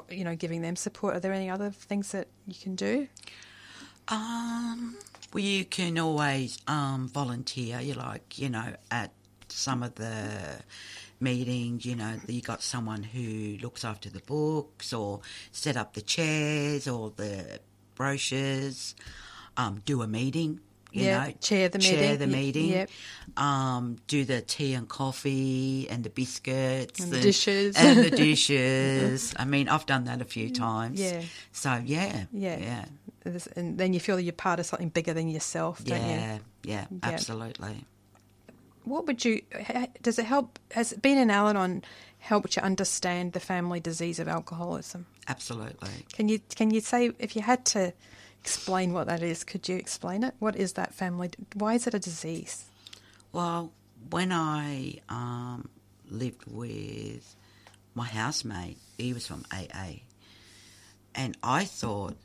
you 0.09 0.23
know, 0.23 0.35
giving 0.35 0.61
them 0.61 0.75
support? 0.75 1.15
Are 1.15 1.19
there 1.19 1.33
any 1.33 1.49
other 1.49 1.69
things 1.69 2.11
that 2.11 2.27
you 2.47 2.55
can 2.61 2.75
do? 2.75 3.07
Um, 4.07 4.97
well, 5.33 5.43
you 5.43 5.65
can 5.65 5.97
always 5.97 6.59
um, 6.67 7.09
volunteer. 7.09 7.79
You 7.79 7.93
like, 7.93 8.37
you 8.37 8.49
know, 8.49 8.75
at 8.91 9.11
some 9.47 9.83
of 9.83 9.95
the 9.95 10.61
meetings, 11.19 11.85
you 11.85 11.95
know, 11.95 12.19
you 12.27 12.41
got 12.41 12.61
someone 12.61 13.03
who 13.03 13.57
looks 13.61 13.85
after 13.85 14.09
the 14.09 14.19
books 14.19 14.93
or 14.93 15.21
set 15.51 15.77
up 15.77 15.93
the 15.93 16.01
chairs 16.01 16.87
or 16.87 17.11
the 17.15 17.59
brochures. 17.95 18.95
Um, 19.55 19.81
do 19.85 20.01
a 20.01 20.07
meeting. 20.07 20.59
You 20.93 21.05
Yeah, 21.05 21.25
know, 21.25 21.33
chair 21.41 21.69
the 21.69 21.79
chair 21.79 22.01
meeting. 22.13 22.19
the 22.19 22.27
meeting. 22.27 22.69
yep. 22.69 22.89
Um, 23.35 23.97
do 24.07 24.23
the 24.25 24.41
tea 24.41 24.73
and 24.75 24.87
coffee 24.87 25.87
and 25.89 26.03
the 26.03 26.09
biscuits 26.11 26.99
And 26.99 27.11
the 27.11 27.19
dishes. 27.19 27.75
and 27.75 28.03
the 28.03 28.11
dishes. 28.27 29.33
I 29.37 29.45
mean, 29.45 29.69
I've 29.69 29.87
done 29.87 30.03
that 30.05 30.21
a 30.21 30.25
few 30.25 30.51
times. 30.51 31.01
Yeah. 31.01 31.23
So 31.51 31.81
yeah, 31.83 32.25
Yeah. 32.31 32.59
yeah, 32.59 32.85
And 33.55 33.77
then 33.79 33.93
you 33.93 33.99
feel 33.99 34.19
you're 34.19 34.33
part 34.33 34.59
of 34.59 34.67
something 34.67 34.89
bigger 34.89 35.13
than 35.15 35.29
yourself, 35.29 35.83
don't 35.83 35.99
yeah, 35.99 36.35
you? 36.35 36.39
yeah, 36.71 36.85
yeah, 36.91 36.99
absolutely. 37.01 37.85
What 38.83 39.07
would 39.07 39.23
you, 39.25 39.41
does 40.01 40.19
it 40.19 40.25
help, 40.25 40.59
has 40.71 40.93
being 40.93 41.17
an 41.17 41.31
Al 41.31 41.47
Anon 41.47 41.83
helped 42.19 42.55
you 42.55 42.61
understand 42.61 43.31
the 43.33 43.39
family 43.39 43.79
disease 43.79 44.19
of 44.19 44.27
alcoholism? 44.27 45.05
Absolutely. 45.27 45.89
Can 46.11 46.27
you, 46.29 46.39
can 46.53 46.69
you 46.69 46.81
say, 46.81 47.11
if 47.17 47.35
you 47.35 47.41
had 47.41 47.63
to 47.67 47.93
explain 48.43 48.91
what 48.91 49.07
that 49.07 49.23
is, 49.23 49.45
could 49.45 49.69
you 49.69 49.77
explain 49.77 50.21
it? 50.21 50.33
What 50.39 50.57
is 50.57 50.73
that 50.73 50.93
family, 50.93 51.31
why 51.53 51.75
is 51.75 51.87
it 51.87 51.93
a 51.93 51.99
disease? 51.99 52.65
Well, 53.31 53.71
when 54.09 54.33
I 54.33 54.99
um, 55.07 55.69
lived 56.09 56.43
with 56.45 57.35
my 57.95 58.05
housemate, 58.05 58.77
he 58.97 59.13
was 59.13 59.25
from 59.25 59.45
AA, 59.49 60.01
And 61.15 61.37
I 61.41 61.63
thought 61.63 62.17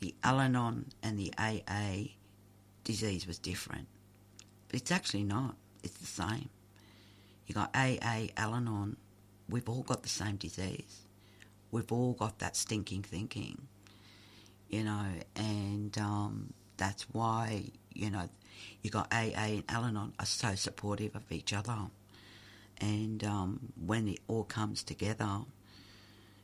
the 0.00 0.14
Al 0.22 0.40
Anon 0.40 0.86
and 1.02 1.18
the 1.18 1.32
AA 1.36 2.14
disease 2.84 3.26
was 3.26 3.38
different. 3.40 3.88
But 4.68 4.80
it's 4.80 4.92
actually 4.92 5.24
not. 5.24 5.56
It's 5.82 5.98
the 5.98 6.06
same. 6.06 6.50
You 7.46 7.54
got 7.56 7.74
AA, 7.74 8.28
Al 8.36 8.54
Anon. 8.54 8.96
We've 9.48 9.68
all 9.68 9.82
got 9.82 10.04
the 10.04 10.08
same 10.08 10.36
disease. 10.36 11.02
We've 11.72 11.90
all 11.90 12.12
got 12.12 12.38
that 12.38 12.54
stinking 12.54 13.02
thinking, 13.02 13.66
you 14.68 14.84
know, 14.84 15.06
and 15.36 15.96
um, 15.98 16.52
that's 16.76 17.02
why, 17.12 17.64
you 17.94 18.10
know, 18.10 18.28
you 18.82 18.90
got 18.90 19.12
AA 19.12 19.58
and 19.58 19.64
Al 19.68 19.84
Anon 19.84 20.12
are 20.18 20.26
so 20.26 20.54
supportive 20.54 21.14
of 21.16 21.30
each 21.30 21.52
other. 21.52 21.76
And 22.80 23.24
um, 23.24 23.72
when 23.84 24.08
it 24.08 24.20
all 24.28 24.44
comes 24.44 24.82
together, 24.82 25.40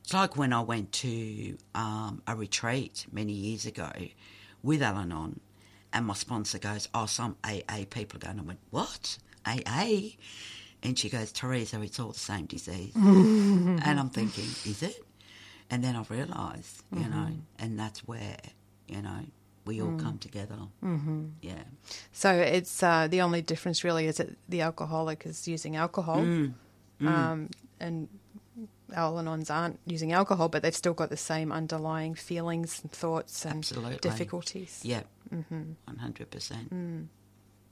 it's 0.02 0.12
like 0.12 0.36
when 0.36 0.52
I 0.52 0.60
went 0.60 0.92
to 0.92 1.56
um, 1.74 2.22
a 2.26 2.34
retreat 2.34 3.06
many 3.12 3.32
years 3.32 3.66
ago 3.66 3.90
with 4.62 4.82
Al 4.82 4.96
Anon, 4.96 5.40
and 5.92 6.06
my 6.06 6.14
sponsor 6.14 6.58
goes, 6.58 6.88
Oh, 6.92 7.06
some 7.06 7.36
AA 7.44 7.84
people 7.88 8.16
are 8.16 8.26
going. 8.26 8.40
I 8.40 8.42
went, 8.42 8.58
What? 8.70 9.18
AA? 9.46 10.10
And 10.82 10.98
she 10.98 11.08
goes, 11.08 11.30
Teresa, 11.32 11.80
it's 11.80 12.00
all 12.00 12.12
the 12.12 12.18
same 12.18 12.46
disease. 12.46 12.92
and 12.96 13.80
I'm 14.00 14.10
thinking, 14.10 14.44
Is 14.44 14.82
it? 14.82 15.03
And 15.74 15.82
then 15.82 15.96
I 15.96 16.04
realised, 16.08 16.84
you 16.92 17.08
know, 17.08 17.26
Mhm. 17.30 17.40
and 17.58 17.76
that's 17.76 18.06
where, 18.06 18.36
you 18.86 19.02
know, 19.02 19.26
we 19.66 19.82
all 19.82 19.90
Mm. 19.90 19.98
come 20.06 20.18
together. 20.18 20.56
Mhm. 20.80 21.32
Yeah. 21.42 21.64
So 22.12 22.30
it's 22.32 22.80
uh, 22.80 23.08
the 23.08 23.20
only 23.20 23.42
difference 23.42 23.82
really 23.82 24.06
is 24.06 24.18
that 24.18 24.28
the 24.48 24.60
alcoholic 24.60 25.26
is 25.26 25.48
using 25.48 25.74
alcohol, 25.74 26.22
Mm. 26.22 26.54
Mm. 27.00 27.08
Um, 27.08 27.50
and 27.80 28.08
Al-Anons 28.94 29.50
aren't 29.50 29.80
using 29.84 30.12
alcohol, 30.12 30.48
but 30.48 30.62
they've 30.62 30.76
still 30.76 30.94
got 30.94 31.10
the 31.10 31.16
same 31.16 31.50
underlying 31.50 32.14
feelings 32.14 32.80
and 32.82 32.92
thoughts 32.92 33.44
and 33.44 33.56
Absolutely. 33.58 33.98
difficulties. 33.98 34.80
Yeah. 34.84 35.02
hmm 35.30 35.72
100%. 35.88 36.70
Mm. 36.70 37.08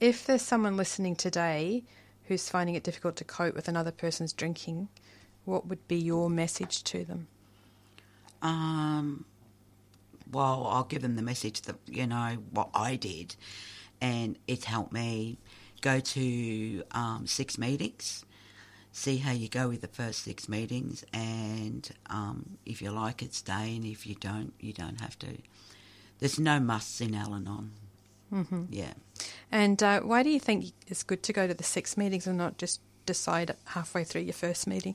If 0.01 0.27
there's 0.27 0.43
someone 0.43 0.77
listening 0.77 1.15
today 1.15 1.85
who's 2.25 2.49
finding 2.49 2.75
it 2.75 2.83
difficult 2.83 3.15
to 3.17 3.25
cope 3.25 3.55
with 3.55 3.69
another 3.69 3.93
person's 3.93 4.33
drinking, 4.33 4.89
what 5.45 5.67
would 5.69 5.87
be 5.87 5.97
your 6.11 6.29
message 6.29 6.83
to 6.85 7.05
them? 7.05 7.29
Um, 8.43 9.25
well, 10.31 10.67
I'll 10.71 10.85
give 10.85 11.03
them 11.03 11.17
the 11.17 11.23
message 11.23 11.63
that, 11.63 11.77
you 11.87 12.07
know, 12.07 12.39
what 12.51 12.69
I 12.75 12.97
did, 12.97 13.37
and 14.01 14.39
it's 14.47 14.65
helped 14.65 14.93
me 14.93 15.39
go 15.81 16.01
to 16.01 16.83
um, 16.93 17.27
six 17.27 17.59
meetings, 17.59 18.25
see 18.93 19.19
how 19.19 19.33
you 19.33 19.49
go 19.49 19.69
with 19.69 19.81
the 19.81 19.89
first 19.89 20.25
six 20.25 20.49
meetings, 20.49 21.05
and 21.13 21.89
um, 22.09 22.59
if 22.67 22.81
you 22.83 22.91
like 22.91 23.23
it, 23.23 23.35
stay, 23.35 23.77
and 23.77 23.85
if 23.85 24.07
you 24.07 24.15
don't, 24.15 24.53
you 24.61 24.73
don't 24.73 25.01
have 25.01 25.19
to. 25.21 25.39
There's 26.19 26.39
no 26.39 26.61
musts 26.61 27.01
in 27.01 27.15
Al 27.15 27.35
Anon. 27.35 27.73
Mhm. 28.33 28.67
Yeah. 28.71 28.95
And 29.51 29.83
uh, 29.83 30.01
why 30.01 30.23
do 30.23 30.31
you 30.31 30.41
think 30.41 30.73
it's 30.87 31.03
good 31.03 31.23
to 31.25 31.33
go 31.33 31.47
to 31.47 31.53
the 31.55 31.65
six 31.65 31.97
meetings 31.97 32.27
and 32.27 32.39
not 32.39 32.57
just 32.59 32.81
decide 33.05 33.55
halfway 33.67 34.05
through 34.05 34.23
your 34.23 34.33
first 34.33 34.67
meeting? 34.67 34.95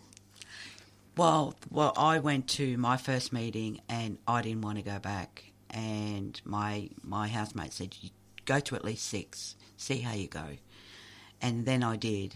Well, 1.18 1.56
well, 1.70 1.94
I 1.98 2.20
went 2.20 2.48
to 2.50 2.78
my 2.78 2.98
first 2.98 3.34
meeting 3.34 3.82
and 3.90 4.18
I 4.28 4.42
didn't 4.42 4.62
want 4.62 4.78
to 4.78 4.84
go 4.84 5.00
back. 5.00 5.46
And 5.70 6.40
my 6.46 6.90
my 7.04 7.28
housemate 7.28 7.74
said, 7.74 7.96
"You 8.02 8.12
go 8.46 8.60
to 8.62 8.76
at 8.76 8.86
least 8.86 9.06
six, 9.06 9.56
see 9.76 10.00
how 10.00 10.14
you 10.14 10.28
go." 10.28 10.58
And 11.42 11.66
then 11.66 11.84
I 11.84 11.98
did 11.98 12.36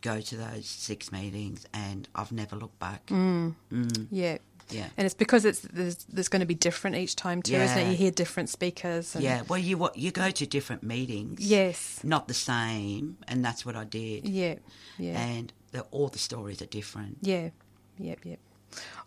go 0.00 0.20
to 0.20 0.36
those 0.36 0.66
six 0.66 1.10
meetings, 1.10 1.66
and 1.72 2.08
I've 2.14 2.30
never 2.30 2.56
looked 2.56 2.78
back. 2.78 3.06
Mm. 3.06 3.54
Mm. 3.72 4.06
Yeah. 4.10 4.38
Yeah. 4.70 4.88
And 4.98 5.06
it's 5.06 5.14
because 5.14 5.46
it's 5.46 5.60
there's, 5.60 6.04
there's 6.04 6.28
going 6.28 6.40
to 6.40 6.46
be 6.46 6.54
different 6.54 6.96
each 6.96 7.16
time 7.16 7.40
too, 7.42 7.54
isn't 7.54 7.78
it? 7.78 7.90
You 7.90 7.96
hear 7.96 8.10
different 8.10 8.50
speakers. 8.50 9.14
And 9.14 9.24
Yeah, 9.24 9.42
well, 9.48 9.58
you 9.58 9.78
what 9.78 9.96
you 9.96 10.10
go 10.10 10.30
to 10.30 10.46
different 10.46 10.82
meetings. 10.82 11.40
Yes. 11.40 12.00
not 12.04 12.28
the 12.28 12.34
same, 12.34 13.16
and 13.26 13.42
that's 13.44 13.64
what 13.64 13.76
I 13.76 13.84
did. 13.84 14.28
Yeah, 14.28 14.56
yeah. 14.98 15.18
and 15.18 15.52
the, 15.72 15.82
all 15.90 16.08
the 16.08 16.18
stories 16.18 16.60
are 16.60 16.66
different. 16.66 17.18
Yeah, 17.22 17.48
yep, 17.98 18.18
yep. 18.24 18.38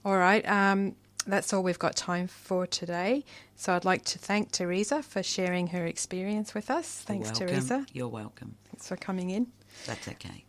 All 0.03 0.17
right, 0.17 0.47
um, 0.47 0.95
that's 1.27 1.53
all 1.53 1.63
we've 1.63 1.79
got 1.79 1.95
time 1.95 2.27
for 2.27 2.65
today. 2.65 3.23
So 3.55 3.73
I'd 3.73 3.85
like 3.85 4.03
to 4.05 4.19
thank 4.19 4.51
Teresa 4.51 5.03
for 5.03 5.21
sharing 5.21 5.67
her 5.67 5.85
experience 5.85 6.53
with 6.53 6.71
us. 6.71 7.01
Thanks, 7.01 7.29
welcome. 7.29 7.47
Teresa. 7.47 7.85
You're 7.93 8.07
welcome. 8.07 8.55
Thanks 8.71 8.87
for 8.87 8.97
coming 8.97 9.29
in. 9.29 9.47
That's 9.85 10.07
okay. 10.07 10.43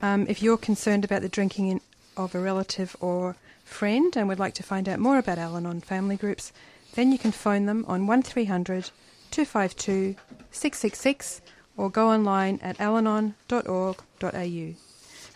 Um, 0.00 0.26
if 0.28 0.42
you're 0.42 0.56
concerned 0.56 1.04
about 1.04 1.22
the 1.22 1.28
drinking 1.28 1.68
in, 1.68 1.80
of 2.16 2.34
a 2.34 2.40
relative 2.40 2.96
or 3.00 3.36
friend 3.64 4.16
and 4.16 4.28
would 4.28 4.38
like 4.38 4.54
to 4.54 4.62
find 4.62 4.88
out 4.88 4.98
more 4.98 5.18
about 5.18 5.38
Al 5.38 5.56
Anon 5.56 5.80
family 5.80 6.16
groups, 6.16 6.52
then 6.94 7.12
you 7.12 7.18
can 7.18 7.32
phone 7.32 7.66
them 7.66 7.84
on 7.88 8.06
1300 8.06 8.90
252 9.30 10.16
666 10.50 11.42
or 11.76 11.90
go 11.90 12.08
online 12.08 12.58
at 12.62 12.78
alanon.org.au. 12.78 14.74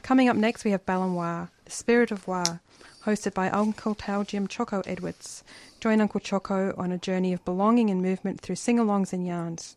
Coming 0.03 0.29
up 0.29 0.37
next, 0.37 0.65
we 0.65 0.73
have 0.73 0.85
Balanoir, 0.85 1.49
the 1.65 1.71
spirit 1.71 2.11
of 2.11 2.27
Wa, 2.27 2.45
hosted 3.05 3.35
by 3.35 3.49
Uncle 3.51 3.95
Pal 3.95 4.25
Jim 4.25 4.49
Choco 4.49 4.83
Edwards. 4.85 5.45
Join 5.81 6.01
Uncle 6.01 6.21
Choco 6.21 6.75
on 6.77 6.91
a 6.91 6.99
journey 6.99 7.33
of 7.33 7.45
belonging 7.45 7.89
and 7.89 8.03
movement 8.03 8.41
through 8.41 8.57
sing 8.57 8.79
alongs 8.79 9.13
and 9.13 9.27
yarns. 9.27 9.77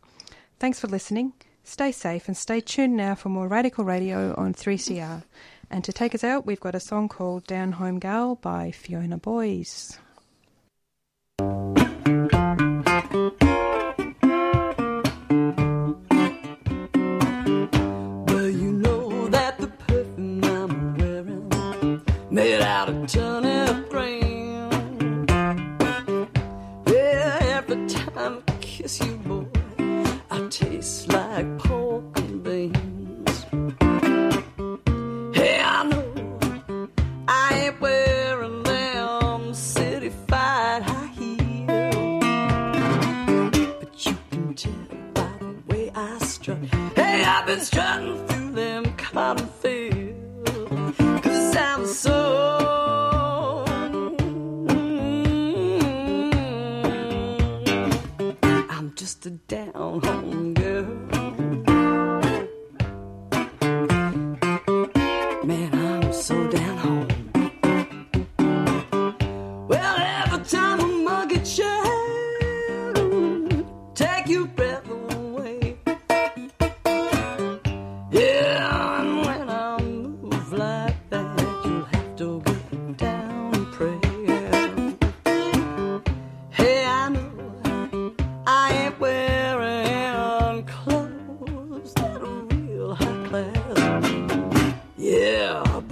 Thanks 0.60 0.80
for 0.80 0.88
listening. 0.88 1.34
Stay 1.64 1.92
safe 1.92 2.28
and 2.28 2.36
stay 2.36 2.60
tuned 2.60 2.96
now 2.98 3.16
for 3.16 3.30
more 3.30 3.48
Radical 3.48 3.86
Radio 3.86 4.34
on 4.36 4.54
3CR. 4.54 5.24
And 5.70 5.84
to 5.84 5.94
take 5.94 6.14
us 6.16 6.24
out, 6.24 6.46
we've 6.46 6.60
got 6.60 6.76
a 6.76 6.80
song 6.80 7.08
called 7.08 7.46
Down 7.46 7.74
Home 7.74 8.00
Gal 8.00 8.36
by 8.36 8.72
Fiona 8.72 9.18
Boyes. 9.18 9.98
Out 22.76 22.90
of 22.90 23.08
turnip 23.08 23.35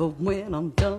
but 0.04 0.20
when 0.20 0.54
I'm 0.54 0.70
done 0.72 0.93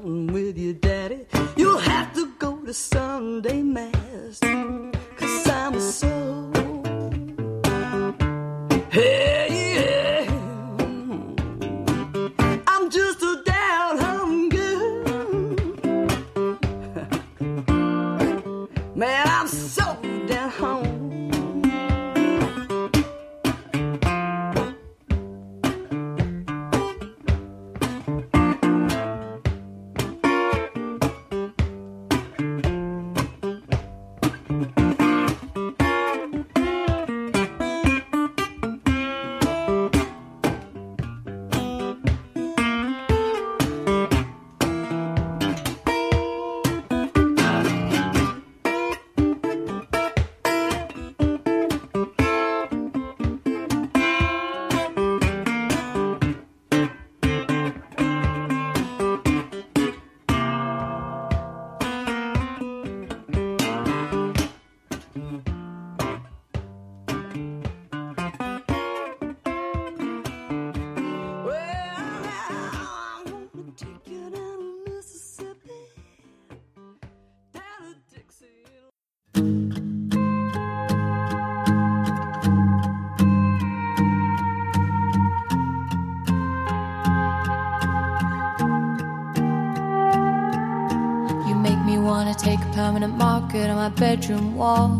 bedroom 94.27 94.57
wall. 94.57 94.91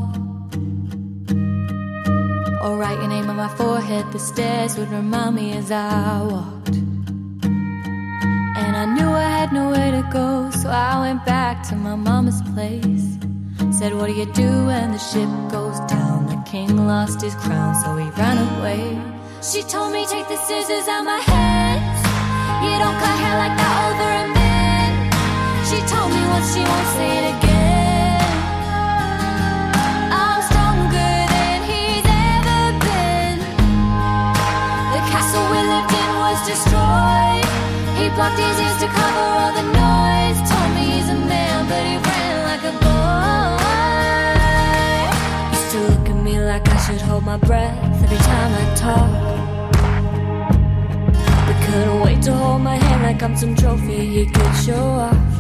Or 2.63 2.77
write 2.77 2.99
your 2.99 3.09
name 3.09 3.31
on 3.31 3.37
my 3.37 3.49
forehead, 3.57 4.05
the 4.13 4.19
stairs 4.19 4.77
would 4.77 4.91
remind 4.91 5.37
me 5.37 5.53
as 5.53 5.71
I 5.71 6.23
walked. 6.31 6.77
And 8.65 8.77
I 8.77 8.85
knew 8.95 9.09
I 9.09 9.29
had 9.39 9.51
nowhere 9.53 9.93
to 9.93 10.09
go, 10.13 10.51
so 10.51 10.69
I 10.69 11.01
went 11.01 11.25
back 11.25 11.67
to 11.69 11.75
my 11.77 11.95
mama's 11.95 12.43
place. 12.53 13.07
Said, 13.79 13.95
What 13.95 14.09
do 14.09 14.13
you 14.13 14.27
do 14.33 14.67
when 14.67 14.93
the 14.93 14.99
ship 14.99 15.31
goes 15.51 15.81
down? 15.89 16.27
The 16.27 16.43
king 16.51 16.87
lost 16.87 17.23
his 17.23 17.35
crown, 17.35 17.75
so 17.83 17.97
he 17.97 18.09
ran 18.21 18.39
away. 18.59 18.85
She 19.41 19.63
told 19.63 19.93
me, 19.93 20.05
Take 20.05 20.29
the 20.29 20.37
scissors 20.37 20.87
out 20.87 21.05
my 21.05 21.21
hands. 21.33 22.01
You 22.65 22.77
don't 22.83 22.99
cut 23.03 23.17
hair 23.23 23.37
like 23.45 23.57
that 23.57 23.75
over 23.89 24.11
a 24.23 24.27
man. 24.41 24.93
She 25.69 25.79
told 25.93 26.11
me 26.13 26.23
once 26.35 26.53
she 26.53 26.61
won't 26.61 26.89
say 26.97 27.11
it 27.19 27.39
again. 27.39 27.54
Destroyed. 36.55 37.45
He 37.99 38.07
blocked 38.15 38.39
his 38.39 38.59
ears 38.63 38.79
to 38.83 38.89
cover 38.99 39.25
all 39.39 39.53
the 39.59 39.67
noise. 39.83 40.39
Told 40.51 40.71
me 40.77 40.83
he's 40.95 41.09
a 41.11 41.19
man, 41.33 41.59
but 41.71 41.83
he 41.91 41.95
ran 42.07 42.35
like 42.51 42.65
a 42.73 42.75
boy. 42.87 43.59
Used 45.57 45.71
to 45.75 45.79
look 45.91 46.07
at 46.13 46.19
me 46.23 46.35
like 46.39 46.65
I 46.69 46.79
should 46.85 47.03
hold 47.09 47.25
my 47.25 47.39
breath 47.49 47.77
every 48.05 48.23
time 48.31 48.51
I 48.63 48.65
talk. 48.85 49.11
But 51.47 51.57
couldn't 51.67 52.01
wait 52.07 52.21
to 52.23 52.33
hold 52.33 52.63
my 52.63 52.77
hand 52.77 53.03
like 53.03 53.21
I'm 53.23 53.37
some 53.37 53.55
trophy 53.57 54.07
he 54.17 54.27
could 54.27 54.55
show 54.67 54.85
off. 55.09 55.33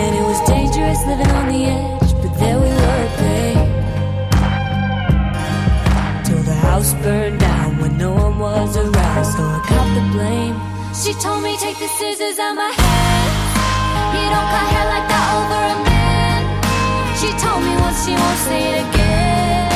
And 0.00 0.12
it 0.20 0.24
was 0.30 0.40
dangerous 0.48 1.00
living 1.06 1.32
on 1.38 1.46
the 1.54 1.62
edge, 1.78 2.10
but 2.20 2.32
there 2.40 2.58
we 2.64 2.70
were, 2.82 3.06
babe. 3.20 3.68
Till 6.26 6.42
the 6.50 6.56
house 6.66 6.94
burned 6.94 7.38
down 7.38 7.61
when 7.82 7.98
no 7.98 8.12
one 8.14 8.38
was 8.38 8.76
around, 8.76 9.24
so 9.24 9.42
I 9.42 9.58
got 9.68 9.88
the 9.98 10.04
blame. 10.14 10.54
She 10.94 11.12
told 11.18 11.42
me, 11.42 11.58
take 11.58 11.78
the 11.82 11.90
scissors 11.98 12.38
out 12.38 12.54
my 12.54 12.70
hands. 12.70 13.36
You 14.14 14.24
don't 14.32 14.48
cut 14.54 14.66
hair 14.72 14.86
like 14.94 15.06
that 15.10 15.26
over 15.38 15.62
a 15.74 15.78
man. 15.90 16.42
She 17.18 17.28
told 17.42 17.60
me 17.66 17.74
once 17.82 17.98
she 18.06 18.14
won't 18.14 18.40
say 18.46 18.60
it 18.70 18.78
again. 18.86 19.72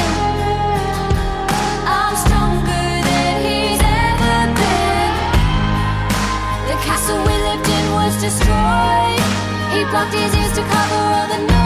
I'm 1.98 2.14
stronger 2.24 2.86
than 3.10 3.32
he's 3.42 3.82
ever 3.82 4.38
been. 4.60 5.12
The 6.70 6.76
castle 6.86 7.18
we 7.26 7.34
lived 7.48 7.68
in 7.76 7.86
was 7.98 8.14
destroyed. 8.22 9.22
He 9.74 9.82
blocked 9.90 10.14
his 10.14 10.30
ears 10.30 10.54
to 10.54 10.62
cover 10.62 11.02
all 11.10 11.26
the 11.26 11.38
noise. 11.42 11.65